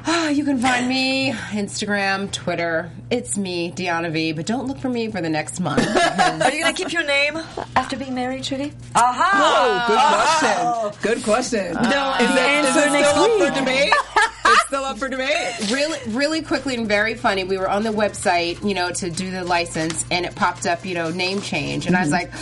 Ah, 0.04 0.28
you 0.30 0.44
can 0.44 0.58
find 0.58 0.88
me 0.88 1.32
Instagram, 1.32 2.30
Twitter. 2.32 2.90
It's 3.10 3.36
me, 3.36 3.70
Deanna 3.70 4.10
V. 4.10 4.32
But 4.32 4.46
don't 4.46 4.66
look 4.66 4.78
for 4.78 4.88
me 4.88 5.10
for 5.10 5.20
the 5.20 5.28
next 5.28 5.60
month. 5.60 5.86
Are 5.96 6.50
you 6.50 6.62
gonna 6.62 6.72
keep 6.72 6.92
your 6.92 7.04
name 7.04 7.36
after 7.76 7.96
being 7.96 8.14
married, 8.14 8.44
Trudy? 8.44 8.72
Aha! 8.94 10.92
Oh, 10.92 10.92
good 11.00 11.14
question. 11.14 11.14
Good 11.14 11.24
question. 11.24 11.74
No, 11.74 12.14
is 12.20 12.28
the 12.28 12.34
it, 12.34 12.64
is 12.64 12.76
answer 12.76 12.88
it 12.88 12.92
next 12.92 13.10
still 13.10 13.22
up 13.24 13.54
for 13.54 13.60
debate? 13.60 13.92
it's 14.46 14.66
still 14.66 14.84
up 14.84 14.98
for 14.98 15.08
debate. 15.08 15.70
really, 15.70 15.98
really 16.08 16.42
quickly 16.42 16.74
and 16.74 16.88
very 16.88 17.14
funny. 17.14 17.44
We 17.44 17.58
were 17.58 17.68
on 17.70 17.82
the 17.84 17.90
website, 17.90 18.66
you 18.66 18.74
know, 18.74 18.90
to 18.90 19.10
do 19.10 19.30
the 19.30 19.44
license, 19.44 20.04
and 20.10 20.26
it 20.26 20.34
popped 20.34 20.66
up, 20.66 20.84
you 20.84 20.94
know, 20.94 21.10
name 21.10 21.40
change, 21.40 21.86
and 21.86 21.96
I 21.96 22.00
was 22.00 22.10
like. 22.10 22.32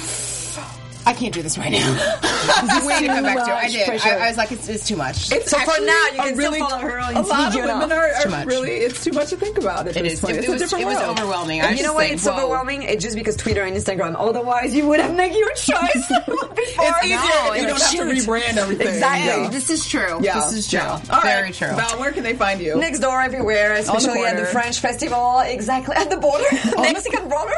I 1.11 1.12
can't 1.12 1.34
do 1.34 1.42
this 1.42 1.58
right 1.58 1.72
now. 1.72 2.16
To 2.50 3.06
come 3.06 3.22
back 3.22 3.36
to. 3.46 3.52
I 3.54 3.68
did. 3.68 3.88
I, 3.88 4.24
I 4.24 4.28
was 4.28 4.36
like, 4.36 4.52
it's, 4.52 4.68
it's 4.68 4.86
too 4.86 4.96
much. 4.96 5.30
It's 5.32 5.50
So 5.50 5.56
for 5.58 5.70
actually 5.70 5.86
now, 5.86 5.92
you 5.92 6.11
a 6.12 6.16
can 6.16 6.26
still 6.34 6.36
really, 6.36 6.58
follow 6.58 6.78
her 6.78 6.98
on 7.00 7.16
A 7.16 7.20
lot 7.22 7.48
of 7.48 7.54
women 7.54 7.92
are, 7.92 8.11
Too 8.22 8.28
are 8.28 8.30
much. 8.30 8.46
really. 8.46 8.70
It's 8.72 9.04
too 9.04 9.12
much 9.12 9.30
to 9.30 9.36
think 9.36 9.56
about 9.58 9.86
at 9.88 9.96
It 9.96 10.02
this 10.02 10.14
is. 10.14 10.20
point. 10.20 10.36
It, 10.36 10.38
it's 10.40 10.48
it 10.48 10.52
was, 10.52 10.61
a 10.61 10.64
different 10.64 10.82
it 10.82 10.86
was 10.86 10.96
world. 10.98 11.18
overwhelming. 11.18 11.61
I 11.62 11.70
you 11.70 11.70
know 11.70 11.76
just 11.76 11.88
what? 11.94 11.96
like, 12.04 12.12
It's 12.12 12.26
whoa. 12.26 12.32
overwhelming. 12.36 12.82
It's 12.82 13.02
just 13.04 13.16
because 13.16 13.36
Twitter 13.36 13.62
and 13.62 13.76
Instagram. 13.76 14.16
Otherwise, 14.18 14.74
you 14.74 14.86
would 14.88 15.00
have 15.00 15.14
made 15.14 15.34
your 15.34 15.50
choice 15.54 16.08
before. 16.08 16.50
It's 16.56 17.04
easier 17.04 17.18
No, 17.18 17.54
you 17.54 17.66
don't 17.66 17.80
have 17.80 17.90
to 17.90 17.96
shoot. 17.96 18.28
rebrand 18.28 18.56
everything. 18.56 18.88
Exactly. 18.88 19.42
Yeah. 19.44 19.48
This 19.50 19.70
is 19.70 19.86
true. 19.86 20.18
Yeah. 20.22 20.34
This 20.40 20.52
is 20.52 20.68
true. 20.68 20.78
Yeah. 20.80 21.00
All 21.11 21.20
Very 21.22 21.42
right. 21.44 21.54
true. 21.54 21.68
Val, 21.68 21.98
where 21.98 22.12
can 22.12 22.22
they 22.24 22.34
find 22.34 22.61
you? 22.61 22.76
Next 22.76 22.98
door 23.00 23.20
everywhere, 23.20 23.74
especially 23.74 24.22
at 24.24 24.36
the. 24.36 24.46
French 24.46 24.80
festival, 24.80 25.40
exactly 25.40 25.94
at 25.96 26.11
the 26.11 26.16
border, 26.16 26.44
Mexican 26.76 27.28
border. 27.28 27.49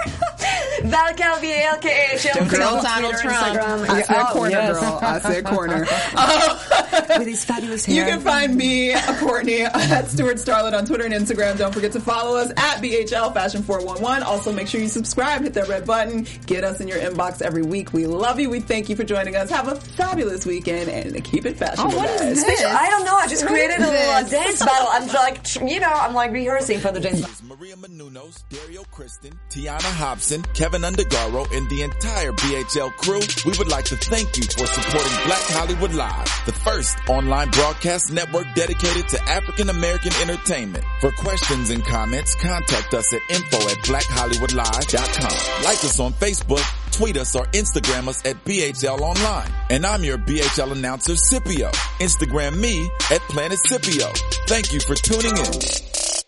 Val 0.93 1.13
Calvier, 1.15 1.65
L-K-H-L, 1.73 2.35
Don't 2.35 2.49
tell 2.51 2.83
Donald 2.83 3.15
Trump. 3.15 3.37
Instagram. 3.59 3.89
I 3.89 4.03
said 4.03 4.17
Oh, 4.21 4.33
corner, 4.33 4.51
yes. 4.51 4.79
girl. 4.81 4.99
I 5.03 5.19
said 5.21 5.45
corner. 5.47 5.87
With 7.19 7.27
his 7.27 7.45
fabulous 7.45 7.85
hair. 7.85 7.97
You 7.97 8.05
can 8.05 8.21
find 8.21 8.55
me, 8.57 8.93
Kourtney, 8.93 9.61
at 9.75 10.09
Stuart 10.09 10.37
Starlet 10.37 10.77
on 10.77 10.85
Twitter 10.85 11.05
and 11.05 11.15
Instagram. 11.15 11.57
Don't 11.57 11.73
forget 11.73 11.93
to 11.93 12.01
follow 12.01 12.37
us 12.37 12.51
at 12.51 12.83
BHL 12.83 13.33
Fashion 13.33 13.63
411. 13.63 14.23
Also, 14.23 14.53
make 14.53 14.69
sure 14.69 14.81
you 14.81 14.89
subscribe, 14.89 15.43
hit 15.43 15.55
that 15.55 15.69
red 15.69 15.87
button, 15.87 16.27
get 16.47 16.65
us 16.65 16.81
in 16.81 16.89
your 16.89 16.99
inbox 16.99 17.41
every 17.43 17.63
week. 17.63 17.93
We 17.93 18.07
love 18.07 18.39
you. 18.41 18.51
We 18.51 18.61
thank 18.61 18.89
you 18.89 18.97
for 18.97 19.05
joining 19.05 19.37
us. 19.37 19.51
Have 19.51 19.69
a 19.69 19.77
fabulous 19.77 20.45
weekend 20.47 20.91
and 20.91 21.23
keep 21.25 21.47
it 21.47 21.57
fashionable. 21.57 21.95
Oh, 21.95 21.97
what 21.97 22.11
is 22.11 22.43
guys. 22.43 22.47
this? 22.47 22.65
I 22.65 22.91
don't 22.91 23.05
know. 23.05 23.15
I 23.17 23.27
just 23.29 23.47
created 23.47 23.79
a 23.79 23.87
little 23.91 24.11
uh, 24.11 24.23
dance 24.29 24.59
battle. 24.59 24.89
I'm 24.91 25.09
like, 25.09 25.55
you 25.57 25.81
know, 25.81 25.91
I'm 25.91 26.15
like 26.15 26.33
rehearsing 26.33 26.79
for 26.81 26.93
the 26.93 27.01
dance. 27.01 27.21
battle. 27.21 27.57
Maria 27.57 27.77
Menounos, 27.77 28.43
Dario 28.51 28.83
Kristen, 28.91 29.39
Tiana 29.51 29.81
Hobson, 29.83 30.43
Keven 30.55 30.83
Undergaro, 30.83 31.47
and 31.57 31.69
the 31.71 31.83
entire 31.83 32.33
BHL 32.33 32.93
crew. 32.97 33.21
We 33.51 33.57
would 33.59 33.69
like 33.69 33.85
to 33.87 33.97
thank 33.97 34.37
you 34.37 34.43
for 34.45 34.67
supporting 34.67 35.13
Black 35.27 35.43
Hollywood 35.53 35.95
Live, 35.95 36.43
the 36.47 36.53
first 36.53 36.82
online 37.09 37.51
broadcast 37.51 38.13
network 38.13 38.47
dedicated 38.55 39.09
to 39.09 39.23
African 39.23 39.71
American 39.71 40.13
entertainment. 40.21 40.85
For 41.01 41.11
questions 41.13 41.71
and 41.71 41.85
comments, 41.85 42.35
contact 42.35 42.95
us 42.95 43.13
at 43.13 43.21
info 43.31 43.57
at 43.69 43.79
blackhollywoodlive.com. 43.79 45.65
Like 45.65 45.85
us 45.85 46.01
on 46.01 46.13
Facebook, 46.15 46.63
tweet 46.93 47.17
us 47.17 47.35
or 47.37 47.47
Instagram 47.47 48.09
us 48.09 48.25
at 48.27 48.43
BHL 48.45 49.01
Online. 49.01 49.51
And 49.71 49.87
I'm 49.87 50.05
your 50.05 50.19
BHL 50.19 50.73
announcer, 50.73 51.17
Scipio. 51.17 51.71
Instagram 52.01 52.59
me 52.59 52.91
at 53.11 53.21
Planet 53.23 53.59
Scipio. 53.59 54.11
Thank 54.47 54.73
you 54.73 54.81
for 54.81 54.95
tuning 54.95 55.37
in. 55.37 55.53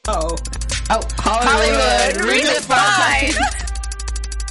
Oh, 0.09 0.36
Oh, 0.90 1.00
Hollywood 1.16 2.30
redefined. 2.30 3.73